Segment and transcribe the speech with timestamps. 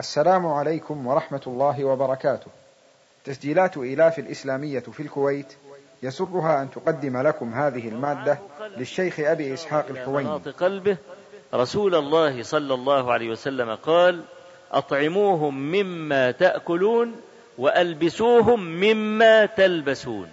[0.00, 2.46] السلام عليكم ورحمة الله وبركاته
[3.24, 5.46] تسجيلات إيلاف الإسلامية في الكويت
[6.02, 8.38] يسرها أن تقدم لكم هذه المادة
[8.76, 10.96] للشيخ أبي إسحاق الحويني قلبه
[11.54, 14.22] رسول الله صلى الله عليه وسلم قال
[14.72, 17.20] أطعموهم مما تأكلون
[17.58, 20.28] وألبسوهم مما تلبسون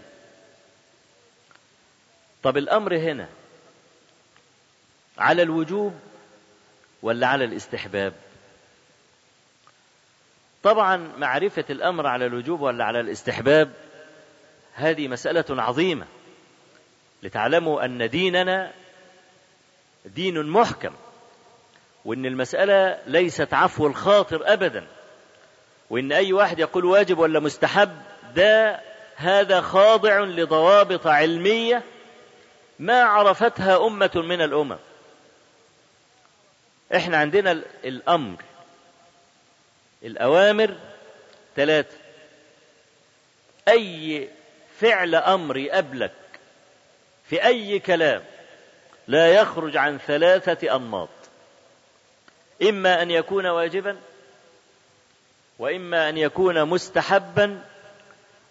[2.43, 3.27] طب الأمر هنا
[5.17, 5.93] على الوجوب
[7.03, 8.13] ولا على الاستحباب
[10.67, 13.71] طبعا معرفة الأمر على الوجوب ولا على الاستحباب
[14.73, 16.05] هذه مسألة عظيمة
[17.23, 18.71] لتعلموا أن ديننا
[20.05, 20.93] دين محكم
[22.05, 24.87] وأن المسألة ليست عفو الخاطر أبدا
[25.89, 27.91] وأن أي واحد يقول واجب ولا مستحب
[28.35, 28.79] ده
[29.15, 31.83] هذا خاضع لضوابط علمية
[32.79, 34.77] ما عرفتها أمة من الأمم
[36.95, 37.51] احنا عندنا
[37.85, 38.35] الأمر
[40.03, 40.75] الأوامر
[41.55, 41.97] ثلاثة
[43.67, 44.29] أي
[44.79, 46.11] فعل أمر قبلك
[47.29, 48.23] في أي كلام
[49.07, 51.09] لا يخرج عن ثلاثة أنماط
[52.61, 53.97] إما أن يكون واجبا
[55.59, 57.61] وإما أن يكون مستحبا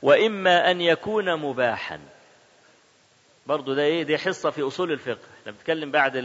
[0.02, 1.98] وإما أن يكون مباحا
[3.46, 6.16] برضو ده إيه دي حصة في أصول الفقه احنا بنتكلم بعد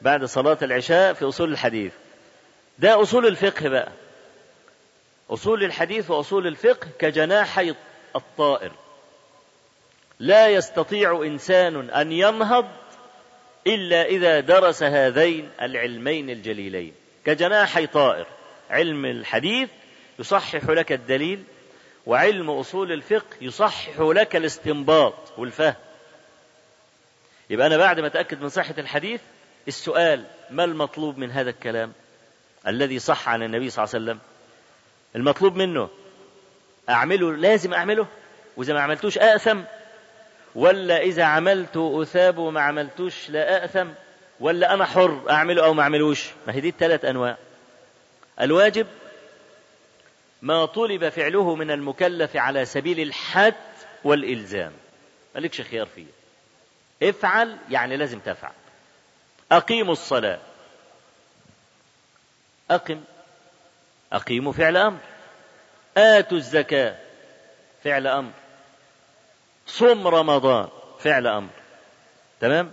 [0.00, 1.92] بعد صلاة العشاء في أصول الحديث
[2.78, 3.88] ده أصول الفقه بقى
[5.30, 7.74] أصول الحديث وأصول الفقه كجناحي
[8.16, 8.72] الطائر
[10.20, 12.68] لا يستطيع إنسان أن ينهض
[13.66, 16.92] إلا إذا درس هذين العلمين الجليلين
[17.24, 18.26] كجناحي طائر
[18.70, 19.68] علم الحديث
[20.18, 21.44] يصحح لك الدليل
[22.06, 25.74] وعلم أصول الفقه يصحح لك الاستنباط والفهم
[27.50, 29.20] يبقى أنا بعد ما أتأكد من صحة الحديث
[29.68, 31.92] السؤال ما المطلوب من هذا الكلام
[32.66, 34.18] الذي صح عن النبي صلى الله عليه وسلم
[35.16, 35.88] المطلوب منه
[36.88, 38.06] أعمله لازم أعمله
[38.56, 39.60] وإذا ما عملتوش أأثم
[40.54, 43.88] ولا إذا عملته أثاب وما عملتوش لا أأثم
[44.40, 47.36] ولا أنا حر أعمله أو ما أعملوش ما هي دي الثلاث أنواع
[48.40, 48.86] الواجب
[50.42, 53.54] ما طلب فعله من المكلف على سبيل الحد
[54.04, 54.72] والإلزام
[55.34, 56.04] مالكش خيار فيه
[57.02, 58.52] افعل يعني لازم تفعل
[59.52, 60.38] أقيموا الصلاة
[62.70, 63.00] أقم
[64.12, 64.98] أقيموا فعل أمر
[65.96, 66.96] آتوا الزكاة
[67.84, 68.32] فعل أمر
[69.66, 70.68] صم رمضان
[70.98, 71.50] فعل أمر
[72.40, 72.72] تمام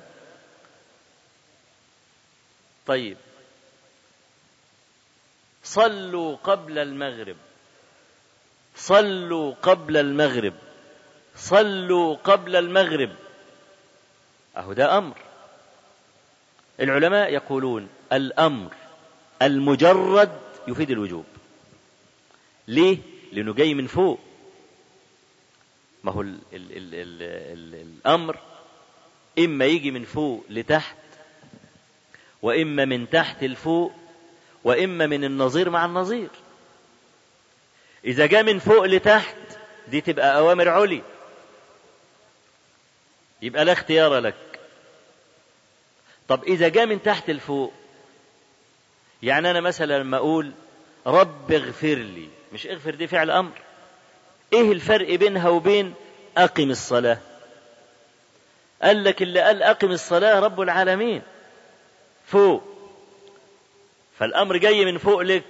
[2.88, 3.18] طيب
[5.64, 7.36] صلوا قبل المغرب
[8.76, 10.54] صلوا قبل المغرب
[11.36, 13.12] صلوا قبل المغرب
[14.58, 15.16] أهو ده أمر
[16.80, 18.74] العلماء يقولون الأمر
[19.42, 21.26] المجرد يفيد الوجوب
[22.68, 22.98] ليه
[23.34, 24.20] لأنه جاي من فوق
[26.04, 28.38] ما هو ال ال ال الأمر
[29.40, 30.96] إما يجي من فوق لتحت
[32.42, 33.94] وإما من تحت لفوق
[34.64, 36.30] وإما من النظير مع النظير
[38.06, 39.36] إذا جاء من فوق لتحت
[39.88, 41.04] دي تبقى أوامر عليا
[43.42, 44.60] يبقى لا اختيار لك
[46.28, 47.74] طب إذا جاء من تحت لفوق
[49.24, 50.52] يعني أنا مثلا لما أقول
[51.08, 53.52] رب اغفر لي مش اغفر دي فعل امر
[54.54, 55.94] ايه الفرق بينها وبين
[56.38, 57.18] اقم الصلاه
[58.84, 61.22] قال لك اللي قال اقم الصلاه رب العالمين
[62.28, 62.64] فوق
[64.20, 65.44] فالامر جاي من فوق لك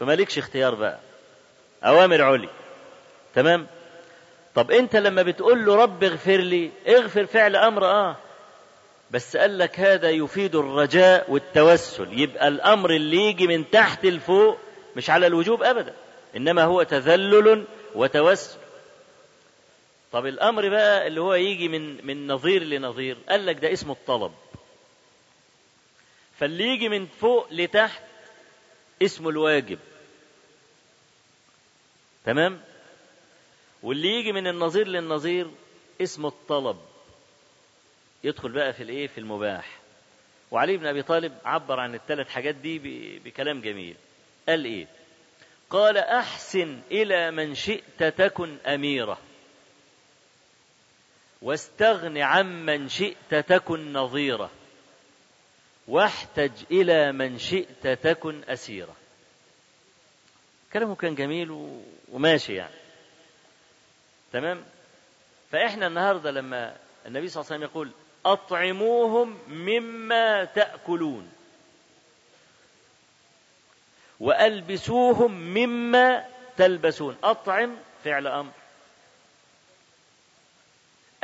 [0.00, 0.98] فمالكش اختيار بقى
[1.84, 2.48] اوامر علي
[3.34, 3.66] تمام
[4.54, 8.16] طب انت لما بتقول له رب اغفر لي اغفر فعل امر اه
[9.10, 14.58] بس قال لك هذا يفيد الرجاء والتوسل يبقى الامر اللي يجي من تحت لفوق
[14.96, 15.94] مش على الوجوب ابدا
[16.36, 18.58] إنما هو تذلل وتوسل
[20.12, 24.32] طب الأمر بقى اللي هو يجي من من نظير لنظير قال لك ده اسمه الطلب
[26.38, 28.02] فاللي يجي من فوق لتحت
[29.02, 29.78] اسمه الواجب
[32.24, 32.60] تمام
[33.82, 35.46] واللي يجي من النظير للنظير
[36.02, 36.78] اسمه الطلب
[38.24, 39.78] يدخل بقى في الايه في المباح
[40.50, 42.78] وعلي بن ابي طالب عبر عن الثلاث حاجات دي
[43.18, 43.96] بكلام جميل
[44.48, 44.86] قال ايه
[45.70, 49.18] قال احسن الى من شئت تكن اميره
[51.42, 54.50] واستغن عمن شئت تكن نظيره
[55.88, 58.94] واحتج الى من شئت تكن اسيره
[60.72, 61.78] كلامه كان جميل
[62.12, 62.74] وماشي يعني
[64.32, 64.64] تمام
[65.52, 66.76] فاحنا النهارده لما
[67.06, 67.90] النبي صلى الله عليه وسلم يقول
[68.26, 71.28] اطعموهم مما تاكلون
[74.20, 76.24] وألبسوهم مما
[76.56, 78.52] تلبسون أطعم فعل أمر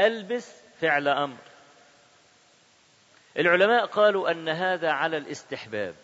[0.00, 1.36] ألبس فعل أمر
[3.38, 5.94] العلماء قالوا أن هذا على الاستحباب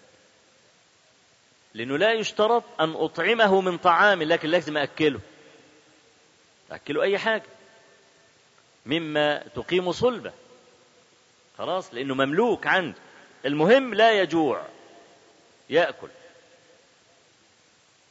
[1.75, 5.20] لأنه لا يشترط أن أطعمه من طعامي لكن لازم أكله
[6.70, 7.42] أكله أي حاجة
[8.87, 10.32] مما تقيم صلبه
[11.58, 12.94] خلاص لأنه مملوك عند
[13.46, 14.62] المهم لا يجوع
[15.70, 16.08] يأكل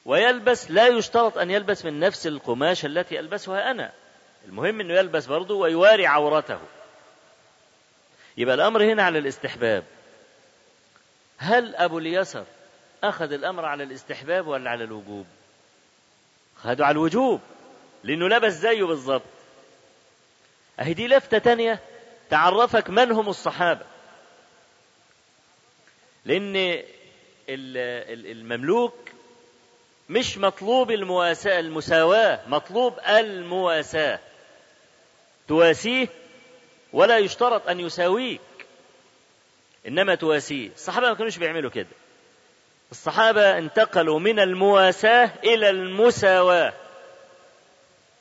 [0.10, 3.92] ويلبس لا يشترط أن يلبس من نفس القماش التي ألبسها أنا
[4.46, 6.60] المهم أنه يلبس برضه ويواري عورته
[8.38, 9.84] يبقى الأمر هنا على الاستحباب
[11.38, 12.44] هل أبو اليسر
[13.04, 15.26] أخذ الأمر على الاستحباب ولا على الوجوب
[16.58, 17.42] خدوا على الوجوب
[18.04, 19.22] لأنه لبس زيه بالظبط
[20.80, 21.80] أهي دي لفتة تانية
[22.30, 23.86] تعرفك من هم الصحابة
[26.26, 26.84] لأن
[28.10, 29.09] المملوك
[30.10, 34.20] مش مطلوب المواساة المساواة مطلوب المواساة
[35.48, 36.08] تواسيه
[36.94, 38.42] ولا يشترط أن يساويك
[39.88, 41.88] إنما تواسيه الصحابة ما كانوش بيعملوا كده
[42.92, 46.74] الصحابة انتقلوا من المواساة إلى المساواة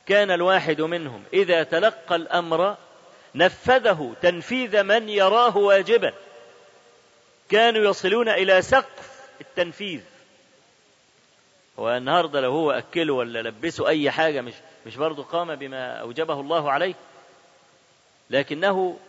[0.05, 2.75] كان الواحد منهم إذا تلقى الأمر
[3.35, 6.13] نفذه تنفيذ من يراه واجبا
[7.49, 9.09] كانوا يصلون إلى سقف
[9.41, 10.01] التنفيذ
[11.79, 14.53] هو النهارده لو هو اكله ولا لبسه اي حاجه مش
[14.85, 16.93] مش برضه قام بما اوجبه الله عليه
[18.29, 18.99] لكنه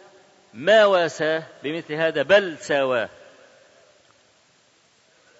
[0.54, 3.08] ما واساه بمثل هذا بل ساواه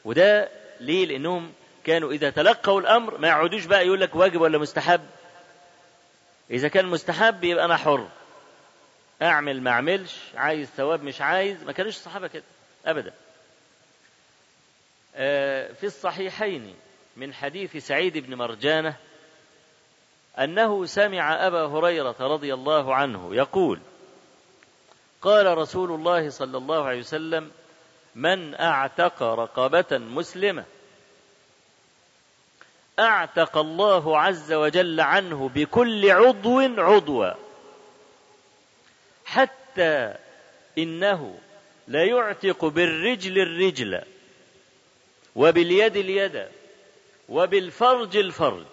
[0.05, 0.49] وده
[0.81, 1.53] ليه لانهم
[1.85, 5.01] كانوا اذا تلقوا الامر ما يقعدوش بقى يقول لك واجب ولا مستحب
[6.51, 8.09] اذا كان مستحب يبقى انا حر
[9.23, 12.45] اعمل ما اعملش عايز ثواب مش عايز ما كانوش الصحابه كده
[12.87, 13.13] ابدا
[15.17, 16.75] آه، في الصحيحين
[17.17, 18.97] من حديث سعيد بن مرجانه
[20.39, 23.81] انه سمع ابا هريره رضي الله عنه يقول
[25.23, 27.51] قال رسول الله صلى الله عليه وسلم
[28.15, 30.65] من اعتق رقبه مسلمه
[32.99, 37.31] اعتق الله عز وجل عنه بكل عضو عضوا
[39.25, 40.15] حتى
[40.79, 41.39] انه
[41.89, 44.03] ليعتق بالرجل الرجل
[45.37, 46.47] وباليد اليد
[47.31, 48.65] وبالفرج الفرج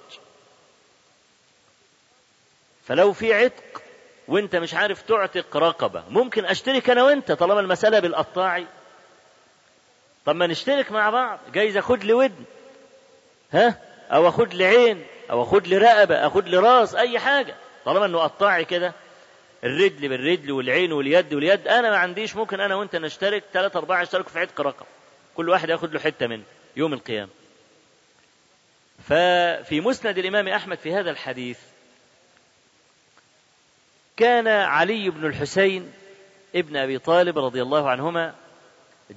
[2.86, 3.82] فلو في عتق
[4.28, 8.66] وانت مش عارف تعتق رقبة ممكن اشترك انا وانت طالما المسألة بالقطاعي
[10.26, 12.44] طب ما نشترك مع بعض جايز اخد لي ودن
[13.52, 13.82] ها
[14.12, 17.56] او اخد لي عين او اخد لي رقبة اخد لي راس اي حاجة
[17.86, 18.94] طالما انه قطاعي كده
[19.64, 24.30] الرجل بالرجل والعين واليد واليد انا ما عنديش ممكن انا وانت نشترك ثلاثة اربعة يشتركوا
[24.32, 24.86] في عتق رقبة
[25.36, 26.44] كل واحد ياخد له حتة منه
[26.76, 27.30] يوم القيامة
[29.10, 31.60] ففي مسند الإمام أحمد في هذا الحديث
[34.18, 35.94] كان علي بن الحسين
[36.56, 38.36] ابن أبي طالب رضي الله عنهما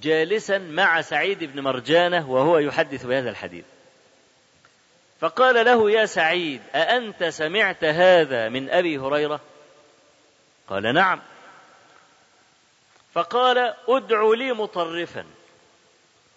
[0.02, 3.64] جالسا مع سعيد بن مرجانة وهو يحدث بهذا الحديث
[5.20, 9.40] فقال له يا سعيد أأنت سمعت هذا من أبي هريرة
[10.68, 11.20] قال نعم
[13.12, 15.24] فقال ادع لي مطرفا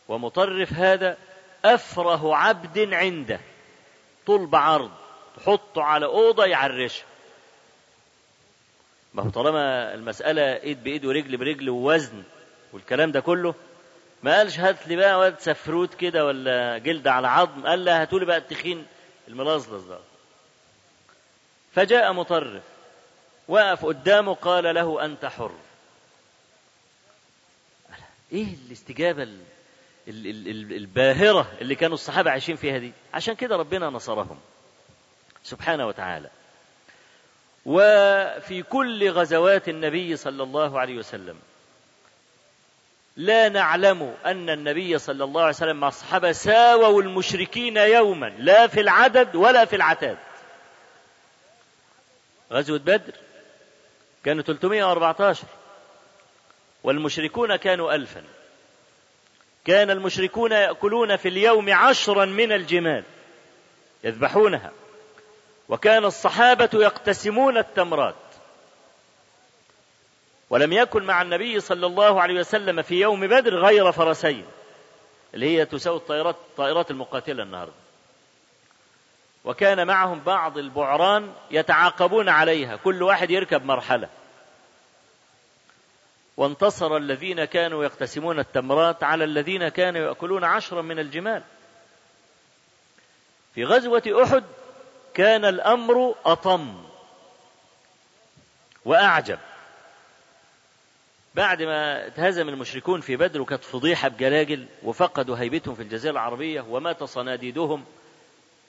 [0.08, 1.18] ومطرف هذا
[1.66, 3.40] أفره عبد عنده
[4.26, 4.92] طول بعرض
[5.38, 7.06] تحطه على أوضة يعرشها
[9.14, 12.24] ما هو طالما المسألة إيد بإيد ورجل برجل ووزن
[12.74, 13.56] والكلام ده كله
[14.24, 18.20] ما قالش هات لي بقى واد سفروت كده ولا جلد على عظم قال لا هاتوا
[18.20, 18.86] بقى التخين
[19.28, 20.00] الملظلظ ده
[21.76, 22.64] فجاء مطرف
[23.48, 25.56] وقف قدامه قال له أنت حر
[28.32, 29.24] ايه الاستجابة
[30.08, 34.40] الباهرة اللي كانوا الصحابة عايشين فيها دي عشان كده ربنا نصرهم
[35.44, 36.30] سبحانه وتعالى
[37.66, 41.40] وفي كل غزوات النبي صلى الله عليه وسلم
[43.18, 48.80] لا نعلم أن النبي صلى الله عليه وسلم مع الصحابة ساووا المشركين يوما لا في
[48.82, 50.18] العدد ولا في العتاد
[52.52, 53.14] غزوة بدر
[54.24, 55.46] كانوا 314
[56.84, 58.24] والمشركون كانوا ألفا
[59.66, 63.04] كان المشركون يأكلون في اليوم عشرا من الجمال
[64.04, 64.72] يذبحونها
[65.70, 68.16] وكان الصحابة يقتسمون التمرات
[70.50, 74.46] ولم يكن مع النبي صلى الله عليه وسلم في يوم بدر غير فرسين
[75.34, 77.74] اللي هي تساوي الطائرات الطائرات المقاتلة النهاردة
[79.46, 84.10] وكان معهم بعض البعران يتعاقبون عليها كل واحد يركب مرحلة
[86.38, 91.44] وانتصر الذين كانوا يقتسمون التمرات على الذين كانوا ياكلون عشرا من الجمال
[93.56, 94.44] في غزوه احد
[95.14, 96.76] كان الامر اطم
[98.86, 99.40] واعجب
[101.36, 107.04] بعد ما اتهزم المشركون في بدر وكانت فضيحه بجلاجل وفقدوا هيبتهم في الجزيره العربيه ومات
[107.04, 107.86] صناديدهم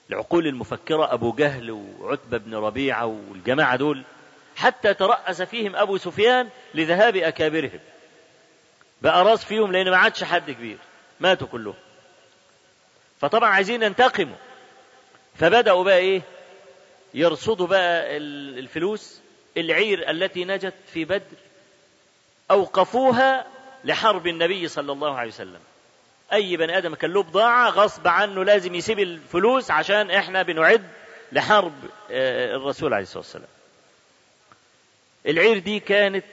[0.09, 4.03] العقول المفكره ابو جهل وعتبه بن ربيعه والجماعه دول
[4.55, 7.79] حتى ترأس فيهم أبو سفيان لذهاب أكابرهم
[9.01, 10.77] بقى راس فيهم لأن ما عادش حد كبير
[11.19, 11.73] ماتوا كلهم
[13.21, 14.35] فطبعا عايزين ينتقموا
[15.35, 16.21] فبدأوا بقى إيه
[17.13, 18.17] يرصدوا بقى
[18.57, 19.19] الفلوس
[19.57, 21.37] العير التي نجت في بدر
[22.51, 23.45] أوقفوها
[23.83, 25.59] لحرب النبي صلى الله عليه وسلم
[26.33, 30.87] أي بني آدم كان له بضاعة غصب عنه لازم يسيب الفلوس عشان إحنا بنعد
[31.31, 31.73] لحرب
[32.11, 33.47] آه، الرسول عليه الصلاة والسلام
[35.27, 36.23] العير دي كانت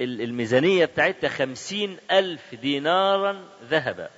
[0.00, 4.08] الميزانية بتاعتها خمسين ألف دينارا ذهبا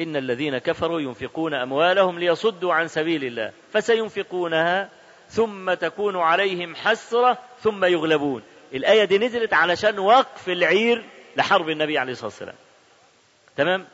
[0.00, 4.90] إن الذين كفروا ينفقون أموالهم ليصدوا عن سبيل الله فسينفقونها
[5.30, 8.42] ثم تكون عليهم حسرة ثم يغلبون
[8.72, 11.04] الآية دي نزلت علشان وقف العير
[11.36, 12.56] لحرب النبي عليه الصلاة والسلام
[13.56, 13.84] تمام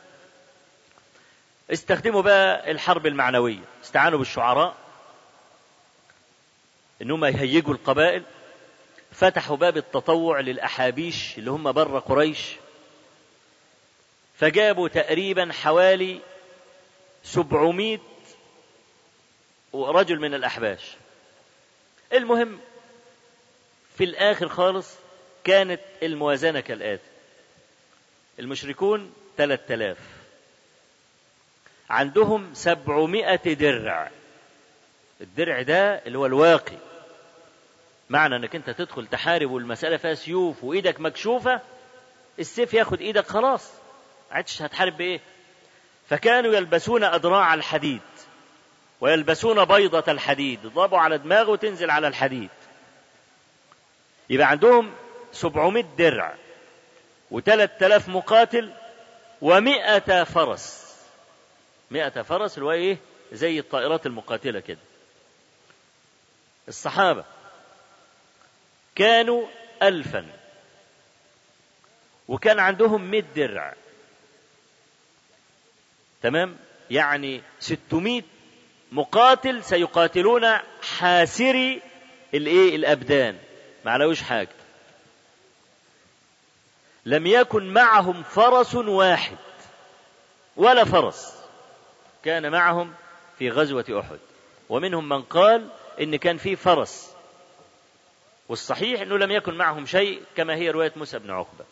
[1.73, 4.75] استخدموا بقى الحرب المعنوية استعانوا بالشعراء
[7.01, 8.23] إنهم يهيجوا القبائل
[9.11, 12.41] فتحوا باب التطوع للأحابيش اللي هم بره قريش
[14.35, 16.19] فجابوا تقريبا حوالي
[17.23, 17.97] 700
[19.73, 20.91] رجل من الأحباش
[22.13, 22.59] المهم
[23.97, 24.89] في الآخر خالص
[25.43, 27.09] كانت الموازنة كالآتي
[28.39, 29.97] المشركون 3000
[31.89, 34.11] عندهم 700 درع
[35.21, 36.77] الدرع ده اللي هو الواقي
[38.09, 41.61] معنى انك انت تدخل تحارب والمساله فيها سيوف وايدك مكشوفه
[42.39, 43.71] السيف ياخد ايدك خلاص
[44.31, 45.19] عدش هتحارب بايه
[46.09, 48.01] فكانوا يلبسون أدراع الحديد
[49.01, 52.49] ويلبسون بيضة الحديد يضربوا على دماغه وتنزل على الحديد
[54.29, 54.93] يبقى عندهم
[55.31, 56.35] 700 درع
[57.33, 58.71] و3000 مقاتل
[59.45, 60.95] و100 فرس
[61.91, 62.97] 100 فرس اللي هو ايه
[63.33, 64.79] زي الطائرات المقاتلة كده
[66.67, 67.25] الصحابة
[68.95, 69.47] كانوا
[69.81, 70.25] ألفا
[72.27, 73.73] وكان عندهم 100 درع
[76.21, 76.57] تمام
[76.91, 78.21] يعني 600
[78.91, 80.57] مقاتل سيقاتلون
[80.97, 81.81] حاسري
[82.33, 83.37] الايه الابدان
[83.85, 84.49] ما علوش حاجه
[87.05, 89.37] لم يكن معهم فرس واحد
[90.57, 91.33] ولا فرس
[92.23, 92.93] كان معهم
[93.39, 94.19] في غزوه احد
[94.69, 95.69] ومنهم من قال
[96.01, 97.15] إن كان في فرس
[98.49, 101.65] والصحيح أنه لم يكن معهم شيء كما هي رواية موسى بن عقبة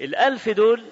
[0.00, 0.84] الألف دول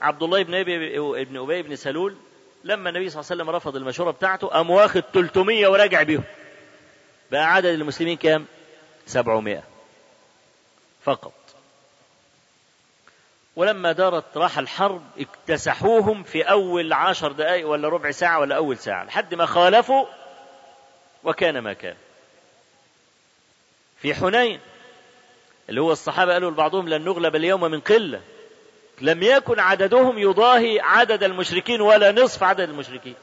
[0.00, 2.16] عبد الله بن أبي بن أبي بن سلول
[2.64, 6.24] لما النبي صلى الله عليه وسلم رفض المشورة بتاعته قام واخد 300 وراجع بيهم
[7.32, 8.46] بقى عدد المسلمين كام؟
[9.06, 9.62] 700
[11.02, 11.32] فقط
[13.56, 19.04] ولما دارت راح الحرب اكتسحوهم في أول عشر دقائق ولا ربع ساعة ولا أول ساعة
[19.04, 20.04] لحد ما خالفوا
[21.24, 21.94] وكان ما كان
[23.98, 24.60] في حنين
[25.68, 28.20] اللي هو الصحابة قالوا لبعضهم لن نغلب اليوم من قلة
[29.00, 33.14] لم يكن عددهم يضاهي عدد المشركين ولا نصف عدد المشركين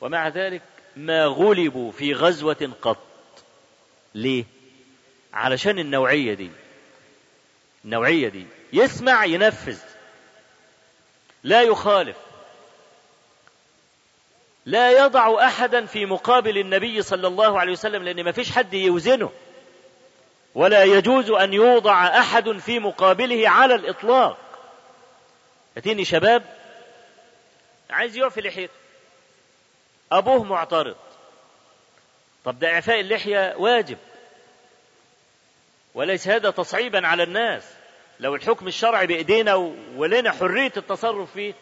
[0.00, 0.62] ومع ذلك
[0.96, 3.02] ما غلبوا في غزوة قط
[4.14, 4.44] ليه
[5.32, 6.50] علشان النوعية دي
[7.84, 9.78] النوعية دي يسمع ينفذ
[11.44, 12.16] لا يخالف
[14.66, 19.30] لا يضع احدا في مقابل النبي صلى الله عليه وسلم لان ما فيش حد يوزنه
[20.54, 24.38] ولا يجوز ان يوضع احد في مقابله على الاطلاق
[25.76, 26.44] اتيني شباب
[27.90, 28.72] عايز يعفي لحيته
[30.12, 30.96] ابوه معترض
[32.44, 33.98] طب ده اعفاء اللحيه واجب
[35.94, 37.62] وليس هذا تصعيبا على الناس
[38.20, 41.54] لو الحكم الشرعي بايدينا ولنا حريه التصرف فيه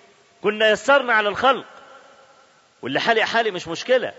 [0.43, 1.67] كنا يسرنا على الخلق
[2.83, 4.13] واللي حالق حالي مش مشكلة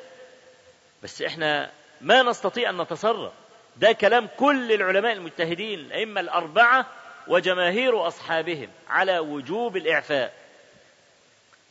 [1.03, 3.31] بس احنا ما نستطيع أن نتصرف
[3.77, 6.85] ده كلام كل العلماء المجتهدين الأئمة الأربعة
[7.27, 10.33] وجماهير أصحابهم على وجوب الإعفاء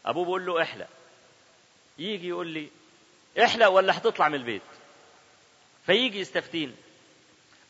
[0.06, 0.86] أبوه بيقول له احلق
[1.98, 2.68] يجي يقول لي
[3.42, 4.62] احلق ولا هتطلع من البيت
[5.86, 6.74] فيجي يستفتيني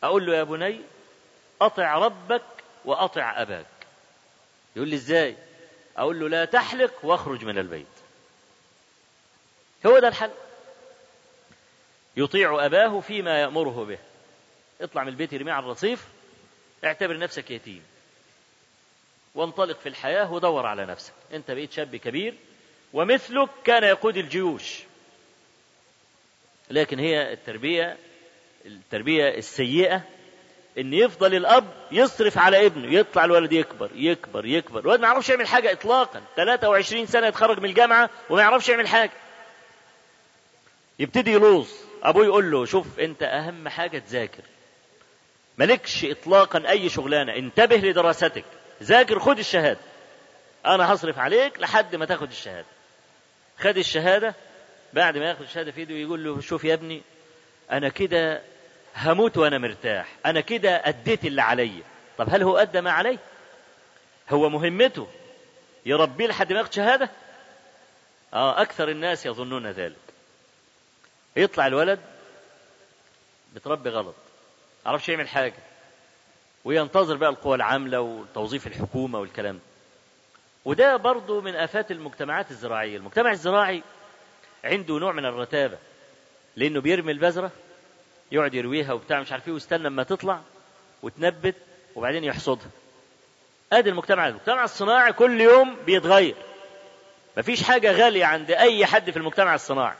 [0.03, 0.81] أقول له يا بني
[1.61, 2.41] أطع ربك
[2.85, 3.65] وأطع أباك
[4.75, 5.35] يقول لي إزاي
[5.97, 7.87] أقول له لا تحلق واخرج من البيت
[9.85, 10.31] هو ده الحل
[12.17, 13.97] يطيع أباه فيما يأمره به
[14.81, 16.05] اطلع من البيت ارميه على الرصيف
[16.85, 17.83] اعتبر نفسك يتيم
[19.35, 22.33] وانطلق في الحياة ودور على نفسك انت بقيت شاب كبير
[22.93, 24.79] ومثلك كان يقود الجيوش
[26.71, 27.97] لكن هي التربية
[28.65, 30.01] التربية السيئة
[30.77, 35.47] ان يفضل الاب يصرف على ابنه يطلع الولد يكبر يكبر يكبر الولد ما يعرفش يعمل
[35.47, 39.11] حاجه اطلاقا 23 سنه يتخرج من الجامعه وما يعرفش يعمل حاجه
[40.99, 41.67] يبتدي يلوظ
[42.03, 44.41] ابوه يقول له شوف انت اهم حاجه تذاكر
[45.57, 48.45] مالكش اطلاقا اي شغلانه انتبه لدراستك
[48.83, 49.79] ذاكر خد الشهاده
[50.65, 52.67] انا هصرف عليك لحد ما تاخد الشهاده
[53.59, 54.33] خد الشهاده
[54.93, 57.01] بعد ما ياخد الشهاده في ايده يقول له شوف يا ابني
[57.71, 58.41] انا كده
[58.95, 61.81] هموت وانا مرتاح انا كده اديت اللي عليا
[62.17, 63.17] طب هل هو ادى ما عليه
[64.29, 65.07] هو مهمته
[65.85, 67.09] يربيه لحد ما ياخد شهاده
[68.33, 69.95] اه اكثر الناس يظنون ذلك
[71.35, 71.99] يطلع الولد
[73.55, 74.15] بتربي غلط
[74.85, 75.53] عرفش يعمل حاجة
[76.65, 79.61] وينتظر بقى القوى العاملة وتوظيف الحكومة والكلام ده
[80.65, 83.83] وده برضه من آفات المجتمعات الزراعية المجتمع الزراعي
[84.63, 85.77] عنده نوع من الرتابة
[86.55, 87.51] لأنه بيرمي البذرة
[88.31, 90.39] يقعد يرويها وبتاع مش عارف ايه ويستنى لما تطلع
[91.03, 91.55] وتنبت
[91.95, 92.69] وبعدين يحصدها
[93.73, 96.35] ادي المجتمع المجتمع الصناعي كل يوم بيتغير
[97.37, 99.95] مفيش حاجة غالية عند أي حد في المجتمع الصناعي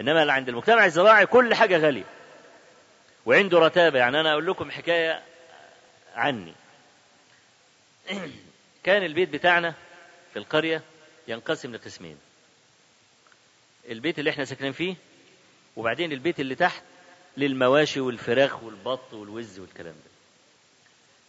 [0.00, 2.04] إنما عند المجتمع الزراعي كل حاجة غالية
[3.26, 5.22] وعنده رتابة يعني أنا أقول لكم حكاية
[6.14, 6.52] عني
[8.84, 9.74] كان البيت بتاعنا
[10.32, 10.82] في القرية
[11.28, 12.18] ينقسم لقسمين
[13.90, 14.94] البيت اللي احنا ساكنين فيه
[15.76, 16.82] وبعدين البيت اللي تحت
[17.36, 20.10] للمواشي والفراخ والبط والوز والكلام ده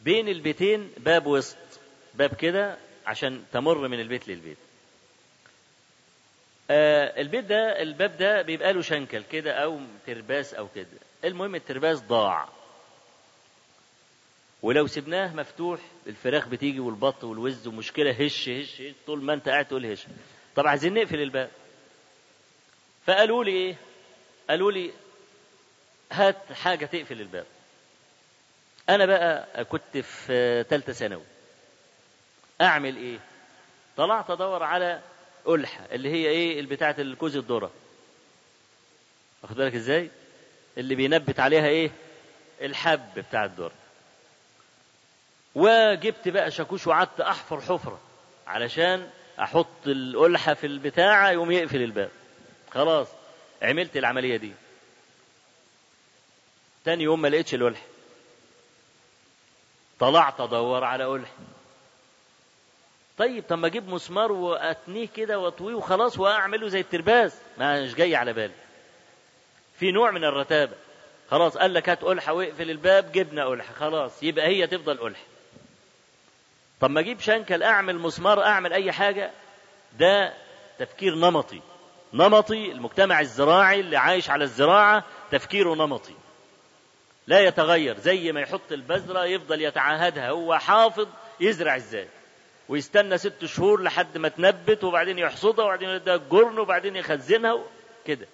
[0.02, 1.58] بين البيتين باب وسط
[2.14, 4.58] باب كده عشان تمر من البيت للبيت
[6.74, 10.86] آه، البيت ده الباب ده بيبقى له شنكل كده او ترباس او كده
[11.24, 12.50] المهم الترباس ضاع
[14.62, 19.66] ولو سبناه مفتوح الفراخ بتيجي والبط والوز ومشكله هش هش, هش طول ما انت قاعد
[19.66, 20.06] تقول هش
[20.56, 21.50] طب عايزين نقفل الباب
[23.08, 23.76] فقالوا لي ايه
[24.50, 24.92] قالوا لي
[26.12, 27.46] هات حاجه تقفل الباب
[28.90, 31.24] انا بقى كنت في ثالثه ثانوي
[32.62, 33.20] اعمل ايه
[33.98, 35.02] طلعت ادور على
[35.46, 37.72] قلحه اللي هي ايه بتاعه الكوز الذره
[39.44, 40.10] واخد بالك ازاي
[40.78, 41.92] اللي بينبت عليها ايه
[42.62, 43.72] الحب بتاع الذره
[45.56, 48.00] وجبت بقى شاكوش وقعدت احفر حفره
[48.48, 52.12] علشان احط القلحه في البتاعه يقوم يقفل الباب
[52.74, 53.08] خلاص
[53.62, 54.52] عملت العمليه دي
[56.86, 57.84] تاني يوم ما لقيتش القلحة
[60.00, 61.34] طلعت ادور على قلحة
[63.22, 68.16] طيب طب ما اجيب مسمار واتنيه كده واطويه وخلاص واعمله زي الترباز ما مش جاي
[68.16, 68.54] على بالي
[69.80, 70.74] في نوع من الرتابه
[71.32, 75.22] خلاص قال لك هات قلحه واقفل الباب جبنا قلحه خلاص يبقى هي تفضل قلحه
[76.80, 79.32] طب ما اجيب شنكل اعمل مسمار اعمل اي حاجه
[80.00, 80.34] ده
[80.80, 81.62] تفكير نمطي
[82.14, 86.16] نمطي المجتمع الزراعي اللي عايش على الزراعه تفكيره نمطي
[87.28, 91.08] لا يتغير زي ما يحط البذره يفضل يتعاهدها هو حافظ
[91.40, 92.08] يزرع ازاي
[92.72, 97.64] ويستنى ست شهور لحد ما تنبت وبعدين يحصدها وبعدين يديها الجرن وبعدين يخزنها
[98.06, 98.28] كده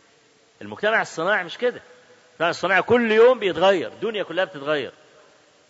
[0.62, 1.82] المجتمع الصناعي مش كده
[2.28, 4.92] المجتمع الصناعي كل يوم بيتغير الدنيا كلها بتتغير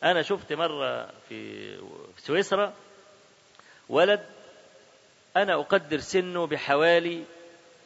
[0.03, 1.67] انا شفت مره في
[2.17, 2.73] سويسرا
[3.89, 4.25] ولد
[5.37, 7.23] انا اقدر سنه بحوالي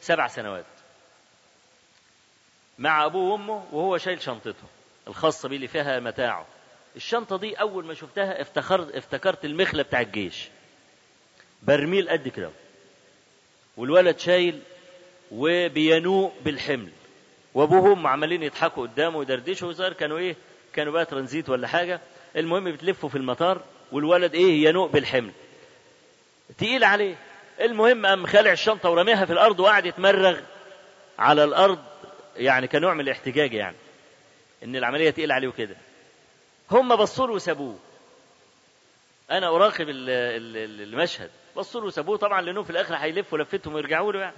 [0.00, 0.64] سبع سنوات
[2.78, 4.64] مع ابوه وامه وهو شايل شنطته
[5.08, 6.46] الخاصه بيه اللي فيها متاعه
[6.96, 10.48] الشنطه دي اول ما شفتها افتخرت افتكرت المخله بتاع الجيش
[11.62, 12.50] برميل قد كده
[13.76, 14.60] والولد شايل
[15.32, 16.88] وبينوء بالحمل
[17.54, 20.36] وابوهم عمالين يضحكوا قدامه ويدردشوا وزار كانوا ايه
[20.72, 22.00] كانوا بقى ترانزيت ولا حاجه
[22.36, 25.32] المهم بتلفوا في المطار والولد ايه ينوء بالحمل
[26.58, 27.14] تقيل عليه
[27.60, 30.38] المهم قام خالع الشنطه ورميها في الارض وقعد يتمرغ
[31.18, 31.78] على الارض
[32.36, 33.76] يعني كنوع من الاحتجاج يعني
[34.64, 35.76] ان العمليه تقيل عليه وكده
[36.70, 37.78] هم بصوا له وسابوه
[39.30, 44.36] انا اراقب المشهد بصوا له سابوه طبعا لانهم في الاخر هيلفوا لفتهم ويرجعوا له يعني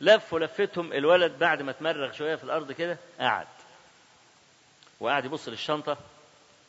[0.00, 3.46] لفوا لفتهم الولد بعد ما اتمرغ شويه في الارض كده قعد
[5.00, 5.96] وقعد يبص للشنطه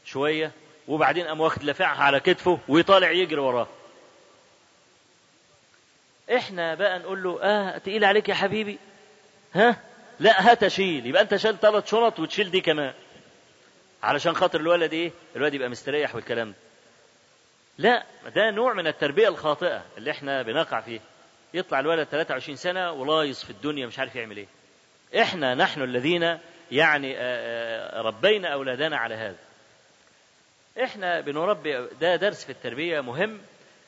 [0.06, 0.52] شويه
[0.88, 3.68] وبعدين قام واخد لافعها على كتفه ويطالع يجري وراه
[6.38, 8.80] احنا بقى نقول له اه تقيل عليك يا حبيبي
[9.54, 9.76] ها
[10.20, 12.94] لا هات شيل يبقى انت شال ثلاث شنط وتشيل دي كمان
[14.04, 16.56] علشان خاطر الولد ايه الولد يبقى مستريح والكلام ده
[17.78, 18.04] لا
[18.36, 21.00] ده نوع من التربية الخاطئة اللي احنا بنقع فيه
[21.54, 24.48] يطلع الولد 23 سنة ولايص في الدنيا مش عارف يعمل ايه
[25.22, 26.40] احنا نحن الذين
[26.72, 29.38] يعني آه، آه، ربينا أولادنا على هذا
[30.84, 33.40] احنا بنربي ده درس في التربية مهم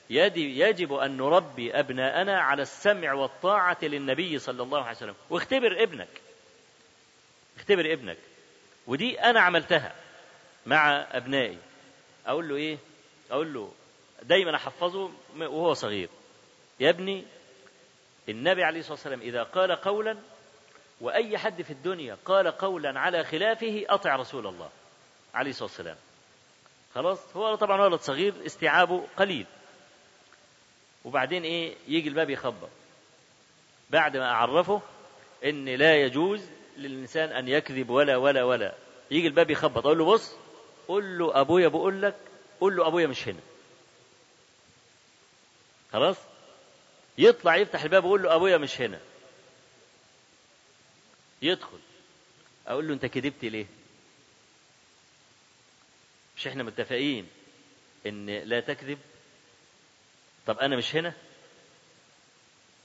[0.09, 6.07] يجب أن نربي أبناءنا على السمع والطاعة للنبي صلى الله عليه وسلم واختبر ابنك
[7.57, 8.17] اختبر ابنك
[8.87, 9.93] ودي أنا عملتها
[10.65, 11.57] مع أبنائي
[12.27, 12.77] أقول له إيه
[13.31, 13.71] اقول له
[14.23, 16.09] دايما احفظه وهو صغير
[16.79, 17.23] يا ابني
[18.29, 20.17] النبي عليه الصلاه والسلام اذا قال قولا
[21.01, 24.69] واي حد في الدنيا قال قولا على خلافه اطع رسول الله
[25.33, 25.95] عليه الصلاه والسلام
[26.95, 29.45] خلاص هو طبعا ولد صغير استيعابه قليل
[31.05, 32.69] وبعدين ايه يجي الباب يخبط
[33.89, 34.81] بعد ما اعرفه
[35.45, 38.73] ان لا يجوز للانسان ان يكذب ولا ولا ولا
[39.11, 40.35] يجي الباب يخبط اقول له بص
[40.87, 42.15] قول له ابويا بقول لك
[42.59, 43.39] قول له ابويا مش هنا
[45.93, 46.17] خلاص
[47.17, 48.99] يطلع يفتح الباب ويقول له ابويا مش هنا
[51.41, 51.79] يدخل
[52.67, 53.65] اقول له انت كذبت ليه
[56.37, 57.27] مش احنا متفقين
[58.05, 58.99] ان لا تكذب
[60.47, 61.13] طب انا مش هنا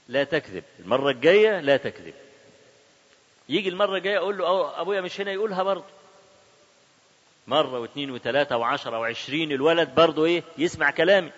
[0.07, 2.13] لا تكذب المره الجايه لا تكذب
[3.49, 5.85] يجي المره الجايه اقول له ابويا مش هنا يقولها برضه
[7.47, 11.31] مرة واثنين وثلاثة وعشرة وعشرين الولد برضه إيه يسمع كلامي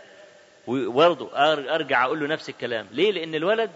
[0.68, 1.30] وبرضه
[1.76, 3.72] أرجع أقول له نفس الكلام ليه لأن الولد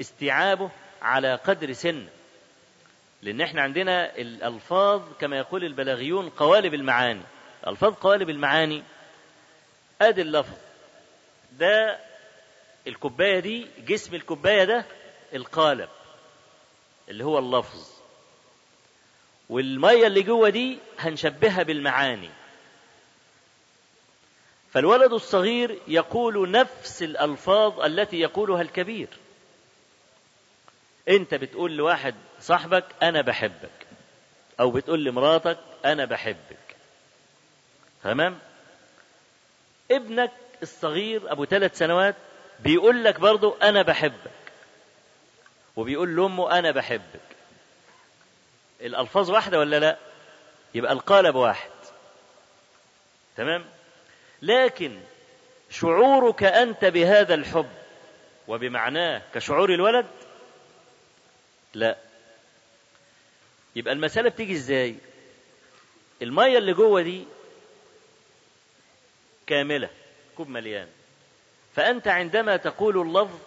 [0.00, 0.70] استيعابه
[1.02, 2.06] على قدر سن
[3.22, 7.22] لأن احنا عندنا الألفاظ كما يقول البلاغيون قوالب المعاني
[7.66, 8.82] ألفاظ قوالب المعاني
[10.02, 10.56] أدي اللفظ
[11.52, 11.98] ده
[12.86, 14.84] الكوباية دي جسم الكوباية ده
[15.34, 15.88] القالب
[17.08, 18.01] اللي هو اللفظ
[19.52, 22.30] والميه اللي جوه دي هنشبهها بالمعاني
[24.72, 29.08] فالولد الصغير يقول نفس الالفاظ التي يقولها الكبير
[31.08, 33.86] انت بتقول لواحد صاحبك انا بحبك
[34.60, 36.76] او بتقول لمراتك انا بحبك
[38.04, 38.38] تمام
[39.90, 42.14] ابنك الصغير ابو ثلاث سنوات
[42.60, 44.30] بيقول لك برضه انا بحبك
[45.76, 47.31] وبيقول لامه انا بحبك
[48.82, 49.98] الألفاظ واحدة ولا لا
[50.74, 51.70] يبقى القالب واحد
[53.36, 53.64] تمام
[54.42, 55.00] لكن
[55.70, 57.70] شعورك أنت بهذا الحب
[58.48, 60.06] وبمعناه كشعور الولد
[61.74, 61.96] لا
[63.76, 64.96] يبقى المسألة بتيجي ازاي
[66.22, 67.24] المية اللي جوه دي
[69.46, 69.88] كاملة
[70.36, 70.88] كوب مليان
[71.76, 73.38] فأنت عندما تقول اللفظ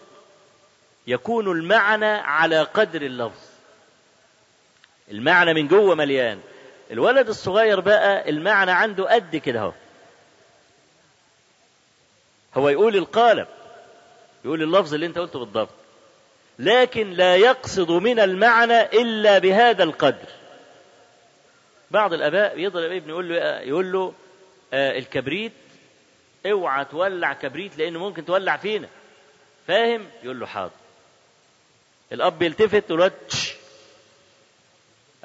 [1.08, 3.45] يكون المعنى على قدر اللفظ
[5.12, 6.40] المعنى من جوه مليان
[6.92, 9.72] الولد الصغير بقى المعنى عنده قد كده اهو
[12.56, 13.48] هو يقول القالب
[14.46, 15.70] يقول اللفظ اللي انت قلته بالضبط
[16.60, 20.30] لكن لا يقصد من المعنى الا بهذا القدر
[21.92, 24.14] بعض الاباء يضرب ابنه يقول له يقول له
[24.74, 25.52] آه الكبريت
[26.52, 28.88] اوعى تولع كبريت لأنه ممكن تولع فينا
[29.68, 30.72] فاهم يقول له حاضر
[32.12, 33.12] الاب يلتفت والولد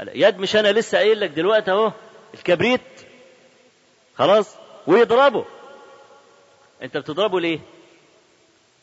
[0.08, 1.92] اليد مش انا لسه قايل لك دلوقتي اهو
[2.34, 2.80] الكبريت
[4.18, 5.44] خلاص ويضربه
[6.82, 7.58] انت بتضربه ليه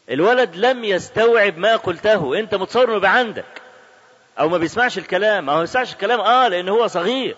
[0.10, 3.62] الولد لم يستوعب ما قلته انت متصور انه عندك
[4.40, 7.36] او ما بيسمعش الكلام او ما بيسمعش الكلام اه لان هو صغير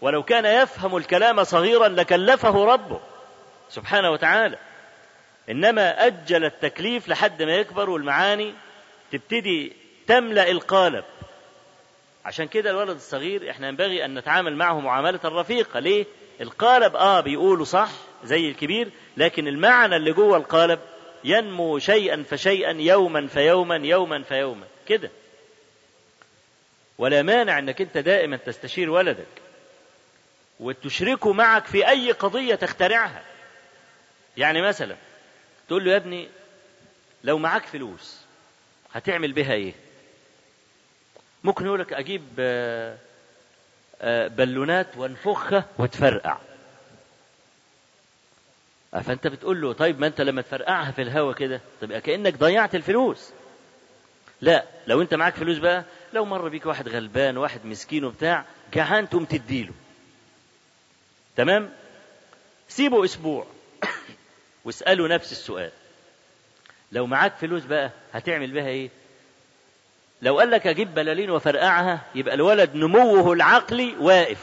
[0.00, 3.00] ولو كان يفهم الكلام صغيرا لكلفه ربه
[3.70, 4.58] سبحانه وتعالى
[5.50, 8.54] انما اجل التكليف لحد ما يكبر والمعاني
[9.12, 9.72] تبتدي
[10.06, 11.04] تملا القالب
[12.24, 16.04] عشان كده الولد الصغير احنا ينبغي ان نتعامل معه معامله الرفيقه ليه
[16.40, 17.90] القالب اه بيقولوا صح
[18.24, 20.78] زي الكبير لكن المعنى اللي جوه القالب
[21.24, 25.10] ينمو شيئا فشيئا يوما فيوما يوما فيوما كده
[26.98, 29.26] ولا مانع انك انت دائما تستشير ولدك
[30.60, 33.22] وتشركه معك في اي قضيه تخترعها
[34.36, 34.96] يعني مثلا
[35.68, 36.28] تقول له يا ابني
[37.24, 38.20] لو معاك فلوس
[38.92, 39.72] هتعمل بها ايه
[41.44, 42.96] ممكن يقول لك اجيب آه،
[44.02, 46.38] آه، بالونات وانفخها وتفرقع
[48.94, 52.74] آه، فانت بتقول له طيب ما انت لما تفرقعها في الهواء كده تبقى كانك ضيعت
[52.74, 53.30] الفلوس
[54.40, 59.08] لا لو انت معاك فلوس بقى لو مر بيك واحد غلبان واحد مسكين وبتاع جعان
[59.08, 59.72] تقوم تديله
[61.36, 61.70] تمام
[62.68, 63.46] سيبه اسبوع
[64.64, 65.70] واساله نفس السؤال
[66.92, 68.90] لو معاك فلوس بقى هتعمل بها ايه
[70.22, 74.38] لو قال لك أجيب بلالين وفرقعها يبقى الولد نموه العقلي واقف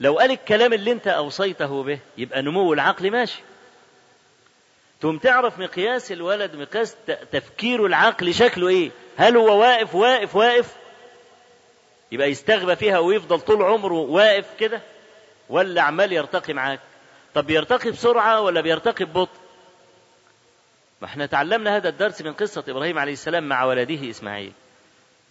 [0.00, 3.40] لو قال الكلام اللي أنت أوصيته به يبقى نموه العقلي ماشي
[5.00, 6.96] تقوم تعرف مقياس الولد مقياس
[7.32, 10.74] تفكيره العقلي شكله إيه هل هو واقف واقف واقف
[12.12, 14.80] يبقى يستغبى فيها ويفضل طول عمره واقف كده
[15.48, 16.80] ولا عمال يرتقي معاك
[17.34, 19.39] طب بيرتقي بسرعة ولا بيرتقي ببطء
[21.04, 24.52] احنا تعلمنا هذا الدرس من قصة إبراهيم عليه السلام مع ولده إسماعيل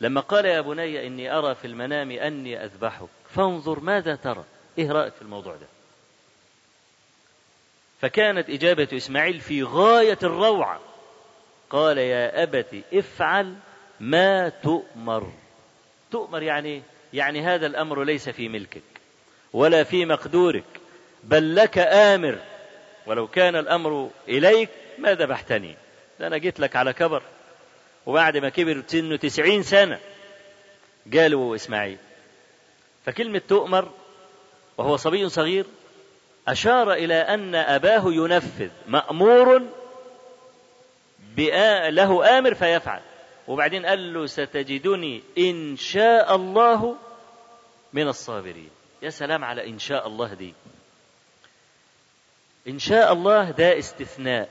[0.02, 4.44] لما قال يا بني إني أرى في المنام أني أذبحك فانظر ماذا ترى
[4.78, 5.68] إيه رأيك في الموضوع ده
[8.02, 10.80] فكانت إجابة إسماعيل في غاية الروعة
[11.70, 13.56] قال يا أبت افعل
[14.00, 15.32] ما تؤمر
[16.12, 18.82] تؤمر يعني يعني هذا الأمر ليس في ملكك
[19.54, 20.64] ولا في مقدورك
[21.24, 22.38] بل لك آمر
[23.06, 24.70] ولو كان الأمر إليك
[25.00, 25.76] ما ذبحتني
[26.20, 27.22] ده أنا جيت لك على كبر
[28.06, 30.00] وبعد ما كبر سنه تسعين سنة
[31.14, 31.98] قالوا إسماعيل
[33.06, 33.90] فكلمة تؤمر
[34.78, 35.66] وهو صبي صغير
[36.48, 39.62] أشار إلى أن أباه ينفذ مأمور
[41.90, 43.02] له آمر فيفعل
[43.48, 46.96] وبعدين قال له ستجدني إن شاء الله
[47.94, 48.70] من الصابرين
[49.02, 50.54] يا سلام على إن شاء الله دي
[52.68, 54.50] إن شاء الله ده استثناء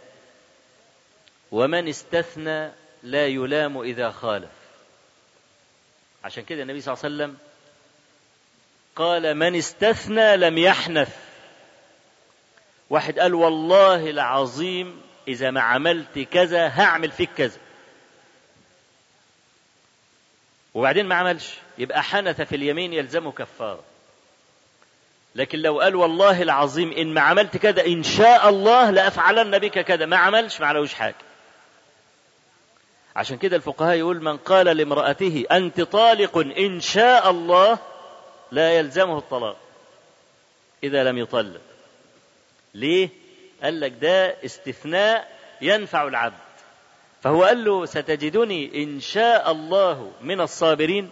[1.53, 2.71] ومن استثنى
[3.03, 4.51] لا يلام إذا خالف
[6.25, 7.37] عشان كده النبي صلى الله عليه وسلم
[8.97, 11.17] قال من استثنى لم يحنث
[12.91, 17.59] واحد قال والله العظيم إذا ما عملت كذا هعمل فيك كذا
[20.75, 23.83] وبعدين ما عملش يبقى حنث في اليمين يلزمه كفارة
[25.35, 30.07] لكن لو قال والله العظيم إن ما عملت كذا إن شاء الله لأفعلن بك كذا
[30.07, 31.15] ما عملش ما علوش حاجة
[33.19, 37.79] عشان كده الفقهاء يقول من قال لامرأته أنت طالق إن شاء الله
[38.53, 39.57] لا يلزمه الطلاق
[40.85, 41.61] إذا لم يطلق
[42.75, 43.09] ليه؟
[43.63, 46.39] قال لك ده استثناء ينفع العبد
[47.23, 51.11] فهو قال له ستجدني إن شاء الله من الصابرين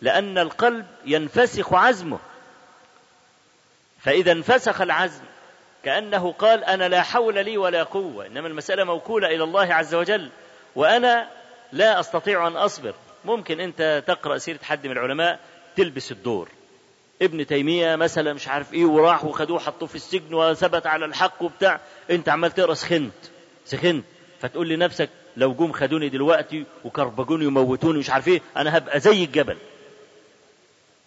[0.00, 2.18] لأن القلب ينفسخ عزمه
[4.00, 5.24] فإذا انفسخ العزم
[5.84, 10.28] كأنه قال أنا لا حول لي ولا قوة إنما المسألة موكولة إلى الله عز وجل
[10.76, 11.35] وأنا
[11.72, 15.38] لا أستطيع أن أصبر ممكن أنت تقرأ سيرة حد من العلماء
[15.76, 16.48] تلبس الدور
[17.22, 21.80] ابن تيمية مثلا مش عارف إيه وراح وخدوه حطوه في السجن وثبت على الحق وبتاع
[22.10, 23.14] أنت عمال تقرأ سخنت
[23.64, 24.04] سخنت
[24.40, 29.56] فتقول لنفسك لو جم خدوني دلوقتي وكربجوني وموتوني مش عارف ايه انا هبقى زي الجبل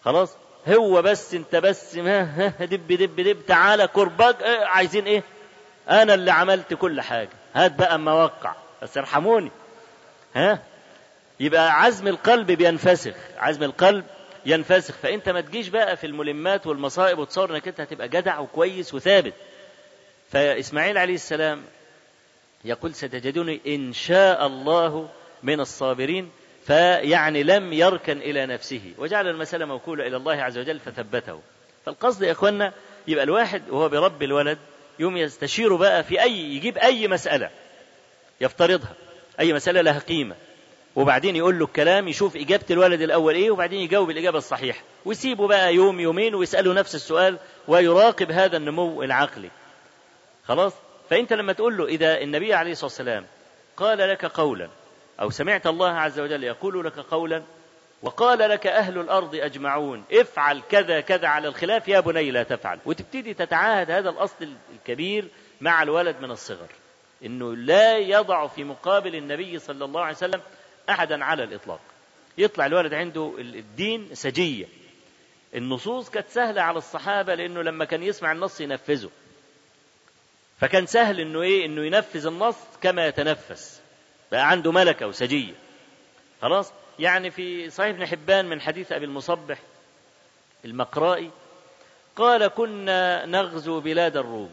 [0.06, 0.36] خلاص
[0.67, 5.24] هو بس انت بس ها ها دب دب دب تعالى كرباج اه عايزين ايه
[5.89, 9.52] انا اللي عملت كل حاجه هات بقى اما اوقع بس ارحموني
[10.36, 10.63] ها
[11.39, 14.06] يبقى عزم القلب بينفسخ عزم القلب
[14.46, 19.34] ينفسخ فانت ما تجيش بقى في الملمات والمصائب وتصور انك انت هتبقى جدع وكويس وثابت
[20.32, 21.63] فاسماعيل عليه السلام
[22.65, 25.10] يقول ستجدني ان شاء الله
[25.44, 26.32] من الصابرين
[26.65, 31.39] فيعني لم يركن الى نفسه وجعل المساله موكوله الى الله عز وجل فثبته
[31.86, 32.74] فالقصد يا اخوانا
[33.08, 34.58] يبقى الواحد وهو برب الولد
[35.00, 37.50] يوم يستشيره بقى في اي يجيب اي مساله
[38.42, 38.94] يفترضها
[39.39, 40.36] أي مسألة لها قيمة
[40.95, 45.75] وبعدين يقول له الكلام يشوف إجابة الولد الأول إيه وبعدين يجاوب الإجابة الصحيحة ويسيبه بقى
[45.75, 49.49] يوم يومين ويسأله نفس السؤال ويراقب هذا النمو العقلي
[50.45, 50.73] خلاص
[51.10, 53.25] فأنت لما تقول له إذا النبي عليه الصلاة والسلام
[53.78, 54.69] قال لك قولا
[55.21, 57.43] أو سمعت الله عز وجل يقول لك قولا
[58.04, 63.34] وقال لك أهل الأرض أجمعون افعل كذا كذا على الخلاف يا بني لا تفعل وتبتدي
[63.34, 65.25] تتعاهد هذا الأصل الكبير
[65.62, 66.67] مع الولد من الصغر
[67.26, 70.42] انه لا يضع في مقابل النبي صلى الله عليه وسلم
[70.90, 71.80] احدا على الاطلاق
[72.38, 74.66] يطلع الولد عنده الدين سجيه
[75.56, 79.10] النصوص كانت سهله على الصحابه لانه لما كان يسمع النص ينفذه
[80.60, 83.82] فكان سهل انه ايه انه ينفذ النص كما يتنفس
[84.32, 85.54] بقى عنده ملكه وسجيه
[86.42, 89.60] خلاص يعني في صحيح ابن حبان من حديث ابي المصبح
[90.66, 91.30] المقرائي
[92.16, 94.52] قال كنا نغزو بلاد الروم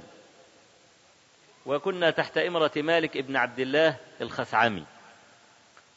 [1.66, 4.84] وكنا تحت إمرة مالك ابن عبد الله الخثعمي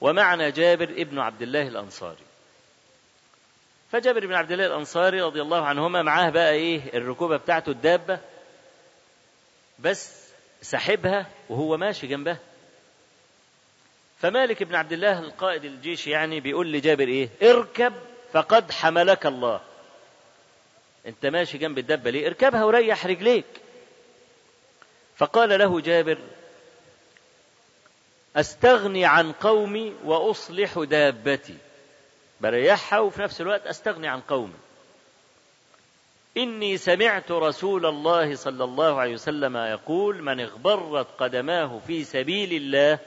[0.01, 2.17] ومعنا جابر ابن عبد الله الأنصاري
[3.91, 8.19] فجابر بن عبد الله الأنصاري رضي الله عنهما معاه بقى إيه الركوبة بتاعته الدابة
[9.79, 10.29] بس
[10.61, 12.37] سحبها وهو ماشي جنبها
[14.21, 17.93] فمالك بن عبد الله القائد الجيش يعني بيقول لجابر إيه اركب
[18.33, 19.61] فقد حملك الله
[21.05, 23.45] انت ماشي جنب الدبه ليه اركبها وريح رجليك
[25.19, 26.17] فقال له جابر
[28.35, 31.57] استغني عن قومي واصلح دابتي
[32.41, 34.53] بريحها وفي نفس الوقت استغني عن قومي
[36.37, 42.99] اني سمعت رسول الله صلى الله عليه وسلم يقول من اغبرت قدماه في سبيل الله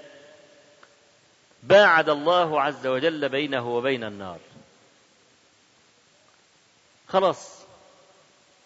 [1.62, 4.38] باعد الله عز وجل بينه وبين النار
[7.08, 7.61] خلاص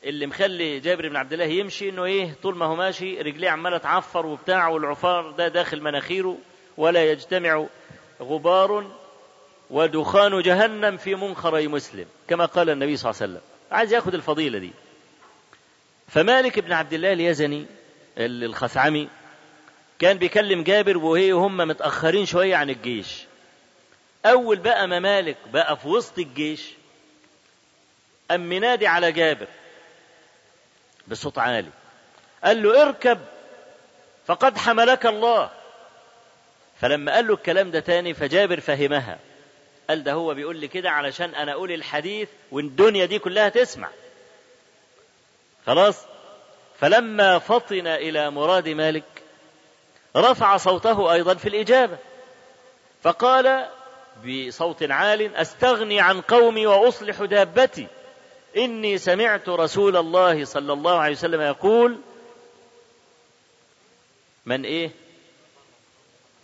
[0.04, 3.78] اللي مخلي جابر بن عبد الله يمشي انه ايه طول ما هو ماشي رجليه عماله
[3.78, 6.38] تعفر وبتاع والعفار ده داخل مناخيره
[6.76, 7.66] ولا يجتمع
[8.20, 8.90] غبار
[9.70, 14.58] ودخان جهنم في منخري مسلم كما قال النبي صلى الله عليه وسلم عايز ياخد الفضيله
[14.58, 14.70] دي
[16.08, 17.66] فمالك بن عبد الله اليزني
[18.18, 19.08] الخثعمي
[19.98, 23.24] كان بيكلم جابر وهي هم متأخرين شوية عن الجيش
[24.26, 26.72] أول بقى ما مالك بقى في وسط الجيش
[28.30, 29.46] أم منادي على جابر
[31.08, 31.70] بصوت عالي
[32.44, 33.18] قال له اركب
[34.26, 35.50] فقد حملك الله
[36.80, 39.18] فلما قال له الكلام ده تاني فجابر فهمها
[39.88, 43.88] قال ده هو بيقول لي كده علشان انا اقول الحديث والدنيا دي كلها تسمع
[45.66, 46.00] خلاص
[46.80, 49.04] فلما فطن الى مراد مالك
[50.16, 51.98] رفع صوته ايضا في الاجابه
[53.02, 53.66] فقال
[54.26, 57.86] بصوت عال استغني عن قومي واصلح دابتي
[58.58, 61.96] إني سمعت رسول الله صلى الله عليه وسلم يقول
[64.46, 64.90] من إيه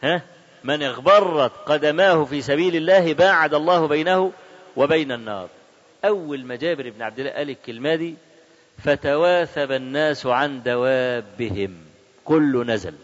[0.03, 0.22] ها
[0.64, 4.33] من اغبرت قدماه في سبيل الله باعد الله بينه
[4.77, 5.48] وبين النار
[6.05, 8.14] أول ما جابر بن عبد الله قال الكلمة دي
[8.85, 11.77] فتواثب الناس عن دوابهم
[12.25, 12.94] كل نزل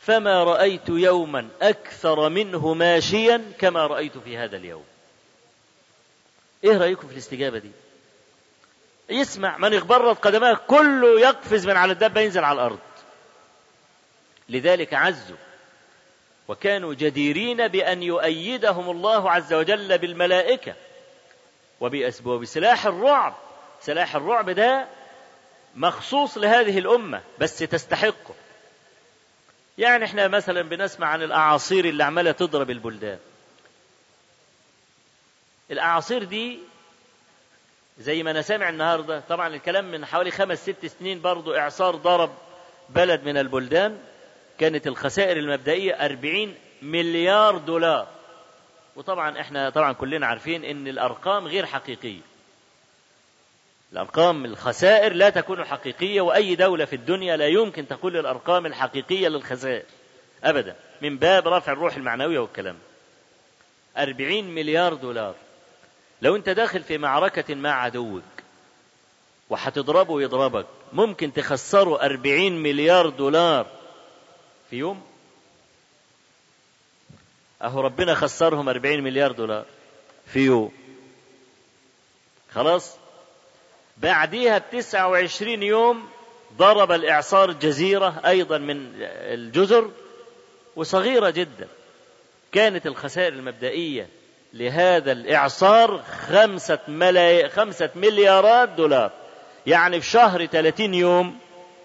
[0.00, 4.84] فما رأيت يوما أكثر منه ماشيا كما رأيت في هذا اليوم
[6.64, 7.70] ايه رايكم في الاستجابه دي
[9.10, 12.78] يسمع من يخبرت قدماه كله يقفز من على الدابه ينزل على الارض
[14.48, 15.36] لذلك عزوا
[16.48, 20.74] وكانوا جديرين بان يؤيدهم الله عز وجل بالملائكه
[22.44, 23.34] سلاح الرعب
[23.80, 24.86] سلاح الرعب ده
[25.76, 28.34] مخصوص لهذه الامه بس تستحقه
[29.78, 33.18] يعني احنا مثلا بنسمع عن الاعاصير اللي عماله تضرب البلدان
[35.70, 36.58] الأعاصير دي
[38.00, 42.30] زي ما أنا سامع النهاردة طبعا الكلام من حوالي خمس ست سنين برضو إعصار ضرب
[42.88, 43.98] بلد من البلدان
[44.58, 48.06] كانت الخسائر المبدئية 40 مليار دولار
[48.96, 52.20] وطبعا احنا طبعا كلنا عارفين ان الارقام غير حقيقيه
[53.92, 59.82] الارقام الخسائر لا تكون حقيقيه واي دوله في الدنيا لا يمكن تقول الارقام الحقيقيه للخسائر
[60.44, 62.78] ابدا من باب رفع الروح المعنويه والكلام
[63.98, 65.34] 40 مليار دولار
[66.22, 68.22] لو انت داخل في معركة مع عدوك
[69.50, 73.66] وهتضربه يضربك ممكن تخسره أربعين مليار دولار
[74.70, 75.02] في يوم
[77.62, 79.64] أهو ربنا خسرهم أربعين مليار دولار
[80.26, 80.72] في يوم
[82.52, 82.96] خلاص
[83.96, 86.08] بعديها بتسعة وعشرين يوم
[86.56, 89.90] ضرب الإعصار جزيرة أيضا من الجزر
[90.76, 91.68] وصغيرة جدا
[92.52, 94.08] كانت الخسائر المبدئية
[94.52, 97.48] لهذا الإعصار خمسة, ملاي...
[97.48, 99.10] خمسة مليارات دولار
[99.66, 101.38] يعني في شهر 30 يوم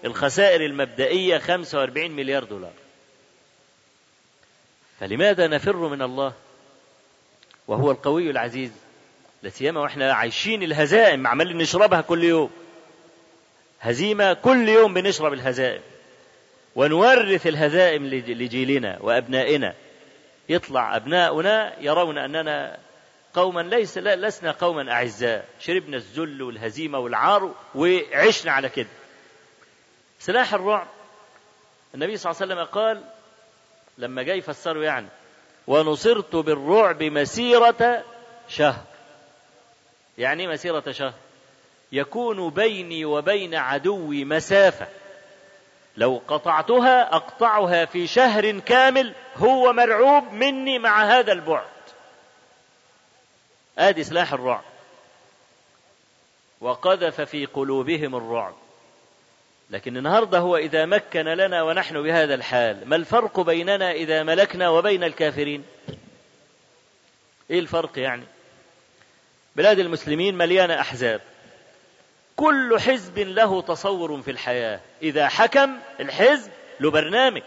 [0.04, 2.72] الخسائر المبدئية 45 مليار دولار
[5.00, 6.32] فلماذا نفر من الله
[7.68, 8.70] وهو القوي العزيز
[9.42, 12.50] لاسيما واحنا عايشين الهزائم عمالين نشربها كل يوم
[13.80, 15.80] هزيمة كل يوم بنشرب الهزائم
[16.76, 19.74] ونورث الهزائم لجيلنا وأبنائنا
[20.48, 22.78] يطلع أبناؤنا يرون أننا
[23.34, 28.86] قوما ليس لا لسنا قوما أعزاء شربنا الذل والهزيمة والعار وعشنا على كده
[30.20, 30.86] سلاح الرعب
[31.94, 33.02] النبي صلى الله عليه وسلم قال
[33.98, 35.06] لما جاي يفسره يعني
[35.66, 38.04] ونصرت بالرعب مسيرة
[38.48, 38.84] شهر
[40.18, 41.14] يعني إيه مسيرة شهر
[41.92, 44.86] يكون بيني وبين عدوي مسافة
[45.96, 51.62] لو قطعتها اقطعها في شهر كامل هو مرعوب مني مع هذا البعد
[53.78, 54.62] ادي سلاح الرعب
[56.60, 58.54] وقذف في قلوبهم الرعب
[59.70, 65.04] لكن النهارده هو اذا مكن لنا ونحن بهذا الحال ما الفرق بيننا اذا ملكنا وبين
[65.04, 65.64] الكافرين
[67.50, 68.24] ايه الفرق يعني
[69.56, 71.20] بلاد المسلمين مليانه احزاب
[72.36, 77.42] كل حزب له تصور في الحياه اذا حكم الحزب له برنامج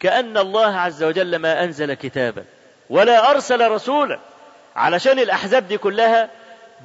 [0.00, 2.44] كان الله عز وجل ما انزل كتابا
[2.90, 4.20] ولا ارسل رسولا
[4.76, 6.30] علشان الاحزاب دي كلها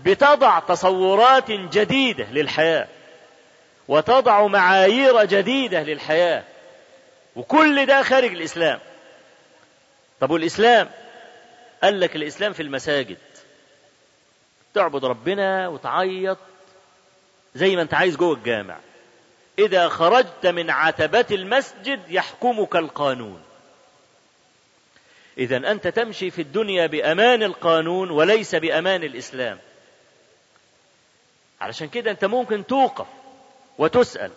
[0.06, 2.88] بتضع تصورات جديده للحياه
[3.88, 6.44] وتضع معايير جديده للحياه
[7.36, 8.80] وكل ده خارج الاسلام
[10.20, 10.89] طب والاسلام
[11.84, 13.18] قال لك الاسلام في المساجد
[14.74, 16.38] تعبد ربنا وتعيط
[17.56, 18.78] زي ما انت عايز جوه الجامع
[19.60, 23.41] اذا خرجت من عتبة المسجد يحكمك القانون
[25.38, 29.60] اذا انت تمشي في الدنيا بامان القانون وليس بامان الاسلام
[31.62, 33.08] علشان كده انت ممكن توقف
[33.78, 34.32] وتسال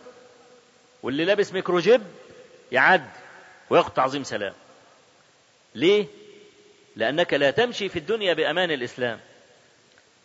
[1.03, 2.03] واللي لابس ميكروجيب
[2.73, 3.05] يعد
[3.71, 4.55] وياخد تعظيم سلام
[5.75, 6.07] ليه
[6.97, 9.21] لانك لا تمشي في الدنيا بامان الاسلام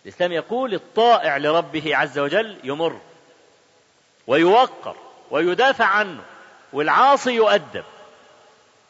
[0.05, 2.97] الإسلام يقول الطائع لربه عز وجل يمر
[4.27, 4.95] ويوقر
[5.31, 6.21] ويدافع عنه
[6.73, 7.83] والعاصي يؤدب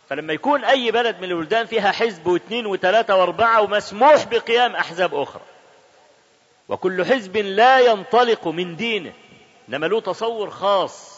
[0.09, 5.41] فلما يكون أي بلد من البلدان فيها حزب واثنين وثلاثة وأربعة ومسموح بقيام أحزاب أخرى
[6.69, 9.13] وكل حزب لا ينطلق من دينه
[9.69, 11.11] إنما له تصور خاص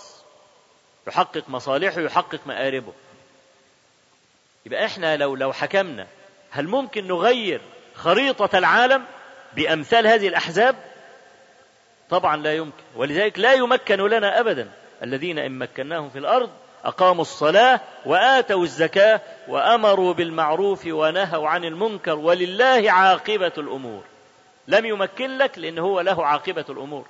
[1.08, 2.94] يحقق مصالحه يحقق مآربه
[4.66, 6.08] يبقى إحنا لو لو حكمنا
[6.52, 7.62] هل ممكن نغير
[7.96, 9.04] خريطة العالم
[9.56, 10.76] بأمثال هذه الأحزاب
[12.10, 14.70] طبعا لا يمكن ولذلك لا يمكن لنا أبدا
[15.04, 16.50] الذين إن مكناهم في الأرض
[16.84, 24.04] أقاموا الصلاة وآتوا الزكاة وأمروا بالمعروف ونهوا عن المنكر ولله عاقبة الأمور
[24.68, 27.08] لم يمكن لك لأن هو له عاقبة الأمور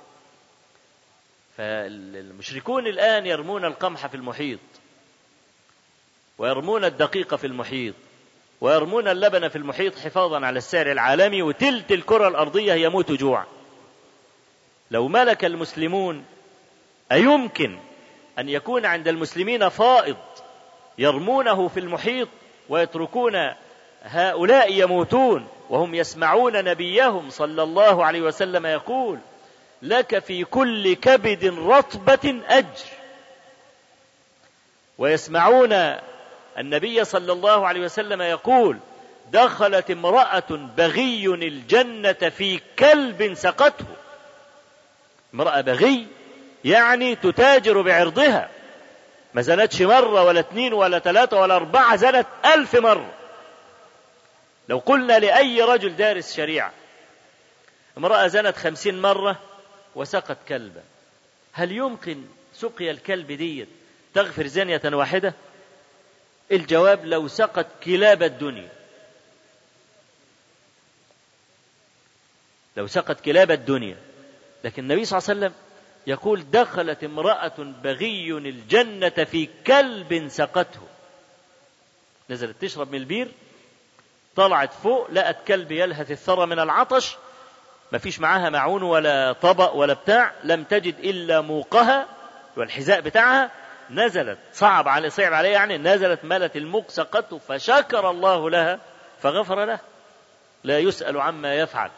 [1.56, 4.58] فالمشركون الآن يرمون القمح في المحيط
[6.38, 7.94] ويرمون الدقيق في المحيط
[8.64, 13.44] ويرمون اللبن في المحيط حفاظا على السعر العالمي وتلت الكرة الأرضية يموت جوعا
[14.90, 16.24] لو ملك المسلمون
[17.12, 17.78] أيمكن
[18.38, 20.16] أن يكون عند المسلمين فائض
[20.98, 22.28] يرمونه في المحيط
[22.68, 23.50] ويتركون
[24.02, 29.18] هؤلاء يموتون وهم يسمعون نبيهم صلى الله عليه وسلم يقول
[29.82, 32.86] لك في كل كبد رطبة أجر
[34.98, 35.96] ويسمعون
[36.58, 38.78] النبي صلى الله عليه وسلم يقول
[39.32, 40.42] دخلت امرأة
[40.76, 43.84] بغي الجنة في كلب سقته
[45.34, 46.06] امرأة بغي
[46.64, 48.48] يعني تتاجر بعرضها
[49.34, 53.10] ما زنتش مرة ولا اثنين ولا ثلاثة ولا أربعة زنت ألف مرة
[54.68, 56.72] لو قلنا لأي رجل دارس شريعة
[57.98, 59.36] امرأة زنت خمسين مرة
[59.94, 60.82] وسقت كلبا
[61.52, 62.22] هل يمكن
[62.54, 63.68] سقيا الكلب ديت
[64.14, 65.34] تغفر زنية واحدة
[66.52, 68.68] الجواب لو سقت كلاب الدنيا
[72.76, 73.96] لو سقت كلاب الدنيا
[74.64, 75.52] لكن النبي صلى الله عليه وسلم
[76.06, 80.80] يقول دخلت امرأة بغي الجنة في كلب سقته
[82.30, 83.28] نزلت تشرب من البير
[84.36, 87.16] طلعت فوق لقت كلب يلهث الثرى من العطش
[87.92, 92.06] مفيش معاها معون ولا طبق ولا بتاع لم تجد إلا موقها
[92.56, 93.50] والحذاء بتاعها
[93.90, 96.90] نزلت صعب عليه صعب عليه يعني نزلت ملت الملك
[97.48, 98.78] فشكر الله لها
[99.22, 99.78] فغفر له
[100.64, 101.90] لا يسأل عما يفعل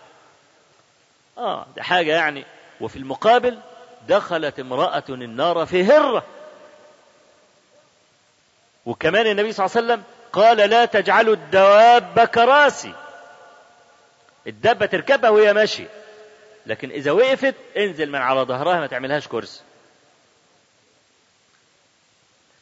[1.38, 2.44] آه ده حاجة يعني
[2.80, 3.58] وفي المقابل
[4.08, 6.22] دخلت امرأة النار في هرة
[8.86, 12.92] وكمان النبي صلى الله عليه وسلم قال لا تجعلوا الدواب كراسي
[14.46, 15.88] الدابة تركبها وهي ماشية
[16.66, 19.60] لكن إذا وقفت انزل من على ظهرها ما تعملهاش كرسي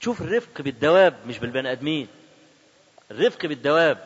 [0.04, 2.08] شوف الرفق بالدواب مش بالبني ادمين
[3.10, 4.04] الرفق بالدواب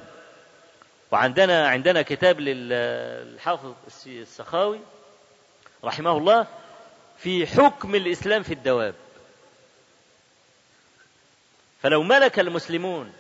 [1.11, 3.75] وعندنا عندنا كتاب للحافظ
[4.07, 4.79] السخاوي
[5.85, 6.47] رحمه الله
[7.19, 8.95] في حكم الاسلام في الدواب
[11.83, 13.13] فلو ملك المسلمون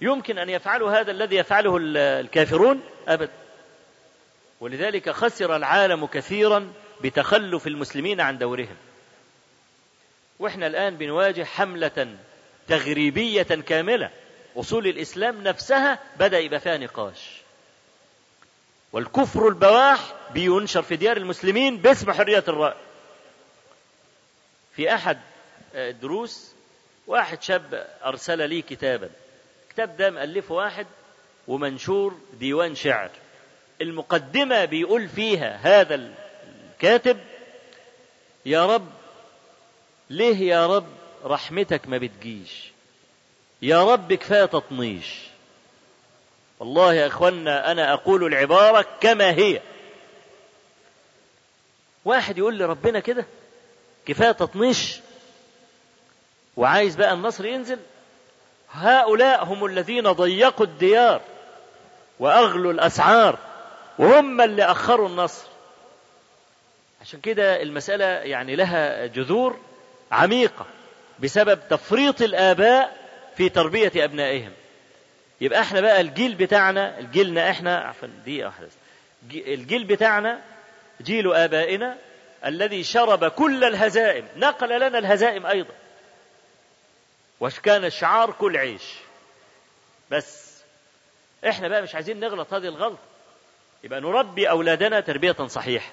[0.00, 3.32] يمكن ان يفعلوا هذا الذي يفعله الكافرون ابدا
[4.60, 8.76] ولذلك خسر العالم كثيرا بتخلف المسلمين عن دورهم
[10.38, 12.14] واحنا الآن بنواجه حملة
[12.68, 14.10] تغريبية كاملة
[14.56, 17.30] أصول الإسلام نفسها بدأ يبقى فيها نقاش
[18.92, 20.00] والكفر البواح
[20.34, 22.74] بينشر في ديار المسلمين باسم حرية الرأي
[24.76, 25.18] في أحد
[25.74, 29.10] الدروس آه، واحد شاب أرسل لي كتابا
[29.68, 30.86] الكتاب ده مألفه واحد
[31.48, 33.10] ومنشور ديوان شعر
[33.80, 36.10] المقدمة بيقول فيها هذا
[36.78, 37.18] الكاتب
[38.46, 38.92] يا رب
[40.10, 40.86] ليه يا رب
[41.24, 42.68] رحمتك ما بتجيش
[43.62, 45.20] يا رب كفايه تطنيش
[46.60, 49.60] والله يا اخوانا انا اقول العباره كما هي
[52.04, 53.26] واحد يقول لربنا كده
[54.06, 54.96] كفايه تطنيش
[56.56, 57.78] وعايز بقى النصر ينزل
[58.72, 61.20] هؤلاء هم الذين ضيقوا الديار
[62.18, 63.38] واغلوا الاسعار
[63.98, 65.46] وهم اللي اخروا النصر
[67.00, 69.56] عشان كده المساله يعني لها جذور
[70.12, 70.66] عميقة
[71.20, 72.96] بسبب تفريط الآباء
[73.36, 74.52] في تربية أبنائهم
[75.40, 78.68] يبقى احنا بقى الجيل بتاعنا جيلنا احنا عفوا دقيقة واحدة
[79.32, 80.40] الجيل بتاعنا
[81.02, 81.96] جيل آبائنا
[82.46, 85.74] الذي شرب كل الهزائم نقل لنا الهزائم أيضا
[87.40, 88.94] وكان شعار كل عيش
[90.10, 90.56] بس
[91.48, 93.02] احنا بقى مش عايزين نغلط هذه الغلطة
[93.84, 95.92] يبقى نربي أولادنا تربية صحيحة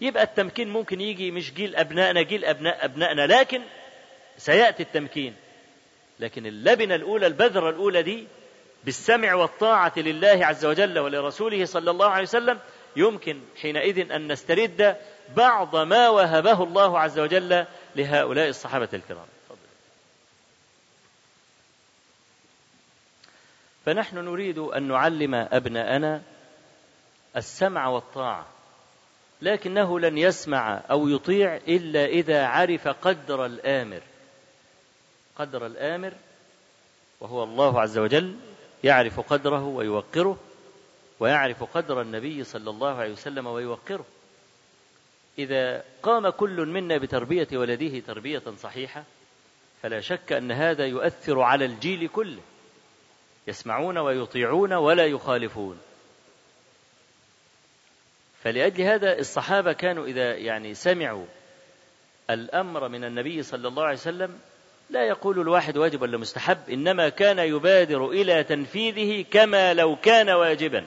[0.00, 3.62] يبقى التمكين ممكن يجي مش جيل أبنائنا جيل أبناء أبنائنا لكن
[4.38, 5.34] سيأتي التمكين
[6.20, 8.26] لكن اللبنة الأولى البذرة الأولى دي
[8.84, 12.58] بالسمع والطاعة لله عز وجل ولرسوله صلى الله عليه وسلم
[12.96, 14.96] يمكن حينئذ أن نسترد
[15.36, 17.64] بعض ما وهبه الله عز وجل
[17.96, 19.26] لهؤلاء الصحابة الكرام
[23.86, 26.22] فنحن نريد أن نعلم أبناءنا
[27.36, 28.46] السمع والطاعة
[29.42, 34.00] لكنه لن يسمع أو يطيع إلا إذا عرف قدر الآمر
[35.36, 36.12] قدر الآمر
[37.20, 38.36] وهو الله عز وجل
[38.84, 40.38] يعرف قدره ويوقره
[41.20, 44.04] ويعرف قدر النبي صلى الله عليه وسلم ويوقره
[45.38, 49.04] إذا قام كل منا بتربية ولده تربية صحيحة
[49.82, 52.40] فلا شك أن هذا يؤثر على الجيل كله
[53.46, 55.78] يسمعون ويطيعون ولا يخالفون
[58.48, 61.24] فلأجل هذا الصحابة كانوا إذا يعني سمعوا
[62.30, 64.38] الأمر من النبي صلى الله عليه وسلم
[64.90, 70.84] لا يقول الواحد واجب ولا مستحب إنما كان يبادر إلى تنفيذه كما لو كان واجبا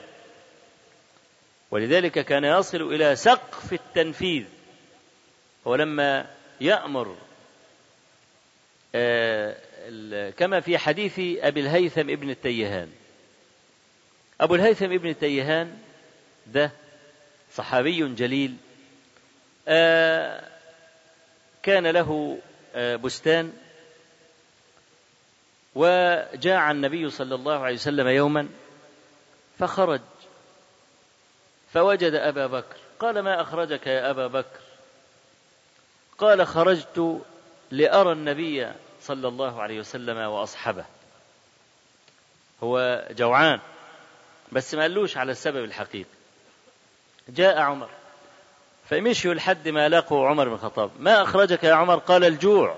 [1.71, 4.43] ولذلك كان يصل إلى سقف التنفيذ
[5.65, 6.25] ولما
[6.61, 7.15] يأمر
[8.95, 9.55] آه،
[10.29, 12.91] كما في حديث أبي الهيثم ابن التيهان
[14.41, 15.77] أبو الهيثم ابن التيهان
[16.47, 16.71] ده
[17.55, 18.55] صحابي جليل
[19.67, 20.43] آه،
[21.63, 22.37] كان له
[22.75, 23.53] آه، بستان
[25.75, 28.49] وجاع النبي صلى الله عليه وسلم يوما
[29.59, 30.01] فخرج
[31.73, 34.59] فوجد ابا بكر قال ما اخرجك يا ابا بكر
[36.17, 37.21] قال خرجت
[37.71, 38.67] لارى النبي
[39.01, 40.85] صلى الله عليه وسلم واصحابه
[42.63, 43.59] هو جوعان
[44.51, 46.09] بس ما قالوش على السبب الحقيقي
[47.35, 47.89] جاء عمر
[48.89, 52.75] فمشيوا لحد ما لاقوا عمر بن الخطاب ما أخرجك يا عمر قال الجوع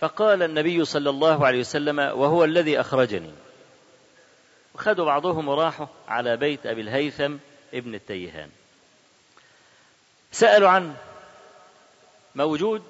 [0.00, 3.30] فقال النبي صلى الله عليه وسلم وهو الذي أخرجني
[4.74, 7.36] وخدوا بعضهم وراحوا على بيت أبي الهيثم
[7.74, 8.50] ابن التيهان
[10.32, 10.96] سألوا عنه
[12.34, 12.82] موجود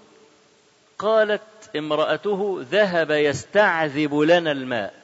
[0.99, 1.43] قالت
[1.77, 4.95] امرأته ذهب يستعذب لنا الماء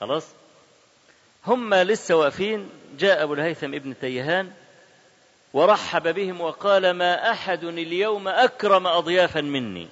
[0.00, 0.24] خلاص
[1.46, 2.68] هم لسه واقفين
[2.98, 4.50] جاء أبو الهيثم ابن تيهان
[5.52, 9.88] ورحب بهم وقال ما أحد اليوم أكرم أضيافا مني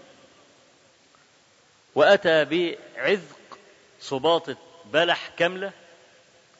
[1.95, 3.59] وأتى بعذق
[4.01, 4.57] صباطة
[4.93, 5.71] بلح كاملة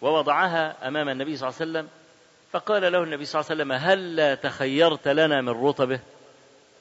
[0.03, 1.89] ووضعها أمام النبي صلى الله عليه وسلم
[2.53, 6.01] فقال له النبي صلى الله عليه وسلم هلا لا تخيرت لنا من رطبه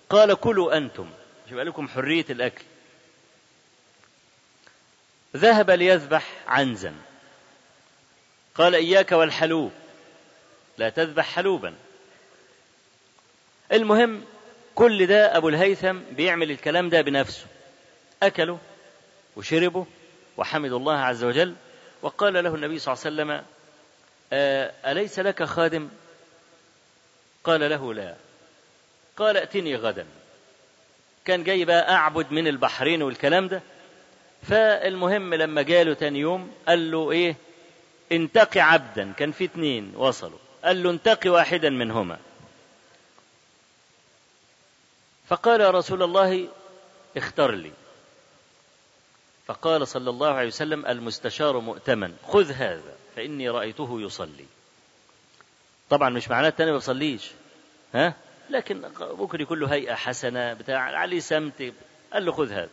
[0.09, 1.09] قال كلوا أنتم
[1.51, 2.63] يبقى لكم حرية الأكل
[5.37, 6.93] ذهب ليذبح عنزا
[8.57, 9.71] قال إياك والحلوب
[10.77, 11.75] لا تذبح حلوبا
[13.71, 14.23] المهم
[14.75, 17.45] كل ده أبو الهيثم بيعمل الكلام ده بنفسه
[18.23, 18.57] أكلوا
[19.35, 19.85] وشربوا
[20.37, 21.55] وحمدوا الله عز وجل
[22.01, 23.45] وقال له النبي صلى الله عليه وسلم
[24.33, 25.89] آه، أليس لك خادم
[27.43, 28.15] قال له لا
[29.17, 30.05] قال ائتني غدا
[31.25, 33.61] كان جاي بقى أعبد من البحرين والكلام ده
[34.49, 37.35] فالمهم لما جاله تاني يوم قال له إيه
[38.11, 42.19] انتقي عبدا كان في اثنين وصلوا قال له انتقي واحدا منهما
[45.27, 46.47] فقال يا رسول الله
[47.17, 47.71] اختر لي
[49.47, 54.45] فقال صلى الله عليه وسلم المستشار مؤتمن خذ هذا فإني رأيته يصلي
[55.89, 57.31] طبعا مش معناه التاني ما بيصليش
[57.93, 58.13] ها
[58.49, 61.73] لكن ممكن يكون له هيئة حسنة بتاع عليه سمت
[62.13, 62.69] قال له خذ هذا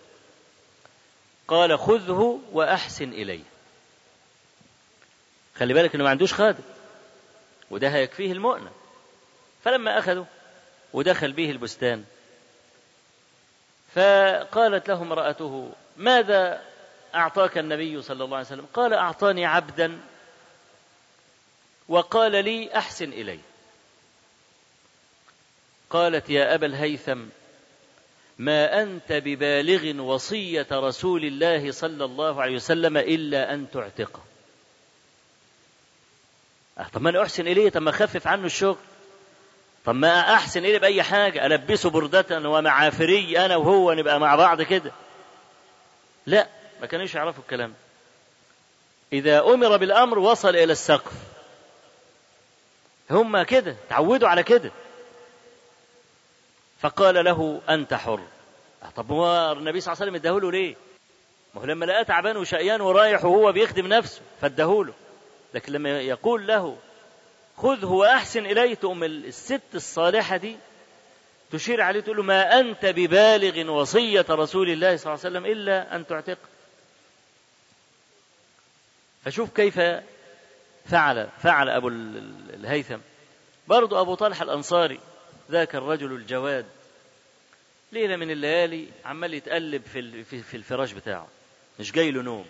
[1.48, 3.40] قال خذه وأحسن إليه
[5.58, 6.62] خلي بالك انه ما عندوش خادم
[7.70, 8.70] وده هيكفيه المؤنة
[9.64, 10.26] فلما أخذه
[10.92, 12.04] ودخل به البستان
[13.94, 16.62] فقالت له امرأته ماذا
[17.14, 19.98] أعطاك النبي صلى الله عليه وسلم قال أعطاني عبدا
[21.88, 23.38] وقال لي أحسن إلي
[25.90, 27.20] قالت يا أبا الهيثم
[28.38, 34.22] ما أنت ببالغ وصية رسول الله صلى الله عليه وسلم إلا أن تعتقه
[36.78, 38.76] أه، طب ما انا احسن اليه طب ما اخفف عنه الشغل
[39.84, 44.92] طب ما احسن اليه باي حاجه البسه برده ومعافري انا وهو نبقى مع بعض كده
[46.26, 46.48] لا
[46.80, 47.76] ما كانوش يعرفوا الكلام ده
[49.12, 51.12] إذا أمر بالأمر وصل إلى السقف
[53.10, 54.70] هم كده تعودوا على كده
[56.80, 58.20] فقال له أنت حر
[58.82, 60.74] أه، طب هو النبي صلى الله عليه وسلم اداهوله ليه؟
[61.54, 64.92] ما هو لما لقاه تعبان وشقيان ورايح وهو بيخدم نفسه فاداهوله
[65.54, 66.76] لكن لما يقول له
[67.56, 70.56] خذه وأحسن إليه تقوم الست الصالحة دي
[71.52, 75.96] تشير عليه تقول له ما أنت ببالغ وصية رسول الله صلى الله عليه وسلم إلا
[75.96, 76.38] أن تعتق
[79.24, 79.80] فشوف كيف
[80.86, 82.98] فعل فعل أبو الهيثم
[83.68, 85.00] برضو أبو طلحة الأنصاري
[85.50, 86.66] ذاك الرجل الجواد
[87.92, 91.26] ليلة من الليالي عمال يتقلب في في الفراش بتاعه
[91.80, 92.46] مش جاي له نوم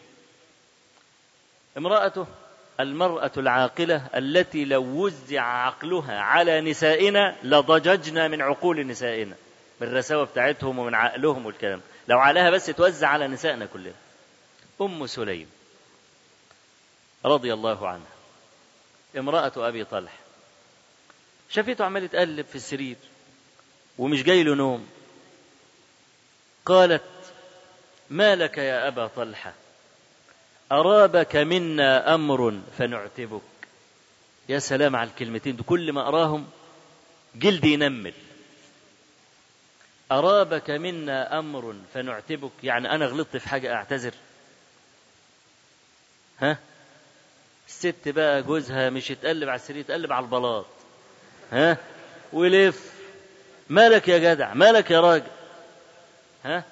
[1.77, 2.27] امرأته
[2.81, 9.37] المرأة العاقلة التي لو وزع عقلها على نسائنا لضججنا من عقول نسائنا
[9.81, 13.93] من الرساوة بتاعتهم ومن عقلهم والكلام لو عليها بس توزع على نسائنا كلنا
[14.81, 15.47] أم سليم
[17.25, 18.07] رضي الله عنها
[19.19, 20.19] امرأة أبي طلحة
[21.51, 22.97] شافته عمال يتقلب في السرير
[23.99, 24.89] ومش جاي له نوم
[26.67, 27.03] قالت
[28.11, 29.53] ما لك يا أبا طلحة
[30.81, 33.43] أرابك منا أمر فنعتبك
[34.49, 36.47] يا سلام على الكلمتين دول كل ما أراهم
[37.35, 38.15] جلدي ينمل
[40.13, 44.15] أرابك منا أمر فنعتبك يعني أنا غلطت في حاجة أعتذر
[46.41, 46.59] ها
[47.69, 50.67] الست بقى جوزها مش يتقلب على السرير يتقلب على البلاط
[51.53, 51.77] ها
[52.33, 52.93] ولف
[53.69, 55.27] مالك يا جدع مالك يا راجل
[56.45, 56.65] ها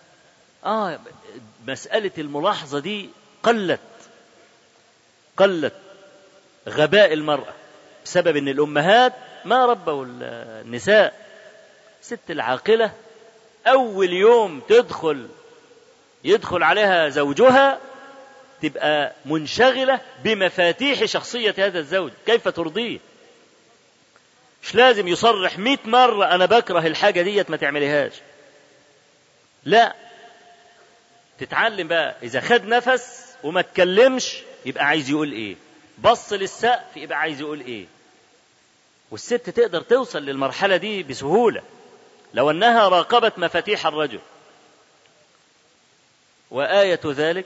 [0.64, 0.98] اه
[1.68, 3.08] مسألة الملاحظة دي
[3.42, 3.80] قلت
[5.42, 5.72] قلت
[6.68, 7.52] غباء المرأة
[8.04, 9.12] بسبب أن الأمهات
[9.44, 11.14] ما ربوا النساء
[12.02, 12.92] ست العاقلة
[13.66, 15.26] أول يوم تدخل
[16.24, 17.78] يدخل عليها زوجها
[18.62, 22.98] تبقى منشغلة بمفاتيح شخصية هذا الزوج كيف ترضيه
[24.62, 28.12] مش لازم يصرح مئة مرة أنا بكره الحاجة ديت ما تعمليهاش
[29.64, 29.94] لا
[31.38, 34.36] تتعلم بقى إذا خد نفس وما تكلمش
[34.66, 35.56] يبقى عايز يقول ايه
[35.98, 37.86] بص للسقف يبقى عايز يقول ايه
[39.10, 41.62] والست تقدر توصل للمرحله دي بسهوله
[42.34, 44.20] لو انها راقبت مفاتيح الرجل
[46.50, 47.44] وايه ذلك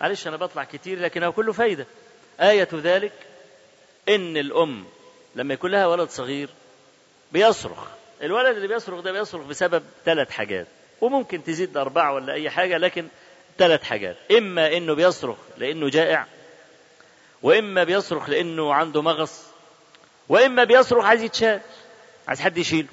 [0.00, 1.86] معلش انا بطلع كتير لكنه كله فايده
[2.40, 3.12] ايه ذلك
[4.08, 4.84] ان الام
[5.36, 6.48] لما يكون لها ولد صغير
[7.32, 7.86] بيصرخ
[8.22, 10.66] الولد اللي بيصرخ ده بيصرخ بسبب ثلاث حاجات
[11.00, 13.06] وممكن تزيد أربعة ولا أي حاجة لكن
[13.58, 16.26] ثلاث حاجات إما إنه بيصرخ لأنه جائع
[17.42, 19.42] واما بيصرخ لانه عنده مغص
[20.28, 21.60] واما بيصرخ عايز يتشال
[22.28, 22.88] عايز حد يشيله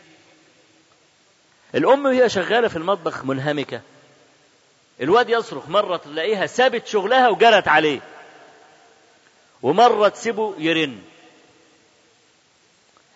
[1.75, 3.81] الام وهي شغاله في المطبخ منهمكه
[5.01, 7.99] الواد يصرخ مره تلاقيها سابت شغلها وجرت عليه
[9.61, 10.97] ومره تسيبه يرن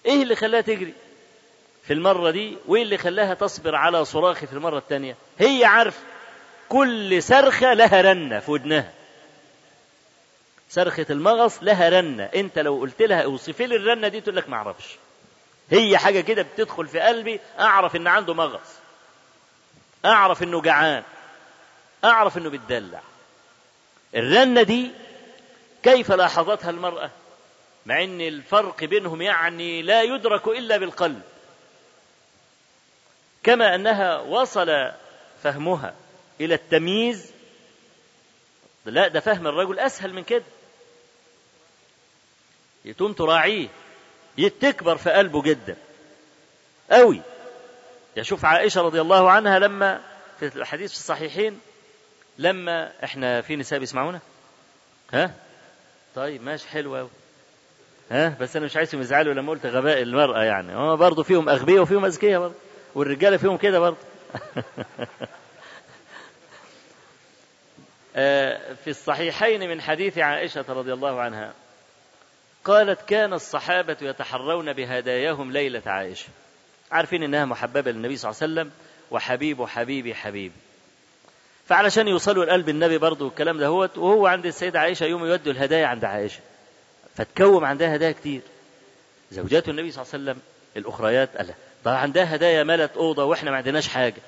[0.06, 0.94] ايه اللي خلاها تجري
[1.84, 6.00] في المرة دي وإيه اللي خلاها تصبر على صراخي في المرة التانية هي عارفة
[6.70, 8.92] كل صرخة لها رنة في ودنها
[10.70, 14.56] صرخة المغص لها رنة أنت لو قلت لها اوصفي لي الرنة دي تقول لك ما
[14.56, 14.88] أعرفش
[15.72, 18.74] هي حاجة كده بتدخل في قلبي أعرف إن عنده مغص
[20.06, 21.04] أعرف إنه جعان
[22.04, 23.02] أعرف إنه بيتدلع
[24.16, 24.92] الرنة دي
[25.84, 27.10] كيف لاحظتها المرأة
[27.86, 31.22] مع إن الفرق بينهم يعني لا يدرك إلا بالقلب
[33.44, 34.92] كما أنها وصل
[35.44, 35.94] فهمها
[36.42, 37.32] إلى التمييز
[38.86, 40.44] لا ده فهم الرجل أسهل من كده
[42.88, 43.68] يتم تراعيه
[44.38, 45.76] يتكبر في قلبه جدا
[46.92, 47.22] قوي
[48.18, 50.02] يشوف عائشة رضي الله عنها لما
[50.40, 51.60] في الحديث في الصحيحين
[52.38, 54.20] لما احنا في نساء بيسمعونا
[55.14, 55.32] ها
[56.16, 57.10] طيب ماشي حلو قوي
[58.12, 61.80] ها بس انا مش عايزهم يزعلوا لما قلت غباء المرأة يعني هم برضه فيهم أغبياء
[61.82, 62.54] وفيهم أذكياء برضه
[62.96, 63.98] والرجالة فيهم كده برضه
[68.20, 71.54] آه، في الصحيحين من حديث عائشة رضي الله عنها
[72.68, 76.26] قالت كان الصحابة يتحرون بهداياهم ليلة عائشة
[76.92, 78.72] عارفين إنها محببة للنبي صلى الله عليه وسلم
[79.12, 80.52] وحبيب حبيبي حبيب
[81.70, 86.06] فعلشان يوصلوا لقلب النبي برضه والكلام دهوت وهو عند السيدة عائشة يوم يودوا الهدايا عند
[86.06, 86.40] عائشة
[87.16, 88.42] فتكوم عندها هدايا كتير
[89.32, 90.42] زوجات النبي صلى الله عليه وسلم
[90.78, 91.48] الأخريات قال
[91.84, 94.22] طب عندها هدايا ملت أوضة وإحنا ما عندناش حاجة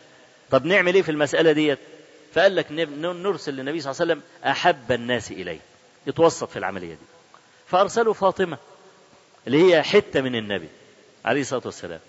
[0.51, 1.79] طب نعمل إيه في المسألة ديت
[2.33, 4.21] فقال لك نرسل للنبي صلى الله عليه وسلم
[4.51, 5.59] أحب الناس إليه
[6.07, 7.05] يتوسط في العملية دي
[7.71, 8.57] فأرسلوا فاطمة
[9.47, 10.69] اللي هي حتة من النبي
[11.25, 11.99] عليه الصلاة والسلام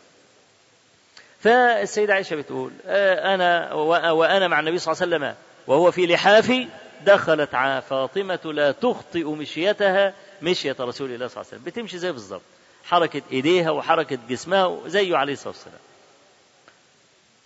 [1.41, 3.73] فالسيدة عائشة بتقول آه، أنا
[4.11, 5.35] وأنا مع النبي صلى الله عليه وسلم
[5.67, 6.69] وهو في لحافي
[7.07, 7.51] دخلت
[7.91, 12.43] فاطمة لا تخطئ مشيتها مشية رسول الله صلى الله عليه وسلم بتمشي زي بالظبط
[12.85, 15.79] حركة إيديها وحركة جسمها زيه عليه الصلاة والسلام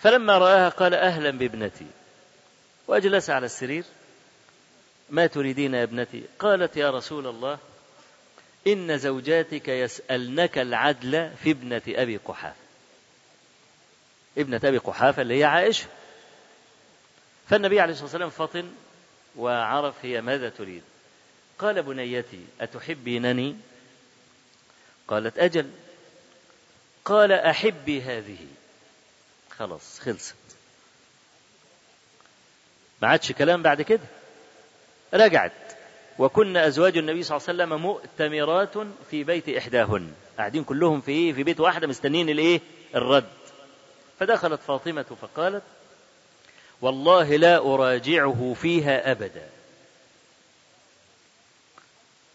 [0.01, 1.87] فلما رآها قال أهلا بابنتي
[2.89, 3.85] وأجلس على السرير
[5.11, 7.59] ما تريدين يا ابنتي قالت يا رسول الله
[8.67, 12.57] إن زوجاتك يسألنك العدل في ابنة أبي قحافة
[14.39, 15.87] ابنة أبي قحافة اللي هي عائشة
[17.51, 18.73] فالنبي عليه الصلاة والسلام فطن
[19.37, 20.83] وعرف هي ماذا تريد
[21.59, 23.57] قال بنيتي أتحبينني
[25.09, 25.71] قالت أجل
[27.05, 28.47] قال أحبي هذه
[29.57, 30.35] خلاص خلصت
[33.03, 34.05] ما عادش كلام بعد كده
[35.15, 35.53] رجعت
[36.19, 38.73] وكن أزواج النبي صلى الله عليه وسلم مؤتمرات
[39.11, 42.61] في بيت إحداهن قاعدين كلهم في إيه في بيت واحدة مستنين الإيه
[42.95, 43.25] الرد
[44.21, 45.63] فدخلت فاطمة فقالت
[46.81, 49.49] والله لا أراجعه فيها أبدا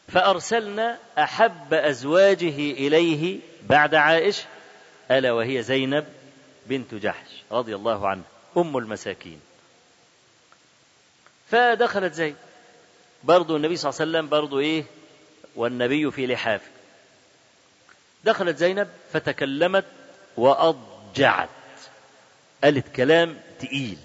[0.07, 4.43] فأرسلنا أحب أزواجه إليه بعد عائشة
[5.11, 6.05] ألا وهي زينب
[6.65, 8.23] بنت جحش رضي الله عنها
[8.57, 9.39] أم المساكين
[11.49, 12.35] فدخلت زينب
[13.23, 14.83] برضه النبي صلى الله عليه وسلم برضه إيه
[15.55, 16.69] والنبي في لحافه
[18.23, 19.85] دخلت زينب فتكلمت
[20.37, 21.49] وأضجعت
[22.63, 23.97] قالت كلام تقيل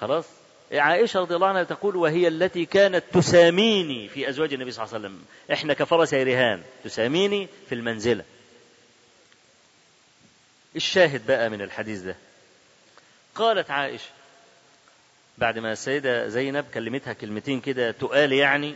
[0.00, 0.24] خلاص
[0.72, 5.04] عائشة رضي الله عنها تقول وهي التي كانت تساميني في أزواج النبي صلى الله عليه
[5.08, 8.24] وسلم إحنا كفرس رهان تساميني في المنزلة
[10.76, 12.16] الشاهد بقى من الحديث ده
[13.34, 14.10] قالت عائشة
[15.38, 18.74] بعد ما السيدة زينب كلمتها كلمتين كده تقال يعني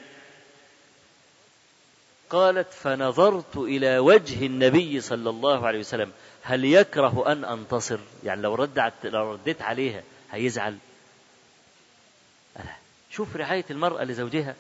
[2.30, 8.54] قالت فنظرت إلى وجه النبي صلى الله عليه وسلم هل يكره أن أنتصر يعني لو,
[8.54, 10.02] رد لو رديت عليها
[10.32, 10.76] هيزعل
[13.10, 14.54] شوف رعاية المرأة لزوجها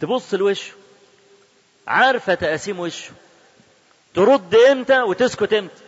[0.00, 0.72] تبص لوشه
[1.86, 3.12] عارفة تقاسيم وشه
[4.14, 5.82] ترد امتى وتسكت امتى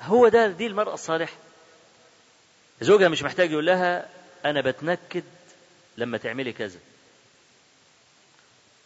[0.00, 1.34] هو ده دي المرأة الصالحة
[2.84, 4.06] زوجها مش محتاج يقول لها
[4.44, 5.22] أنا بتنكد
[5.98, 6.78] لما تعملي كذا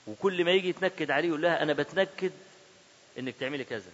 [0.06, 2.30] وكل ما يجي يتنكد عليه يقول لها أنا بتنكد
[3.18, 3.90] إنك تعملي كذا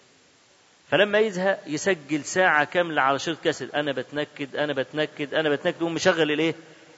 [0.91, 5.95] فلما يزهق يسجل ساعة كاملة على شريط كاسيت أنا بتنكد أنا بتنكد أنا بتنكد يقوم
[5.95, 6.55] مشغل الإيه؟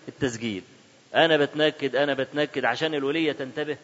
[0.08, 0.62] التسجيل
[1.14, 3.76] أنا بتنكد أنا بتنكد عشان الولية تنتبه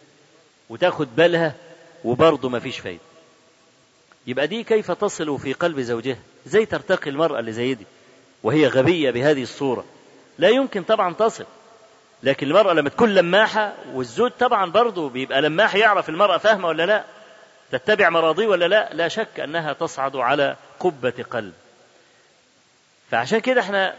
[0.68, 1.54] وتاخد بالها
[2.04, 3.00] وبرضه ما فيش فايدة
[4.26, 7.86] يبقى دي كيف تصل في قلب زوجها زي ترتقي المرأة اللي زي دي
[8.42, 9.84] وهي غبية بهذه الصورة
[10.38, 11.44] لا يمكن طبعا تصل
[12.22, 17.04] لكن المرأة لما تكون لماحة والزوج طبعا برضه بيبقى لماح يعرف المرأة فاهمة ولا لا
[17.72, 21.52] تتبع مراضيه ولا لا لا شك أنها تصعد على قبة قلب
[23.10, 23.94] فعشان كده احنا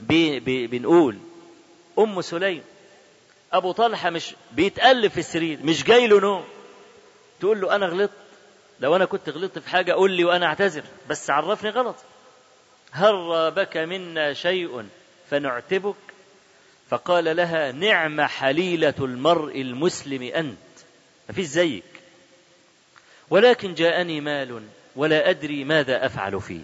[0.00, 1.16] بي بي بنقول
[1.98, 2.62] أم سليم
[3.52, 6.44] أبو طلحة مش بيتألف في السرير مش جاي له نوم
[7.40, 8.12] تقول له أنا غلطت
[8.80, 11.96] لو أنا كنت غلطت في حاجة قول لي وأنا أعتذر بس عرفني غلط
[12.92, 14.88] هل رابك منا شيء
[15.30, 15.96] فنعتبك
[16.90, 20.56] فقال لها نعم حليلة المرء المسلم أنت
[21.28, 21.84] ما في زيك
[23.30, 24.62] ولكن جاءني مال
[24.96, 26.62] ولا أدري ماذا أفعل فيه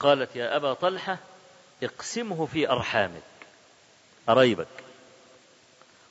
[0.00, 1.18] قالت يا أبا طلحة
[1.82, 3.22] اقسمه في أرحامك
[4.26, 4.66] قرايبك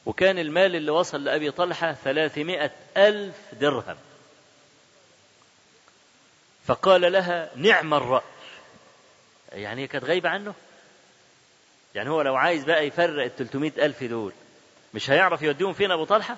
[0.05, 3.95] وكان المال اللي وصل لأبي طلحة ثلاثمائة ألف درهم
[6.67, 8.21] فقال لها نعم الرأي
[9.53, 10.53] يعني هي كانت غايبة عنه
[11.95, 14.31] يعني هو لو عايز بقى يفرق ال ألف دول
[14.93, 16.37] مش هيعرف يوديهم فين أبو طلحة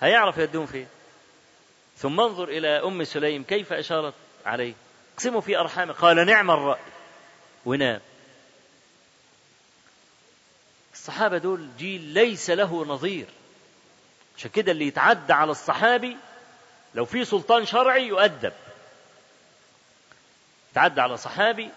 [0.00, 0.88] هيعرف يوديهم فين
[1.98, 4.14] ثم انظر إلى أم سليم كيف أشارت
[4.46, 4.74] عليه
[5.14, 6.80] اقسموا في أرحامه قال نعم الرأي
[7.66, 8.00] ونام
[10.94, 13.26] الصحابة دول جيل ليس له نظير
[14.36, 16.16] عشان كده اللي يتعدى على الصحابي
[16.94, 18.52] لو في سلطان شرعي يؤدب
[20.76, 21.68] تعدى على صحابي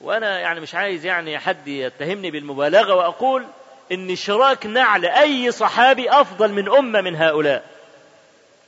[0.00, 3.46] وأنا يعني مش عايز يعني حد يتهمني بالمبالغة وأقول
[3.92, 7.64] إن شراك نعل أي صحابي أفضل من أمة من هؤلاء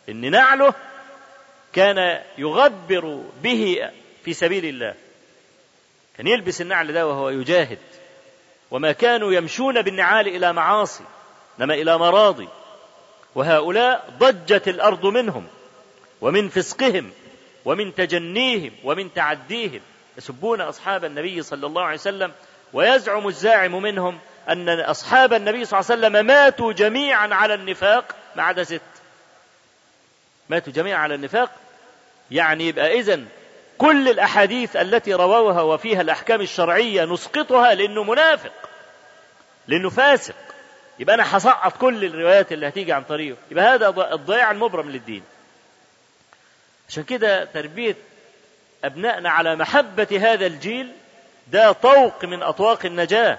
[0.08, 0.74] إن نعله
[1.72, 3.88] كان يغبر به
[4.24, 4.94] في سبيل الله
[6.16, 7.78] كان يلبس النعل ده وهو يجاهد
[8.70, 11.04] وما كانوا يمشون بالنعال إلى معاصي
[11.60, 12.48] إنما إلى مراضي
[13.34, 15.46] وهؤلاء ضجت الأرض منهم
[16.20, 17.10] ومن فسقهم
[17.64, 19.80] ومن تجنيهم ومن تعديهم
[20.18, 22.32] يسبون أصحاب النبي صلى الله عليه وسلم
[22.72, 28.42] ويزعم الزاعم منهم أن أصحاب النبي صلى الله عليه وسلم ماتوا جميعا على النفاق ما
[28.42, 28.80] عدا ست
[30.48, 31.50] ماتوا جميعا على النفاق
[32.30, 33.26] يعني يبقى إذن
[33.78, 38.52] كل الأحاديث التي رواها وفيها الأحكام الشرعية نسقطها لأنه منافق
[39.68, 40.34] لأنه فاسق
[40.98, 45.22] يبقى أنا حصعت كل الروايات اللي هتيجي عن طريقه يبقى هذا الضياع المبرم للدين
[46.90, 47.96] عشان كده تربية
[48.84, 50.92] أبنائنا على محبة هذا الجيل
[51.52, 53.38] ده طوق من أطواق النجاة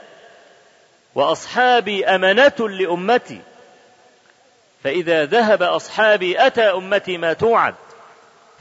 [1.16, 3.42] وأصحابي أمانة لأمتي
[4.84, 7.76] فإذا ذهب أصحابي أتى أمتي ما توعد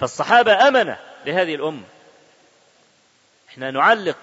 [0.01, 1.85] فالصحابة أمنة لهذه الأمة
[3.49, 4.17] احنا نعلق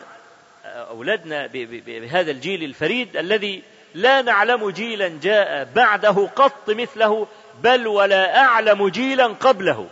[0.66, 3.64] أولادنا بهذا الجيل الفريد الذي
[3.96, 7.28] لا نعلم جيلا جاء بعده قط مثله
[7.62, 9.88] بل ولا أعلم جيلا قبله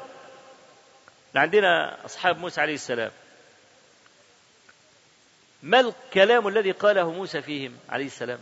[1.38, 3.12] عندنا أصحاب موسى عليه السلام
[5.64, 8.40] ما الكلام الذي قاله موسى فيهم عليه السلام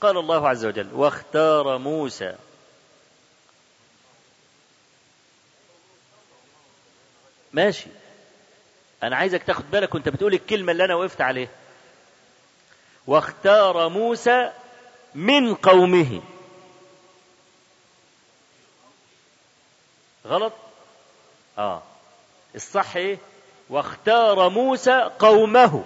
[0.00, 2.34] قال الله عز وجل واختار موسى
[7.52, 7.86] ماشي
[9.02, 11.48] أنا عايزك تاخد بالك وأنت بتقول الكلمة اللي أنا وقفت عليها
[13.06, 14.52] واختار موسى
[15.14, 16.22] من قومه
[20.26, 20.52] غلط
[21.58, 21.82] آه
[22.54, 23.18] الصح إيه؟
[23.70, 25.84] واختار موسى قومه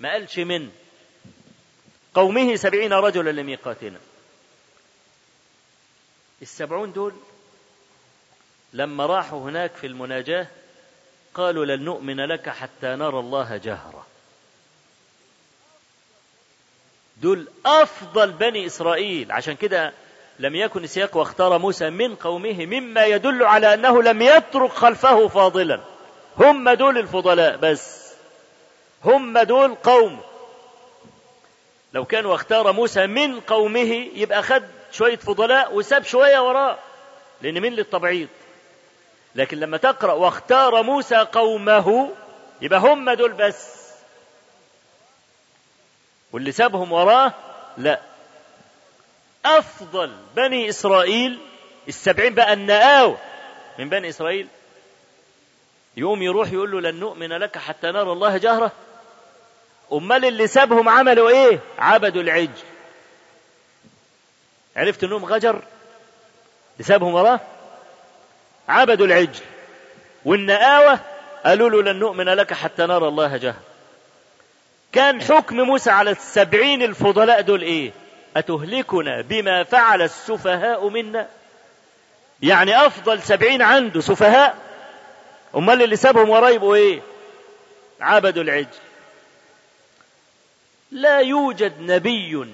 [0.00, 0.70] ما قالش من
[2.14, 3.98] قومه سبعين رجلا لميقاتنا
[6.42, 7.14] السبعون دول
[8.72, 10.46] لما راحوا هناك في المناجاة
[11.34, 14.06] قالوا لن نؤمن لك حتى نرى الله جهرة
[17.16, 19.92] دول أفضل بني إسرائيل عشان كده
[20.38, 25.80] لم يكن سياق واختار موسى من قومه مما يدل على أنه لم يترك خلفه فاضلا
[26.38, 28.08] هم دول الفضلاء بس
[29.04, 30.20] هم دول قوم
[31.92, 36.78] لو كان واختار موسى من قومه يبقى خد شوية فضلاء وساب شوية وراه
[37.42, 38.28] لأن مين للتبعيض
[39.34, 42.10] لكن لما تقرأ واختار موسى قومه
[42.62, 43.78] يبقى هم دول بس
[46.32, 47.32] واللي سابهم وراه
[47.78, 48.00] لا
[49.44, 51.38] أفضل بني إسرائيل
[51.88, 53.18] السبعين بقى النقاوة
[53.78, 54.46] من بني إسرائيل
[55.96, 58.72] يقوم يروح يقول له لن نؤمن لك حتى نرى الله جهرة
[59.92, 62.48] أمال اللي سابهم عملوا إيه عبدوا العجل
[64.76, 65.50] عرفت إنهم غجر
[66.72, 67.40] اللي سابهم وراه
[68.68, 69.40] عبدوا العجل
[70.24, 70.98] والنقاوة
[71.44, 73.60] قالوا له لن نؤمن لك حتى نرى الله جهرة
[74.92, 77.92] كان حكم موسى على السبعين الفضلاء دول إيه
[78.38, 81.28] أتهلكنا بما فعل السفهاء منا
[82.42, 84.56] يعني أفضل سبعين عنده سفهاء
[85.56, 87.00] أمال اللي سابهم ورايبه يبقوا إيه
[88.00, 88.76] عبدوا العجل
[90.90, 92.46] لا يوجد نبي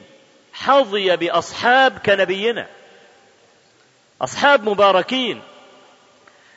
[0.52, 2.66] حظي بأصحاب كنبينا
[4.22, 5.42] أصحاب مباركين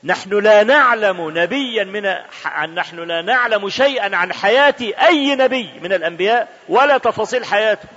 [0.04, 2.16] نحن لا نعلم نبيا من
[2.46, 7.88] عن نحن لا نعلم شيئا عن حياة أي نبي من الأنبياء ولا تفاصيل حياته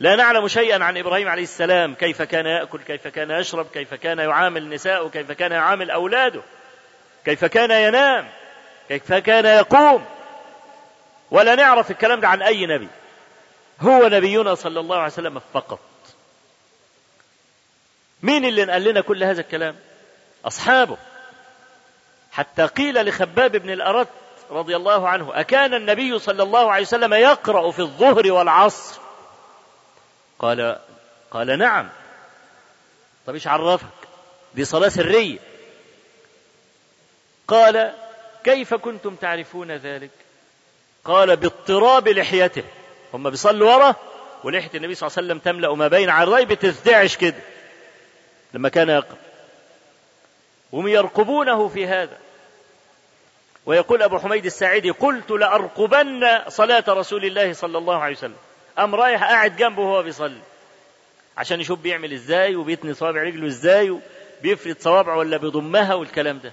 [0.00, 4.18] لا نعلم شيئا عن إبراهيم عليه السلام كيف كان يأكل كيف كان يشرب كيف كان
[4.18, 6.42] يعامل نساءه كيف كان يعامل أولاده
[7.24, 8.28] كيف كان ينام
[8.88, 10.04] كيف كان يقوم
[11.30, 12.88] ولا نعرف الكلام ده عن أي نبي
[13.80, 15.78] هو نبينا صلى الله عليه وسلم فقط
[18.22, 19.76] مين اللي نقل لنا كل هذا الكلام
[20.44, 20.96] أصحابه
[22.32, 24.08] حتى قيل لخباب بن الأرت
[24.50, 29.00] رضي الله عنه أكان النبي صلى الله عليه وسلم يقرأ في الظهر والعصر
[30.40, 30.78] قال
[31.30, 31.88] قال نعم
[33.26, 33.86] طب ايش عرفك
[34.54, 35.38] دي صلاة سرية
[37.48, 37.94] قال
[38.44, 40.10] كيف كنتم تعرفون ذلك
[41.04, 42.64] قال باضطراب لحيته
[43.14, 43.94] هم بيصلوا ورا
[44.44, 47.40] ولحية النبي صلى الله عليه وسلم تملأ ما بين عرضي بتزدعش كده
[48.54, 49.16] لما كان يقرأ
[50.72, 52.18] هم يرقبونه في هذا
[53.66, 58.36] ويقول أبو حميد الساعدي قلت لأرقبن صلاة رسول الله صلى الله عليه وسلم
[58.80, 60.38] قام رايح قاعد جنبه وهو بيصلي
[61.36, 64.00] عشان يشوف بيعمل ازاي وبيتني صوابع رجله ازاي
[64.40, 66.52] وبيفرد صوابعه ولا بيضمها والكلام ده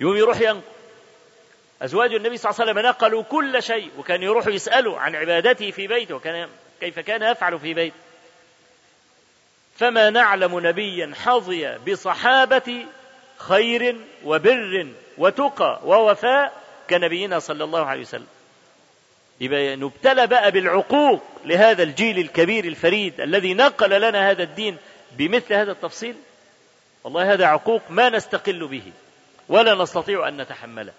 [0.00, 0.60] يقوم يروح ينقل
[1.82, 5.86] أزواج النبي صلى الله عليه وسلم نقلوا كل شيء وكان يروح يسألوا عن عبادته في
[5.86, 6.48] بيته وكان
[6.80, 7.96] كيف كان يفعل في بيته
[9.76, 12.86] فما نعلم نبيا حظي بصحابة
[13.36, 14.86] خير وبر
[15.18, 18.26] وتقى ووفاء كنبينا صلى الله عليه وسلم
[19.40, 24.76] يبقى نبتلى بقى بالعقوق لهذا الجيل الكبير الفريد الذي نقل لنا هذا الدين
[25.18, 26.14] بمثل هذا التفصيل
[27.04, 28.82] والله هذا عقوق ما نستقل به
[29.48, 30.92] ولا نستطيع أن نتحمله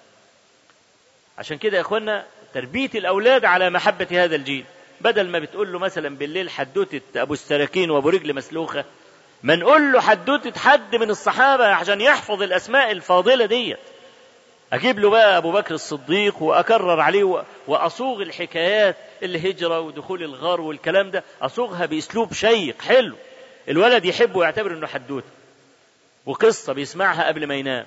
[1.37, 4.65] عشان كده يا إخوانا تربية الأولاد على محبة هذا الجيل
[5.01, 8.85] بدل ما بتقول له مثلا بالليل حدوتة أبو السراكين وأبو رجل مسلوخة
[9.43, 13.79] ما نقول له حدوتة حد من الصحابة عشان يحفظ الأسماء الفاضلة ديت
[14.73, 21.23] أجيب له بقى أبو بكر الصديق وأكرر عليه وأصوغ الحكايات الهجرة ودخول الغار والكلام ده
[21.41, 23.15] أصوغها بأسلوب شيق حلو
[23.69, 25.25] الولد يحب ويعتبر إنه حدوتة
[26.25, 27.85] وقصة بيسمعها قبل ما ينام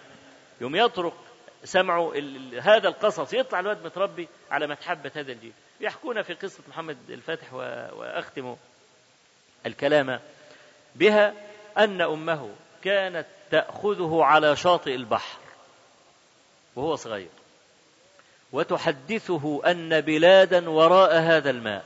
[0.60, 1.14] يوم يطرق
[1.64, 2.12] سمعه
[2.60, 7.54] هذا القصص يطلع الولد متربي على متحبة هذا الجيل يحكون في قصة محمد الفاتح
[7.94, 8.56] وأختم
[9.66, 10.20] الكلام
[10.94, 11.34] بها
[11.78, 12.50] أن أمه
[12.84, 15.38] كانت تأخذه على شاطئ البحر
[16.76, 17.28] وهو صغير
[18.52, 21.84] وتحدثه أن بلادا وراء هذا الماء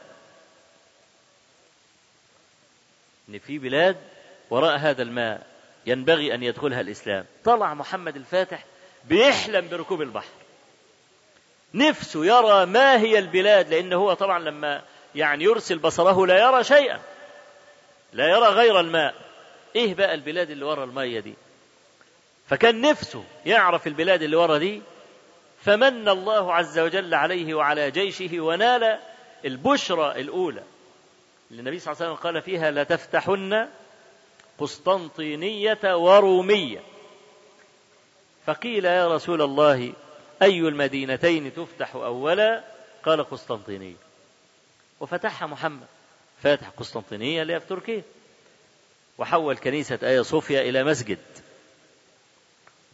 [3.28, 3.97] إن في بلاد
[4.51, 5.47] وراء هذا الماء
[5.86, 8.64] ينبغي أن يدخلها الإسلام طلع محمد الفاتح
[9.05, 10.28] بيحلم بركوب البحر
[11.74, 14.82] نفسه يرى ما هي البلاد لأنه هو طبعا لما
[15.14, 17.01] يعني يرسل بصره لا يرى شيئا
[18.12, 19.14] لا يرى غير الماء
[19.76, 21.34] إيه بقى البلاد اللي ورا المية دي
[22.49, 24.82] فكان نفسه يعرف البلاد اللي ورا دي
[25.64, 28.99] فمن الله عز وجل عليه وعلى جيشه ونال
[29.44, 30.62] البشرى الأولى
[31.51, 33.66] اللي النبي صلى الله عليه وسلم قال فيها لتفتحن
[34.59, 36.80] قسطنطينية ورومية
[38.46, 39.92] فقيل يا رسول الله
[40.42, 42.62] أي المدينتين تفتح أولا
[43.05, 43.94] قال قسطنطينية
[45.01, 45.86] وفتحها محمد
[46.42, 48.03] فاتح قسطنطينية اللي في تركيا
[49.18, 51.18] وحول كنيسة آيا صوفيا إلى مسجد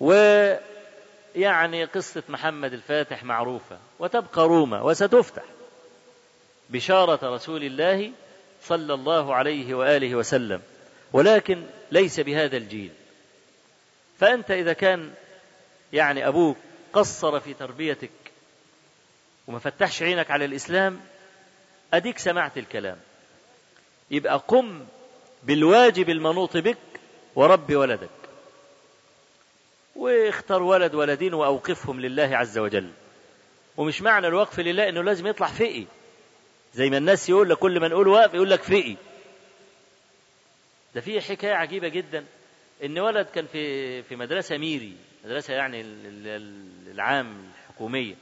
[0.00, 5.42] ويعني قصة محمد الفاتح معروفة وتبقى روما وستفتح
[6.70, 8.12] بشارة رسول الله
[8.62, 10.62] صلى الله عليه وآله وسلم
[11.12, 12.90] ولكن ليس بهذا الجيل
[14.18, 15.10] فأنت إذا كان
[15.92, 16.56] يعني أبوك
[16.92, 18.10] قصر في تربيتك
[19.46, 21.00] وما فتحش عينك على الإسلام
[21.94, 22.96] أديك سمعت الكلام
[24.10, 24.80] يبقى قم
[25.42, 26.78] بالواجب المنوط بك
[27.34, 28.10] ورب ولدك
[29.96, 32.90] واختار ولد ولدين وأوقفهم لله عز وجل
[33.76, 35.84] ومش معنى الوقف لله أنه لازم يطلع فقي
[36.74, 38.96] زي ما الناس يقول لك كل ما نقول وقف يقول لك فقي
[40.94, 42.24] ده في حكاية عجيبة جدا
[42.84, 44.92] إن ولد كان في في مدرسة ميري
[45.24, 45.80] مدرسة يعني
[46.90, 47.34] العام
[47.66, 48.14] الحكومية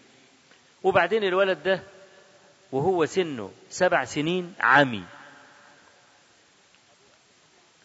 [0.83, 1.83] وبعدين الولد ده
[2.73, 5.05] وهو سنه سبع سنين عمي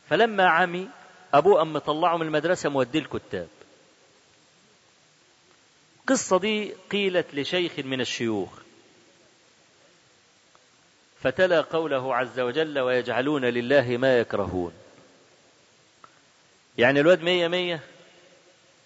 [0.10, 0.90] فلما عمي
[1.34, 3.48] أبوه أم مطلعه من المدرسة موديه الكتاب
[6.10, 8.50] القصة دي قيلت لشيخ من الشيوخ
[11.24, 14.74] فتلا قوله عز وجل ويجعلون لله ما يكرهون
[16.78, 17.80] يعني الواد مية مية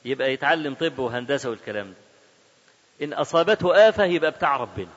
[0.06, 4.88] يبقى يتعلم طب وهندسة والكلام ده إن أصابته آفة يبقى بتاع ربنا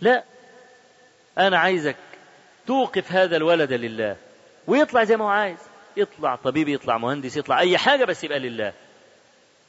[0.00, 0.24] لا
[1.38, 1.96] أنا عايزك
[2.66, 4.16] توقف هذا الولد لله
[4.66, 5.58] ويطلع زي ما هو عايز
[5.96, 8.72] يطلع طبيب يطلع مهندس يطلع أي حاجة بس يبقى لله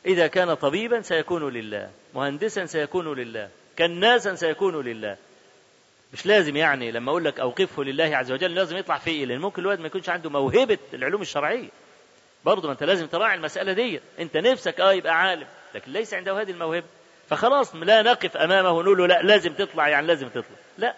[0.06, 3.50] إذا كان طبيبا سيكون لله مهندسا سيكون لله
[3.80, 5.18] كناسا سيكون لله
[6.14, 9.40] مش لازم يعني لما أقول لك أوقفه لله عز وجل لازم يطلع فيه إيه لأن
[9.40, 11.70] ممكن الواد ما يكونش عنده موهبة العلوم الشرعية
[12.46, 16.52] برضه أنت لازم تراعي المسألة دي أنت نفسك أه يبقى عالم لكن ليس عنده هذه
[16.52, 16.86] الموهبة
[17.30, 20.96] فخلاص لا نقف أمامه ونقول له لا لازم تطلع يعني لازم تطلع لا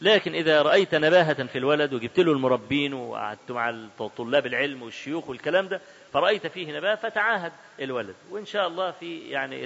[0.00, 3.74] لكن إذا رأيت نباهة في الولد وجبت له المربين وقعدت مع
[4.16, 5.80] طلاب العلم والشيوخ والكلام ده
[6.14, 9.64] فرأيت فيه نبات فتعاهد الولد وإن شاء الله في يعني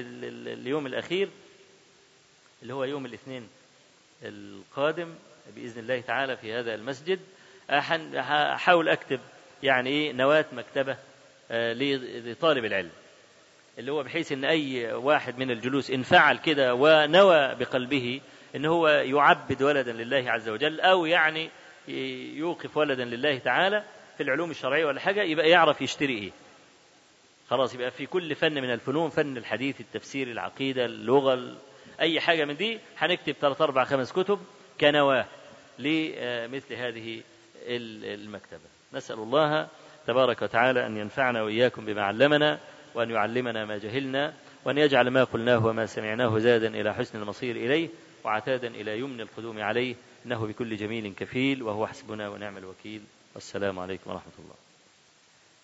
[0.53, 1.29] اليوم الأخير
[2.63, 3.49] اللي هو يوم الاثنين
[4.23, 5.15] القادم
[5.57, 7.21] بإذن الله تعالى في هذا المسجد
[7.71, 9.21] أحاول أكتب
[9.63, 10.97] يعني إيه نواة مكتبة
[11.51, 12.91] آه، لطالب العلم
[13.79, 18.21] اللي هو بحيث ان اي واحد من الجلوس انفعل كده ونوى بقلبه
[18.57, 21.51] ان هو يعبد ولدا لله عز وجل او يعني
[22.35, 23.85] يوقف ولدا لله تعالى
[24.19, 26.31] في العلوم الشرعية ولا حاجة يبقى يعرف يشتري إيه
[27.51, 31.57] خلاص يبقى في كل فن من الفنون فن الحديث التفسير العقيدة اللغة
[32.01, 34.39] أي حاجة من دي هنكتب ثلاث أربع خمس كتب
[34.81, 35.25] كنواة
[35.79, 37.21] لمثل هذه
[37.67, 38.61] المكتبة
[38.95, 39.69] نسأل الله
[40.07, 42.59] تبارك وتعالى أن ينفعنا وإياكم بما علمنا
[42.95, 47.89] وأن يعلمنا ما جهلنا وأن يجعل ما قلناه وما سمعناه زادا إلى حسن المصير إليه
[48.25, 49.95] وعتادا إلى يمن القدوم عليه
[50.27, 53.01] إنه بكل جميل كفيل وهو حسبنا ونعم الوكيل
[53.37, 54.55] السلام عليكم ورحمة الله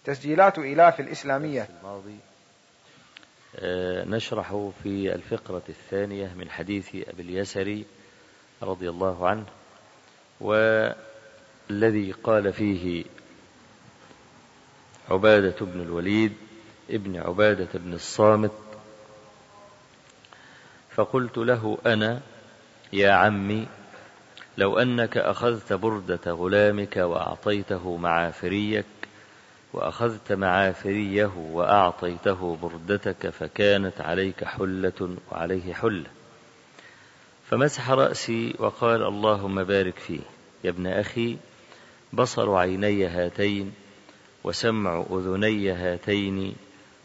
[0.04, 2.16] تسجيلات إلاف الإسلامية الماضي
[3.56, 7.84] آه، نشرح في الفقرة الثانية من حديث أبي اليسري
[8.62, 9.46] رضي الله عنه
[10.40, 13.04] والذي قال فيه
[15.10, 16.32] عبادة بن الوليد
[16.90, 18.58] ابن عبادة بن الصامت
[20.90, 22.20] فقلت له أنا
[22.92, 23.66] يا عمي
[24.58, 28.84] لو أنك أخذت بردة غلامك وأعطيته معافريك
[29.72, 36.06] وأخذت معافريه وأعطيته بردتك فكانت عليك حلة وعليه حلة
[37.50, 40.20] فمسح رأسي وقال اللهم بارك فيه
[40.64, 41.36] يا ابن أخي
[42.12, 43.72] بصر عيني هاتين
[44.44, 46.54] وسمع أذني هاتين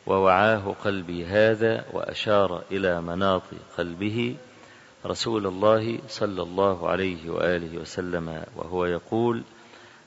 [0.08, 3.42] ووعاه قلبي هذا وأشار إلى مناط
[3.78, 4.36] قلبه
[5.06, 9.44] رسول الله صلى الله عليه وآله وسلم وهو يقول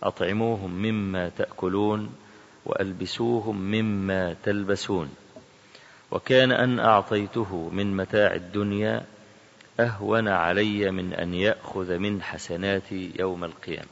[0.03, 2.15] أطعموهم مما تأكلون
[2.65, 5.15] وألبسوهم مما تلبسون
[6.11, 9.05] وكان أن أعطيته من متاع الدنيا
[9.81, 13.89] أهون علي من أن يأخذ من حسناتي يوم القيامة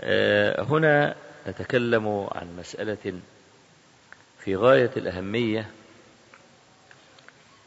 [0.00, 1.14] آه، هنا
[1.48, 3.12] نتكلم عن مسألة
[4.38, 5.70] في غاية الأهمية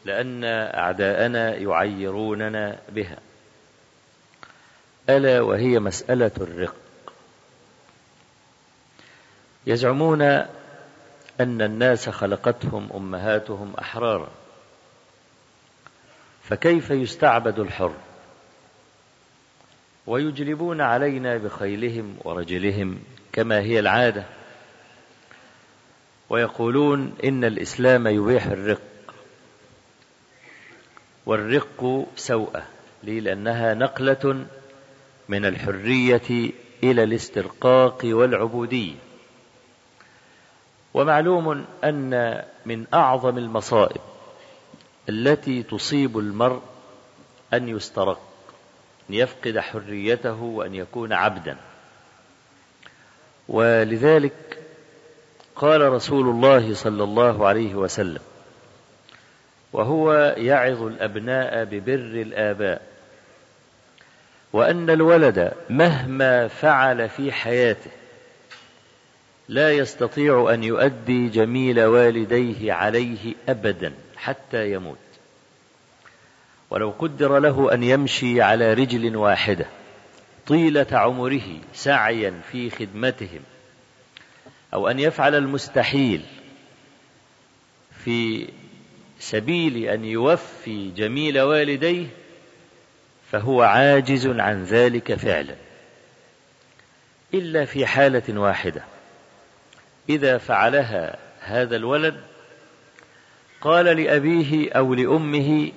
[0.04, 3.18] لأن أعداءنا يعيروننا بها
[5.08, 6.74] ألا وهي مسألة الرق
[9.66, 10.22] يزعمون
[11.40, 14.28] أن الناس خلقتهم أمهاتهم أحرارا
[16.42, 17.92] فكيف يستعبد الحر
[20.06, 22.98] ويجلبون علينا بخيلهم ورجلهم
[23.32, 24.24] كما هي العادة
[26.30, 28.80] ويقولون إن الإسلام يبيح الرق
[31.28, 32.62] والرق سوءة
[33.04, 34.44] ليه لأنها نقلة
[35.28, 36.50] من الحرية
[36.82, 38.94] إلى الاسترقاق والعبودية
[40.94, 44.00] ومعلوم أن من أعظم المصائب
[45.08, 46.60] التي تصيب المرء
[47.54, 48.20] أن يسترق
[49.10, 51.56] أن يفقد حريته وأن يكون عبدا
[53.48, 54.58] ولذلك
[55.56, 58.20] قال رسول الله صلى الله عليه وسلم
[59.78, 62.82] وهو يعظ الأبناء ببر الآباء
[64.52, 67.90] وأن الولد مهما فعل في حياته
[69.48, 74.96] لا يستطيع أن يؤدي جميل والديه عليه أبدا حتى يموت
[76.70, 79.66] ولو قدر له أن يمشي على رجل واحدة
[80.46, 83.40] طيلة عمره سعيا في خدمتهم
[84.74, 86.20] أو أن يفعل المستحيل
[88.04, 88.48] في
[89.20, 92.06] سبيل أن يوفي جميل والديه
[93.32, 95.54] فهو عاجز عن ذلك فعلا
[97.34, 98.82] إلا في حالة واحدة
[100.08, 102.20] إذا فعلها هذا الولد
[103.60, 105.72] قال لأبيه أو لأمه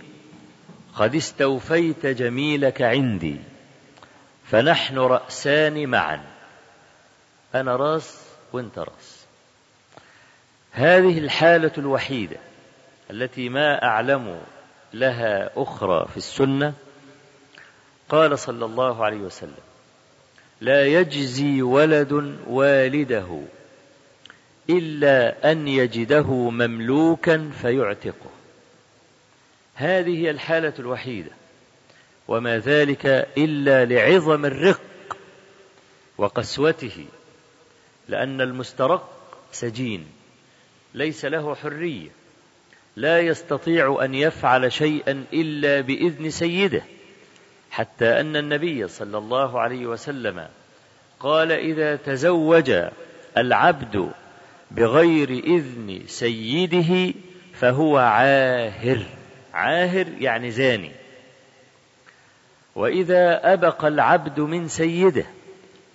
[0.95, 3.35] قد استوفيت جميلك عندي
[4.45, 6.21] فنحن رأسان معا
[7.55, 9.25] أنا راس وأنت راس
[10.71, 12.37] هذه الحالة الوحيدة
[13.11, 14.41] التي ما أعلم
[14.93, 16.73] لها أخرى في السنة
[18.09, 19.61] قال صلى الله عليه وسلم
[20.61, 22.11] لا يجزي ولد
[22.47, 23.41] والده
[24.69, 28.29] إلا أن يجده مملوكا فيعتقه
[29.75, 31.31] هذه هي الحالة الوحيدة
[32.27, 33.05] وما ذلك
[33.37, 34.81] إلا لعظم الرق
[36.17, 37.05] وقسوته
[38.09, 39.09] لأن المسترق
[39.51, 40.05] سجين
[40.93, 42.09] ليس له حرية
[42.95, 46.81] لا يستطيع أن يفعل شيئا إلا بإذن سيده
[47.71, 50.47] حتى أن النبي صلى الله عليه وسلم
[51.19, 52.71] قال إذا تزوج
[53.37, 54.09] العبد
[54.71, 57.13] بغير إذن سيده
[57.53, 59.03] فهو عاهر
[59.53, 60.91] عاهر يعني زاني
[62.75, 65.25] وإذا أبق العبد من سيده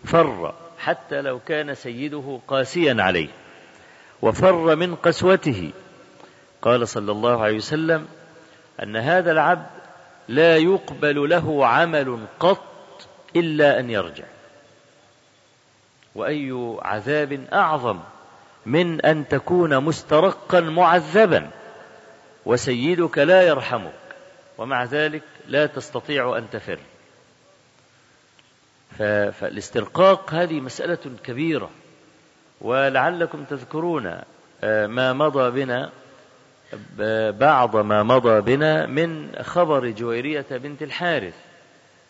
[0.05, 3.29] فر حتى لو كان سيده قاسيا عليه
[4.23, 5.71] وفر من قسوته
[6.67, 8.07] قال صلى الله عليه وسلم
[8.83, 9.67] أن هذا العبد
[10.29, 13.07] لا يقبل له عمل قط
[13.37, 14.25] إلا أن يرجع
[16.15, 17.99] وأي عذاب أعظم
[18.67, 21.51] من أن تكون مسترقا معذبا
[22.47, 23.93] وسيدك لا يرحمك
[24.59, 26.79] ومع ذلك لا تستطيع أن تفر
[29.33, 31.71] فالاسترقاق هذه مسألة كبيرة
[32.61, 34.21] ولعلكم تذكرون
[34.65, 35.91] آه، ما مضى بنا
[37.31, 41.35] بعض ما مضى بنا من خبر جويرية بنت الحارث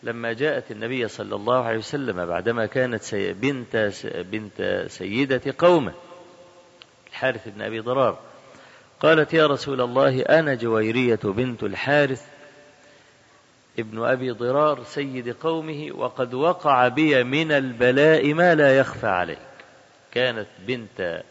[0.03, 5.93] لما جاءت النبي صلى الله عليه وسلم بعدما كانت بنت بنت سيدة قومه
[7.09, 8.19] الحارث بن أبي ضرار
[8.99, 12.21] قالت يا رسول الله أنا جويرية بنت الحارث
[13.79, 19.37] ابن أبي ضرار سيد قومه وقد وقع بي من البلاء ما لا يخفى عليك
[20.13, 21.23] كانت بنت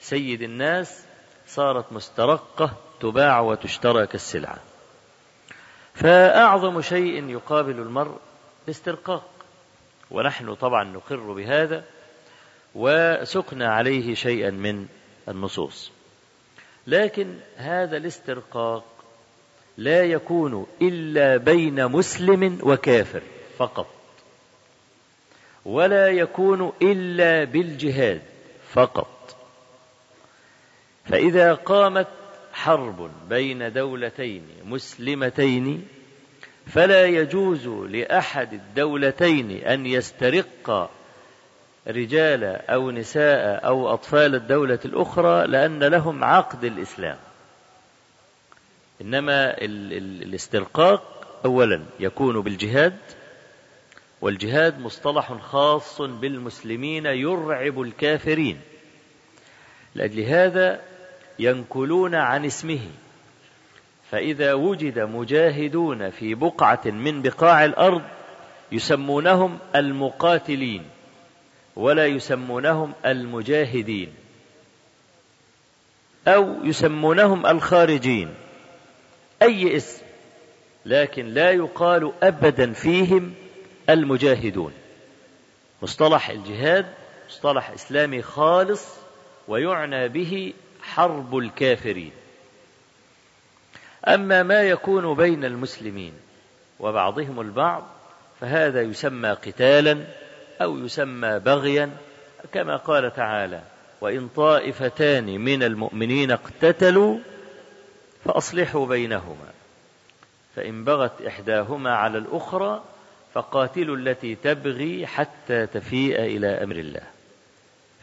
[0.00, 1.04] سيد الناس
[1.48, 4.58] صارت مسترقة تباع وتشترى كالسلعة
[5.94, 8.16] فأعظم شيء يقابل المرء
[8.64, 9.24] الاسترقاق
[10.10, 11.84] ونحن طبعا نقر بهذا
[12.74, 14.86] وسقنا عليه شيئا من
[15.28, 15.90] النصوص
[16.86, 18.84] لكن هذا الاسترقاق
[19.76, 23.22] لا يكون إلا بين مسلم وكافر
[23.58, 23.86] فقط
[25.64, 28.22] ولا يكون إلا بالجهاد
[28.72, 29.17] فقط
[31.08, 32.06] فإذا قامت
[32.52, 35.88] حرب بين دولتين مسلمتين
[36.66, 40.90] فلا يجوز لأحد الدولتين أن يسترق
[41.86, 47.16] رجال أو نساء أو أطفال الدولة الأخرى لأن لهم عقد الإسلام
[49.00, 52.96] إنما ال ال الاسترقاق أولا يكون بالجهاد
[54.20, 58.60] والجهاد مصطلح خاص بالمسلمين يرعب الكافرين
[59.94, 60.80] لأجل هذا
[61.38, 62.80] ينكلون عن اسمه
[64.10, 68.02] فإذا وجد مجاهدون في بقعة من بقاع الأرض
[68.72, 70.84] يسمونهم المقاتلين
[71.76, 74.12] ولا يسمونهم المجاهدين
[76.28, 78.34] أو يسمونهم الخارجين
[79.42, 80.02] أي اسم
[80.86, 83.34] لكن لا يقال أبدا فيهم
[83.90, 84.72] المجاهدون
[85.82, 86.86] مصطلح الجهاد
[87.28, 88.84] مصطلح إسلامي خالص
[89.48, 90.52] ويعنى به
[90.94, 92.10] حرب الكافرين
[94.08, 96.12] أما ما يكون بين المسلمين
[96.80, 97.86] وبعضهم البعض
[98.40, 100.04] فهذا يسمى قتالا
[100.62, 101.90] أو يسمى بغيا
[102.52, 103.62] كما قال تعالى
[104.00, 107.18] وإن طائفتان من المؤمنين اقتتلوا
[108.24, 109.50] فأصلحوا بينهما
[110.56, 112.82] فإن بغت إحداهما على الأخرى
[113.34, 117.02] فقاتلوا التي تبغي حتى تفيء إلى أمر الله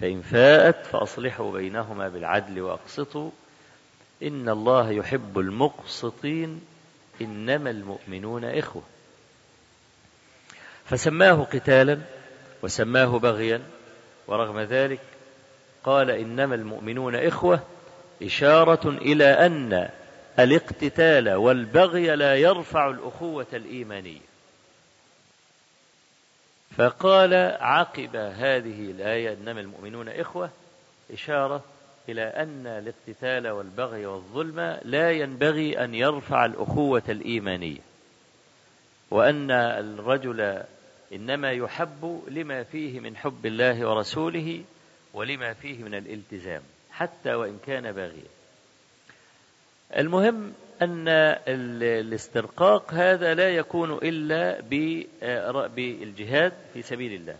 [0.01, 3.31] فإن فاءت فأصلحوا بينهما بالعدل وأقسطوا
[4.23, 6.61] إن الله يحب المقسطين
[7.21, 8.83] إنما المؤمنون إخوة
[10.85, 11.99] فسماه قتالا
[12.63, 13.61] وسماه بغيا
[14.27, 14.99] ورغم ذلك
[15.83, 17.59] قال إنما المؤمنون إخوة
[18.23, 19.89] إشارة إلى أن
[20.39, 24.19] الاقتتال والبغي لا يرفع الأخوة الإيمانية
[26.77, 30.49] فقال عقب هذه الآية إنما المؤمنون إخوة
[31.13, 31.63] إشارة
[32.09, 37.79] إلى أن الاقتتال والبغي والظلم لا ينبغي أن يرفع الأخوة الإيمانية
[39.11, 40.63] وأن الرجل
[41.13, 44.61] إنما يحب لما فيه من حب الله ورسوله
[45.13, 46.61] ولما فيه من الالتزام
[46.91, 48.27] حتى وإن كان باغيا
[49.97, 51.07] المهم أن
[51.87, 54.61] الاسترقاق هذا لا يكون إلا
[55.67, 57.35] بالجهاد في سبيل الله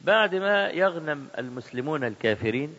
[0.00, 2.76] بعد ما يغنم المسلمون الكافرين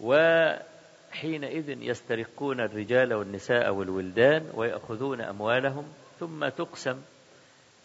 [0.00, 5.88] وحينئذ يسترقون الرجال والنساء والولدان ويأخذون أموالهم
[6.20, 6.96] ثم تقسم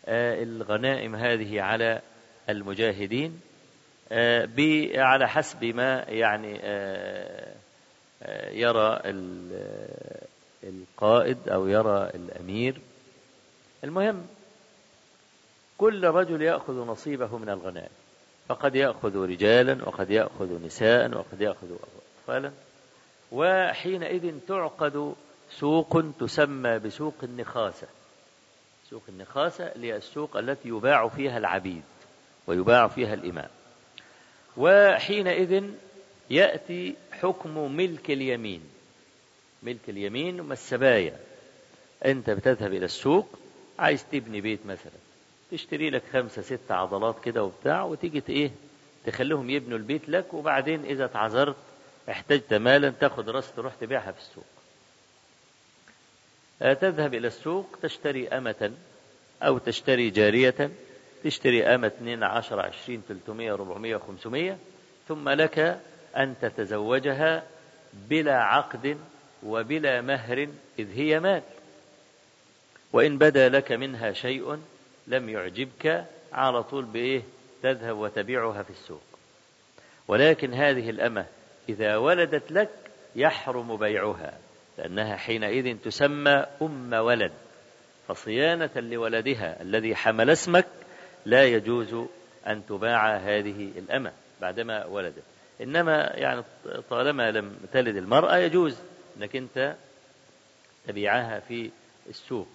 [0.08, 2.02] آه، الغنائم هذه على
[2.50, 3.42] المجاهدين
[4.12, 4.50] آه،
[4.96, 7.54] على حسب ما يعني آه،
[8.24, 9.00] آه، يرى
[10.64, 12.82] القائد أو يرى الأمير
[13.84, 14.28] المهم
[15.78, 17.90] كل رجل يأخذ نصيبه من الغنائم
[18.48, 21.68] فقد يأخذ رجالا وقد يأخذ نساء وقد يأخذ
[22.20, 22.52] أطفالا
[23.32, 25.16] وحينئذ تعقد
[25.52, 27.88] سوق تسمى بسوق النخاسة
[28.90, 31.84] سوق النخاسة هي السوق التي يباع فيها العبيد
[32.48, 33.50] ويباع فيها الإمام
[34.58, 35.64] وحينئذ
[36.30, 38.61] يأتي حكم ملك اليمين
[39.64, 41.18] ملك اليمين وما السبايا
[42.06, 43.40] أنت بتذهب إلى السوق
[43.80, 44.99] عايز تبني بيت مثلا
[45.52, 48.52] تشتري لك خمسة ستة عضلات كده وبتاع وتيجي إيه
[49.06, 51.56] تخليهم يبنوا البيت لك وبعدين إذا اتعذرت
[52.10, 54.45] احتجت مالا تاخد راس تروح تبيعها في السوق
[56.61, 58.72] آه، تذهب إلى السوق تشتري أمة
[59.41, 60.69] أو تشتري جارية
[61.23, 64.57] تشتري أمة اتنين 10 20 300 400 500
[65.07, 65.80] ثم لك
[66.18, 67.44] أن تتزوجها
[68.10, 68.98] بلا عقد
[69.44, 70.48] وبلا مهر
[70.80, 71.41] إذ هي مال
[72.94, 74.60] وإن بدا لك منها شيء
[75.07, 77.22] لم يعجبك على طول بإيه
[77.64, 79.02] تذهب وتبيعها في السوق
[80.07, 81.26] ولكن هذه الأمة
[81.69, 82.69] إذا ولدت لك
[83.15, 84.34] يحرم بيعها
[84.77, 87.31] لأنها حينئذ تسمى أم ولد
[88.07, 90.65] فصيانة لولدها الذي حمل اسمك
[91.26, 91.95] لا يجوز
[92.48, 94.11] أن تباع هذه الأمة
[94.41, 95.23] بعدما ولدت
[95.64, 96.44] إنما يعني
[96.90, 98.76] طالما لم تلد المرأة يجوز
[99.18, 99.76] أنك أنت
[100.88, 101.72] تبيعها في
[102.10, 102.48] السوق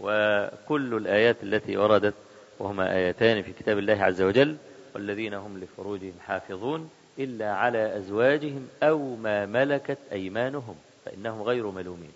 [0.00, 2.14] وكل الآيات التي وردت
[2.58, 4.56] وهما آيتان في كتاب الله عز وجل
[4.94, 10.74] والذين هم لفروجهم حافظون إلا على أزواجهم أو ما ملكت أيمانهم
[11.04, 12.12] فإنهم غير ملومين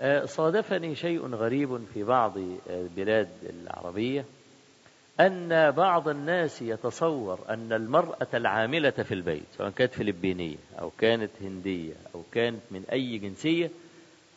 [0.00, 2.46] آه، صادفني شيء غريب في بعض آه،
[2.80, 4.24] البلاد العربية
[5.20, 11.92] أن بعض الناس يتصور أن المرأة العاملة في البيت سواء كانت فلبينية أو كانت هندية
[12.14, 13.70] أو كانت من أي جنسية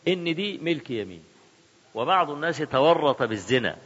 [0.08, 1.22] إن دي ملك يمين
[1.94, 3.76] وبعض الناس تورط بالزنا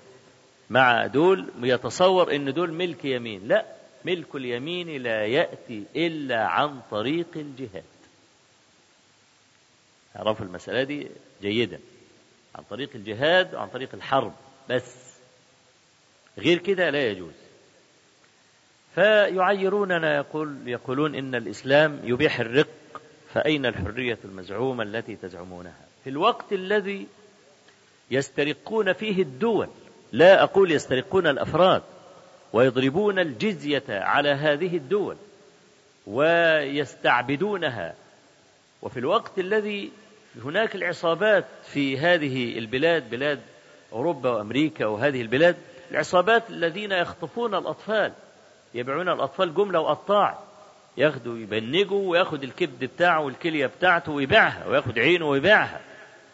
[0.71, 3.65] مع دول يتصور إن دول ملك يمين لا
[4.05, 7.85] ملك اليمين لا يأتي إلا عن طريق الجهاد
[10.17, 11.07] اعرفوا المسألة دي
[11.43, 11.81] جيدا
[12.55, 14.33] عن طريق الجهاد وعن طريق الحرب
[14.71, 15.04] بس
[16.39, 17.33] غير كده لا يجوز
[18.95, 23.01] فيعيروننا يقول يقولون إن الإسلام يبيح الرق
[23.33, 25.75] فأين الحرية المزعومة التي تزعمونها
[26.05, 27.07] في الوقت الذي
[28.11, 29.69] يسترقون فيه الدول
[30.13, 31.83] لا أقول يسترقون الأفراد
[32.53, 35.17] ويضربون الجزية على هذه الدول
[36.07, 37.95] ويستعبدونها
[38.83, 39.91] وفي الوقت الذي
[40.45, 43.41] هناك العصابات في هذه البلاد بلاد
[43.93, 45.57] أوروبا وأمريكا وهذه البلاد
[45.95, 48.13] العصابات الذين يخطفون الأطفال
[48.75, 50.39] يبيعون الأطفال جملة وقطاع
[50.97, 55.81] ياخدوا يبنجوا وياخد الكبد بتاعه والكلية بتاعته ويبيعها وياخد عينه ويبيعها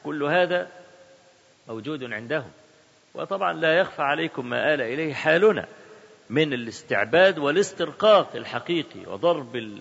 [0.05, 0.69] كل هذا
[1.69, 2.51] موجود عندهم
[3.15, 5.66] وطبعا لا يخفى عليكم ما آل إليه حالنا
[6.31, 9.77] من الاستعباد والاسترقاق الحقيقي وضرب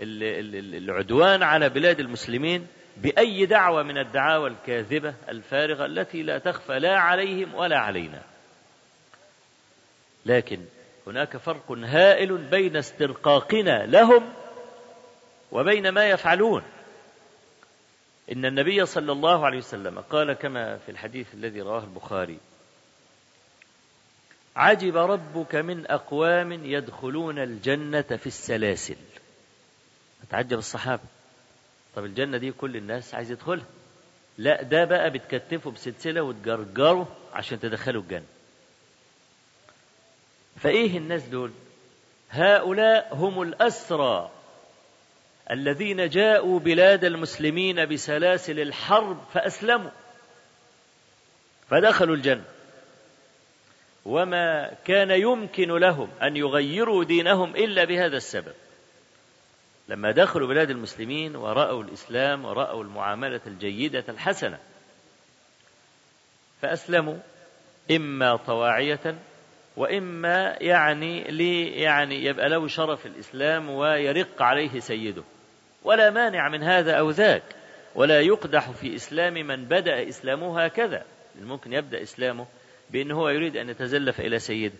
[0.00, 2.66] العدوان على بلاد المسلمين
[2.96, 8.22] بأي دعوة من الدعاوى الكاذبة الفارغة التي لا تخفى لا عليهم ولا علينا
[10.26, 10.64] لكن
[11.06, 14.32] هناك فرق هائل بين استرقاقنا لهم
[15.52, 16.62] وبين ما يفعلون
[18.32, 22.38] إن النبي صلى الله عليه وسلم قال كما في الحديث الذي رواه البخاري
[24.56, 28.96] عجب ربك من أقوام يدخلون الجنة في السلاسل
[30.30, 31.02] تعجب الصحابة
[31.96, 33.64] طب الجنة دي كل الناس عايز يدخلها
[34.38, 38.24] لا ده بقى بتكتفه بسلسلة وتجرجره عشان تدخله الجنة
[40.56, 41.50] فإيه الناس دول
[42.30, 44.30] هؤلاء هم الأسرى
[45.50, 49.90] الذين جاءوا بلاد المسلمين بسلاسل الحرب فأسلموا
[51.68, 52.44] فدخلوا الجنة
[54.06, 58.52] وما كان يمكن لهم أن يغيروا دينهم إلا بهذا السبب
[59.88, 64.58] لما دخلوا بلاد المسلمين ورأوا الإسلام ورأوا المعاملة الجيدة الحسنة
[66.62, 67.16] فأسلموا
[67.90, 69.16] إما طواعية
[69.76, 75.22] وإما يعني لي يعني يبقى له شرف الإسلام ويرق عليه سيده
[75.84, 77.42] ولا مانع من هذا أو ذاك
[77.94, 81.04] ولا يقدح في إسلام من بدأ إسلامه هكذا
[81.42, 82.46] ممكن يبدأ إسلامه
[82.90, 84.74] بأن هو يريد أن يتزلف إلى سيده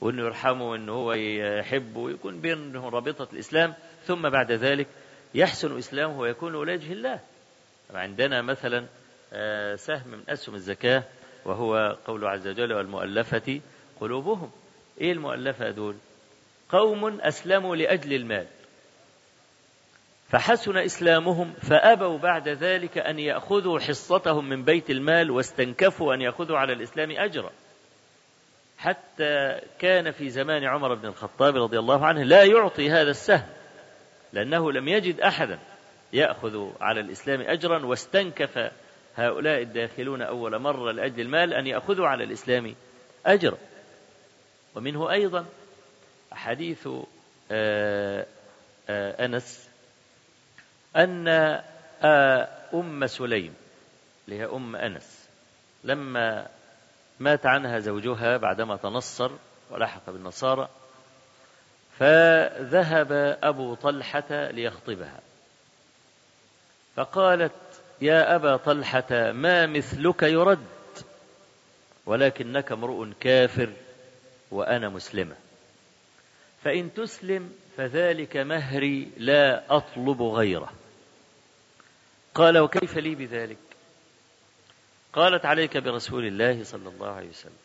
[0.00, 3.74] وأنه يرحمه وأنه هو يحبه ويكون بينه رابطة الإسلام
[4.06, 4.86] ثم بعد ذلك
[5.34, 7.20] يحسن إسلامه ويكون ولاجه الله
[7.94, 8.86] عندنا مثلا
[9.32, 11.02] آه، سهم من أسهم الزكاة
[11.44, 13.60] وهو قوله عز وجل والمؤلفة
[14.00, 14.50] قلوبهم
[15.00, 15.94] إيه المؤلفة دول
[16.68, 18.46] قوم أسلموا لأجل المال
[20.28, 26.72] فحسن إسلامهم فأبوا بعد ذلك أن يأخذوا حصتهم من بيت المال واستنكفوا أن يأخذوا على
[26.72, 27.50] الإسلام أجرا
[28.78, 33.46] حتى كان في زمان عمر بن الخطاب رضي الله عنه لا يعطي هذا السهم
[34.32, 35.58] لأنه لم يجد أحدا
[36.12, 38.70] يأخذ على الإسلام أجرا واستنكف
[39.16, 42.74] هؤلاء الداخلون أول مرة لأجل المال أن يأخذوا على الإسلام
[43.26, 43.56] أجرا
[44.74, 45.46] ومنه أيضا
[46.32, 46.88] حديث
[47.50, 48.26] آه،
[48.88, 49.68] آه، أنس
[50.96, 51.28] أن
[52.04, 53.54] آه، أم سليم
[54.28, 55.28] اللي هي أم أنس
[55.84, 56.46] لما
[57.20, 59.30] مات عنها زوجها بعدما تنصر
[59.70, 60.68] ولحق بالنصارى
[61.98, 65.20] فذهب أبو طلحة ليخطبها
[66.96, 67.52] فقالت
[68.00, 70.66] يا أبا طلحة ما مثلك يرد
[72.06, 73.70] ولكنك امرؤ كافر
[74.54, 75.36] وأنا مسلمة
[76.64, 80.72] فإن تسلم فذلك مهري لا أطلب غيره
[82.34, 83.56] قال وكيف لي بذلك
[85.12, 87.56] قالت عليك برسول الله صلى الله عليه وسلم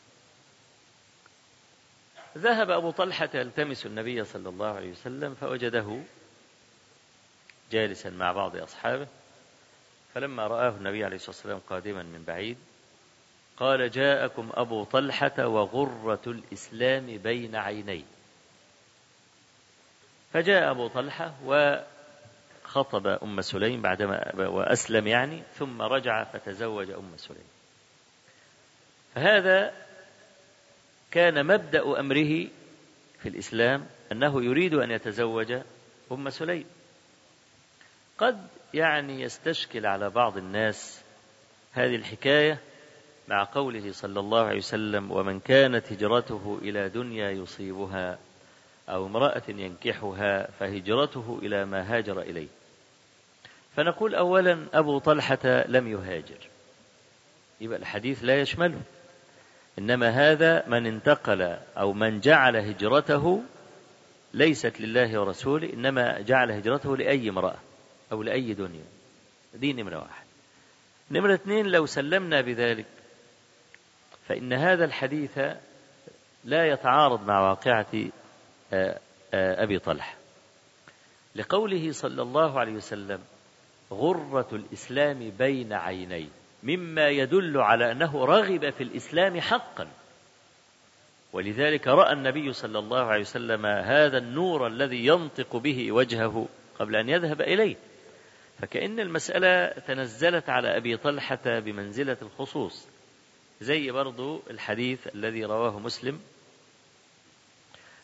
[2.38, 6.02] ذهب أبو طلحة يلتمس النبي صلى الله عليه وسلم فوجده
[7.72, 9.08] جالسا مع بعض أصحابه
[10.14, 12.58] فلما رآه النبي عليه الصلاة والسلام قادما من بعيد
[13.60, 18.04] قال جاءكم أبو طلحة وغرة الإسلام بين عينيه
[20.34, 21.34] فجاء أبو طلحة
[22.66, 27.48] وخطب أم سليم بعدما وأسلم يعني ثم رجع فتزوج أم سليم
[29.16, 29.74] فهذا
[31.12, 32.48] كان مبدأ أمره
[33.24, 35.52] في الإسلام أنه يريد أن يتزوج
[36.12, 36.66] أم سليم
[38.18, 41.02] قد يعني يستشكل على بعض الناس
[41.74, 42.60] هذه الحكاية
[43.30, 48.18] مع قوله صلى الله عليه وسلم ومن كانت هجرته إلى دنيا يصيبها
[48.90, 52.48] أو امرأة ينكحها فهجرته إلى ما هاجر إليه
[53.76, 56.48] فنقول أولا أبو طلحة لم يهاجر
[57.62, 58.82] يبقى الحديث لا يشمله
[59.80, 63.44] إنما هذا من انتقل أو من جعل هجرته
[64.34, 67.56] ليست لله ورسوله إنما جعل هجرته لأي امرأة
[68.12, 68.84] أو لأي دنيا
[69.56, 70.26] دي نمرة واحد
[71.12, 72.86] نمرة اثنين لو سلمنا بذلك
[74.30, 75.40] فإن هذا الحديث
[76.46, 77.86] لا يتعارض مع واقعة
[78.74, 79.00] آه،
[79.34, 80.16] آه، أبي طلحة
[81.36, 83.20] لقوله صلى الله عليه وسلم
[83.92, 86.28] غرة الإسلام بين عيني
[86.64, 89.88] مما يدل على أنه رغب في الإسلام حقا
[91.34, 96.48] ولذلك رأى النبي صلى الله عليه وسلم هذا النور الذي ينطق به وجهه
[96.80, 97.76] قبل أن يذهب إليه
[98.62, 102.84] فكأن المسألة تنزلت على أبي طلحة بمنزلة الخصوص
[103.62, 106.20] زي برضو الحديث الذي رواه مسلم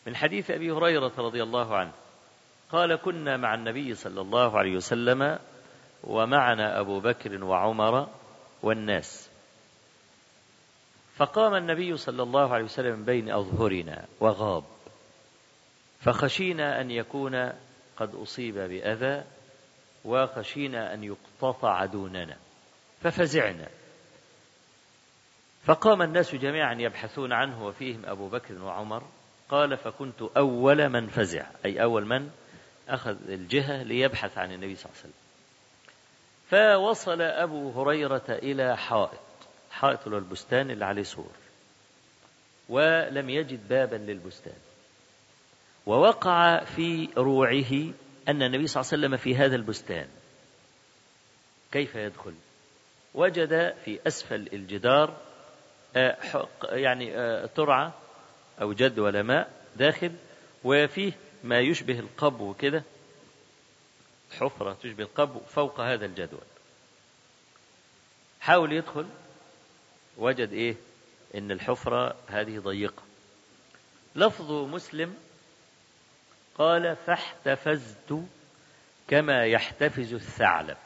[0.06, 1.92] من حديث أبي هريرة رضي الله عنه
[2.72, 5.38] قال كنا مع النبي صلى الله عليه وسلم
[6.04, 8.08] ومعنا أبو بكر وعمر
[8.62, 9.30] والناس
[11.16, 14.64] فقام النبي صلى الله عليه وسلم بين أظهرنا وغاب
[16.00, 17.36] فخشينا أن يكون
[17.96, 19.24] قد أصيب بأذى
[20.04, 22.36] وخشينا أن يقتطع دوننا
[23.02, 23.68] ففزعنا
[25.66, 29.02] فقام الناس جميعا يبحثون عنه وفيهم أبو بكر وعمر
[29.48, 32.30] قال فكنت أول من فزع أي أول من
[32.88, 35.26] أخذ الجهة ليبحث عن النبي صلى الله عليه وسلم
[36.86, 39.20] فوصل أبو هريرة إلى حائط
[39.70, 41.30] حائط البستان اللي عليه سور
[42.68, 44.56] ولم يجد بابا للبستان
[45.86, 47.72] ووقع في روعه
[48.28, 50.06] أن النبي صلى الله عليه وسلم في هذا البستان
[51.72, 52.34] كيف يدخل
[53.14, 55.25] وجد في أسفل الجدار
[55.96, 57.94] آه، يعني آه، ترعة
[58.60, 60.12] أو جد ولا ماء داخل
[60.64, 61.12] وفيه
[61.44, 62.82] ما يشبه القبو كده
[64.40, 66.40] حفرة تشبه القبو فوق هذا الجدول
[68.40, 69.06] حاول يدخل
[70.16, 70.76] وجد إيه
[71.34, 73.02] إن الحفرة هذه ضيقة
[74.16, 75.14] لفظ مسلم
[76.58, 78.22] قال فاحتفزت
[79.08, 80.76] كما يحتفز الثعلب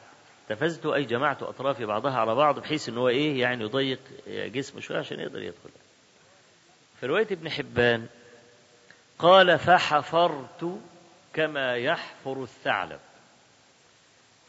[0.52, 3.98] احتفزت أي جمعت أطرافي بعضها على بعض بحيث أن هو إيه يعني يضيق
[4.28, 5.70] جسمه شوية عشان يقدر يدخل
[7.00, 8.06] في رواية ابن حبان
[9.18, 10.78] قال فحفرت
[11.34, 13.00] كما يحفر الثعلب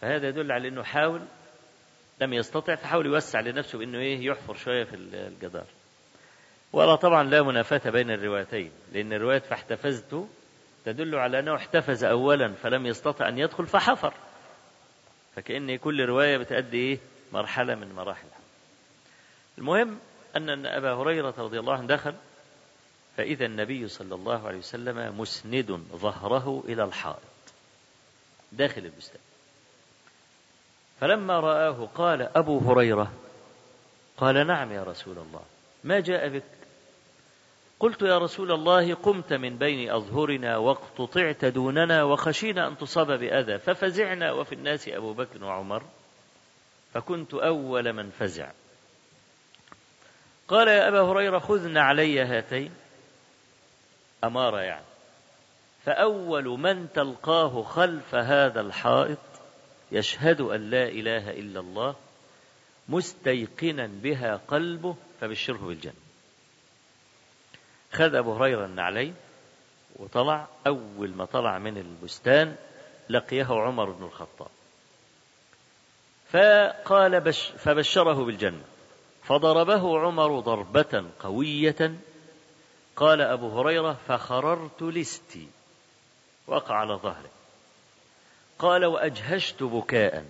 [0.02, 1.22] فهذا يدل على أنه حاول
[2.22, 5.66] لم يستطع فحاول يوسع لنفسه بأنه إيه يحفر شوية في الجدار
[6.74, 10.24] ولا طبعا لا منافاة بين الروايتين لأن رواية فاحتفزت
[10.86, 14.14] تدل على أنه احتفز أولا فلم يستطع أن يدخل فحفر
[15.36, 16.98] فكأن كل رواية بتأدي إيه
[17.34, 18.38] مرحلة من مراحلها
[19.58, 20.00] المهم
[20.36, 22.14] أن أن أبا هريرة رضي الله عنه دخل
[23.18, 27.22] فإذا النبي صلى الله عليه وسلم مسند ظهره إلى الحائط
[28.52, 29.20] داخل البستان
[31.02, 33.12] فلما رآه قال أبو هريرة
[34.18, 35.44] قال نعم يا رسول الله
[35.84, 36.44] ما جاء بك
[37.82, 44.32] قلت يا رسول الله قمت من بين أظهرنا واقتطعت دوننا وخشينا أن تصاب بأذى ففزعنا
[44.32, 45.84] وفي الناس أبو بكر وعمر
[46.94, 48.50] فكنت أول من فزع
[50.48, 52.72] قال يا أبا هريرة خذن علي هاتين
[54.24, 54.86] أمارة يعني
[55.86, 59.18] فأول من تلقاه خلف هذا الحائط
[59.92, 61.96] يشهد أن لا إله إلا الله
[62.90, 66.01] مستيقنا بها قلبه فبشره بالجنة
[67.94, 69.16] خذ أبو هريرة النعلين
[69.96, 72.56] وطلع أول ما طلع من البستان
[73.10, 74.48] لقيه عمر بن الخطاب
[76.30, 78.62] فقال بش فبشره بالجنة
[79.24, 81.96] فضربه عمر ضربة قوية
[82.96, 85.48] قال أبو هريرة فخررت لستي
[86.48, 87.30] وقع على ظهره
[88.60, 90.26] قال وأجهشت بكاء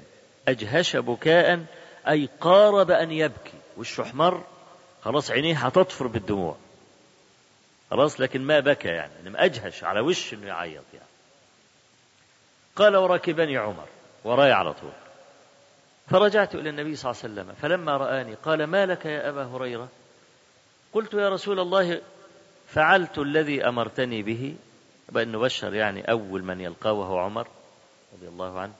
[0.47, 1.65] أجهش بكاء
[2.09, 4.41] أي قارب أن يبكي وشه
[5.03, 6.57] خلاص عينيه هتطفر بالدموع
[7.91, 11.05] خلاص لكن ما بكى يعني أجهش على وش إنه يعيط يعني
[12.75, 13.87] قال وراكبني عمر
[14.23, 14.91] وراي على طول
[16.07, 19.87] فرجعت إلى النبي صلى الله عليه وسلم فلما رآني قال ما لك يا أبا هريرة
[20.93, 22.01] قلت يا رسول الله
[22.67, 24.55] فعلت الذي أمرتني به
[25.09, 27.47] بأن بشر يعني أول من يلقاه وهو عمر
[28.13, 28.73] رضي الله عنه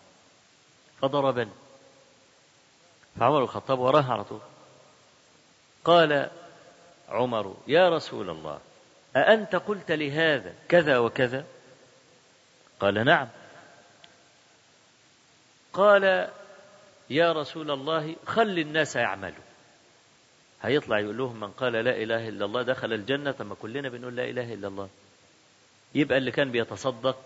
[1.02, 1.52] فضربني
[3.20, 4.40] فعمر الخطاب وراه على طول
[5.86, 6.30] قال
[7.10, 8.60] عمر يا رسول الله
[9.16, 11.46] أأنت قلت لهذا كذا وكذا
[12.80, 13.28] قال نعم
[15.74, 16.30] قال
[17.10, 19.44] يا رسول الله خل الناس يعملوا
[20.62, 24.24] هيطلع يقول لهم من قال لا إله إلا الله دخل الجنة ما كلنا بنقول لا
[24.30, 24.90] إله إلا الله
[25.96, 27.18] يبقى اللي كان بيتصدق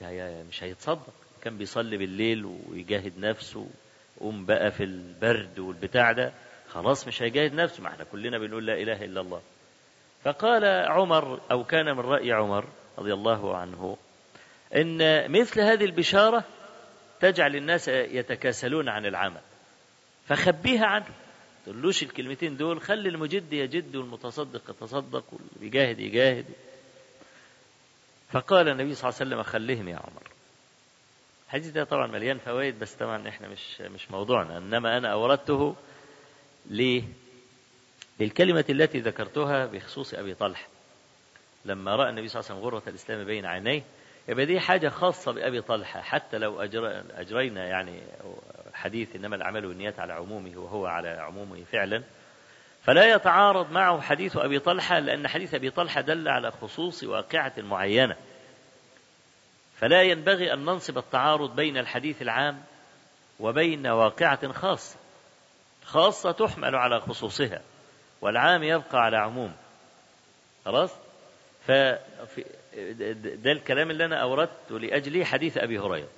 [0.00, 1.06] هي مش هيتصدق
[1.42, 3.66] كان بيصلي بالليل ويجاهد نفسه
[4.20, 6.32] قوم بقى في البرد والبتاع ده
[6.68, 9.42] خلاص مش هيجاهد نفسه ما احنا كلنا بنقول لا إله إلا الله
[10.24, 12.64] فقال عمر أو كان من رأي عمر
[12.98, 13.96] رضي الله عنه
[14.76, 16.44] إن مثل هذه البشارة
[17.20, 19.40] تجعل الناس يتكاسلون عن العمل
[20.28, 21.06] فخبيها عنه
[21.66, 26.46] تقولوش الكلمتين دول خلي المجد يجد والمتصدق يتصدق واللي بيجاهد يجاهد
[28.32, 30.30] فقال النبي صلى الله عليه وسلم خليهم يا عمر
[31.46, 35.76] الحديث ده طبعا مليان فوائد بس طبعا احنا مش مش موضوعنا انما انا اوردته
[36.70, 37.02] ليه
[38.20, 40.66] للكلمة التي ذكرتها بخصوص أبي طلحة
[41.64, 43.82] لما رأى النبي صلى الله عليه وسلم غرة الإسلام بين عينيه
[44.28, 46.60] يبقى دي حاجة خاصة بأبي طلحة حتى لو
[47.14, 48.00] أجرينا يعني
[48.74, 52.02] حديث إنما الأعمال والنيات على عمومه وهو على عمومه فعلا
[52.84, 58.16] فلا يتعارض معه حديث أبي طلحة لأن حديث أبي طلحة دل على خصوص واقعة معينة
[59.76, 62.62] فلا ينبغي أن ننصب التعارض بين الحديث العام
[63.40, 64.96] وبين واقعة خاصة
[65.86, 67.60] خاصة تحمل على خصوصها
[68.24, 69.52] والعام يبقى على عموم
[70.64, 70.90] خلاص
[71.66, 71.70] ف
[73.42, 76.08] ده الكلام اللي أنا أوردته لأجله حديث أبي هريرة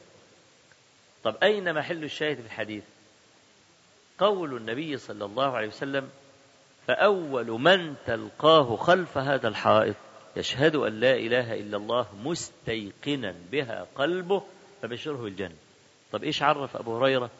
[1.24, 2.82] طب أين محل الشاهد في الحديث
[4.18, 6.10] قول النبي صلى الله عليه وسلم
[6.86, 9.96] فأول من تلقاه خلف هذا الحائط
[10.36, 14.42] يشهد أن لا إله إلا الله مستيقنا بها قلبه
[14.82, 15.54] فبشره الجنة
[16.12, 17.30] طب إيش عرف أبو هريرة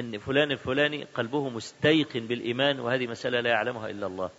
[0.00, 4.30] أن فلان الفلاني قلبه مستيقن بالإيمان وهذه مسألة لا يعلمها إلا الله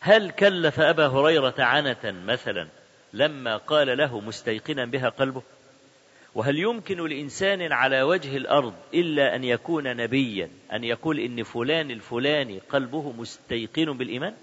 [0.00, 2.68] هل كلف أبا هريرة عنة مثلا
[3.12, 5.42] لما قال له مستيقنا بها قلبه
[6.34, 12.58] وهل يمكن لإنسان على وجه الأرض إلا أن يكون نبيا أن يقول إن فلان الفلاني
[12.58, 14.34] قلبه مستيقن بالإيمان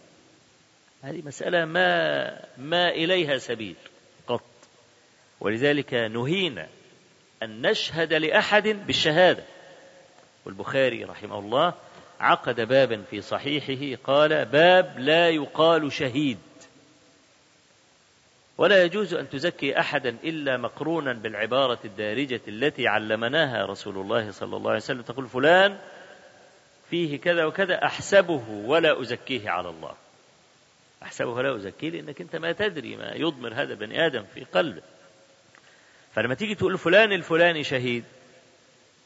[1.04, 2.26] هذه مسألة ما,
[2.58, 3.76] ما إليها سبيل
[4.28, 4.42] قط
[5.40, 6.68] ولذلك نهينا
[7.44, 9.44] أن نشهد لأحد بالشهادة
[10.46, 11.74] والبخاري رحمه الله
[12.20, 16.38] عقد بابا في صحيحه قال باب لا يقال شهيد
[18.58, 24.70] ولا يجوز أن تزكي أحدا إلا مقرونا بالعبارة الدارجة التي علمناها رسول الله صلى الله
[24.70, 25.78] عليه وسلم تقول فلان
[26.90, 29.94] فيه كذا وكذا أحسبه ولا أزكيه على الله
[31.04, 34.82] أحسبه ولا أزكيه لأنك أنت ما تدري ما يضمر هذا بني آدم في قلبه
[36.16, 38.04] فلما تيجي تقول فلان الفلاني شهيد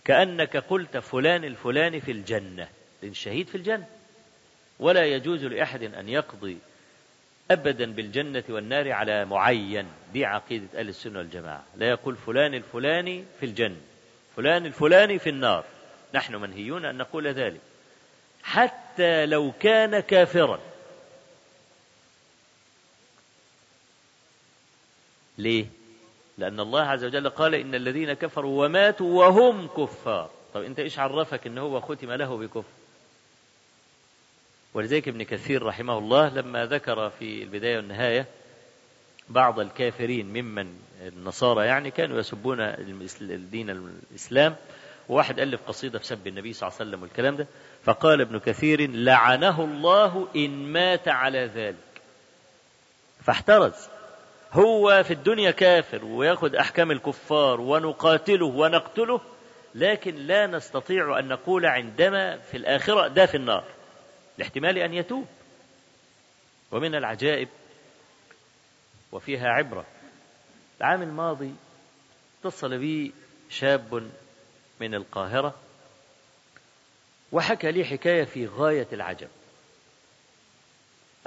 [0.05, 2.67] كأنك قلت فلان الفلاني في الجنة
[3.03, 3.87] الشهيد في الجنة
[4.79, 6.57] ولا يجوز لأحد أن يقضي
[7.51, 13.45] أبدا بالجنة والنار على معين دي عقيدة أهل السنة والجماعة لا يقول فلان الفلاني في
[13.45, 13.81] الجنة
[14.35, 15.65] فلان الفلاني في النار
[16.13, 17.61] نحن منهيون أن نقول ذلك
[18.43, 20.59] حتى لو كان كافرا
[25.37, 25.65] ليه
[26.37, 31.47] لأن الله عز وجل قال إن الذين كفروا وماتوا وهم كفار طب أنت إيش عرفك
[31.47, 32.63] إن هو ختم له بكفر
[34.73, 38.25] ولذلك ابن كثير رحمه الله لما ذكر في البداية والنهاية
[39.29, 42.59] بعض الكافرين ممن النصارى يعني كانوا يسبون
[43.21, 44.55] الدين الإسلام
[45.09, 47.47] وواحد ألف قصيدة في سب النبي صلى الله عليه وسلم والكلام ده
[47.83, 51.75] فقال ابن كثير لعنه الله إن مات على ذلك
[53.23, 53.73] فاحترز
[54.55, 59.21] هو في الدنيا كافر وياخذ أحكام الكفار ونقاتله ونقتله
[59.75, 63.63] لكن لا نستطيع أن نقول عندما في الآخرة ده في النار
[64.37, 65.25] لاحتمال أن يتوب
[66.71, 67.47] ومن العجائب
[69.11, 69.85] وفيها عبرة
[70.81, 71.55] العام الماضي
[72.41, 73.13] اتصل بي
[73.49, 74.07] شاب
[74.81, 75.53] من القاهرة
[77.31, 79.27] وحكى لي حكاية في غاية العجب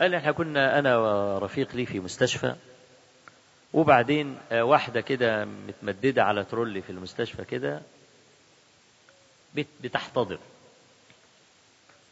[0.01, 2.55] قال احنا كنا أنا ورفيق لي في مستشفى
[3.75, 7.81] وبعدين آه، واحدة كده متمددة على ترولي في المستشفى كده
[9.81, 10.39] بتحتضر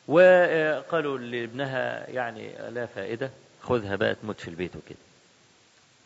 [0.08, 3.30] وقالوا لابنها يعني لا فائدة
[3.60, 4.98] خذها بقى تموت في البيت وكده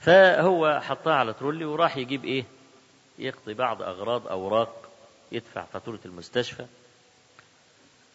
[0.00, 2.44] فهو حطها على ترولي وراح يجيب ايه
[3.18, 4.88] يقضي بعض أغراض أوراق
[5.32, 6.66] يدفع فاتورة المستشفى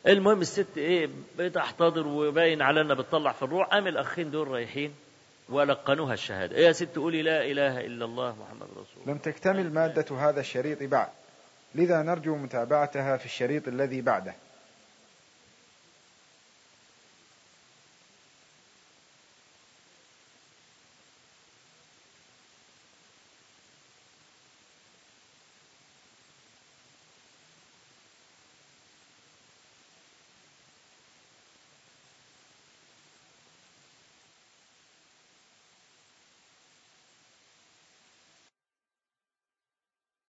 [0.07, 4.93] المهم الست ايه بتحتضر وباين على انها بتطلع في الروح قام الاخين دول رايحين
[5.49, 10.15] ولقنوها الشهادة إيه يا ست قولي لا إله إلا الله محمد رسول لم تكتمل مادة
[10.17, 11.09] هذا الشريط بعد
[11.75, 14.35] لذا نرجو متابعتها في الشريط الذي بعده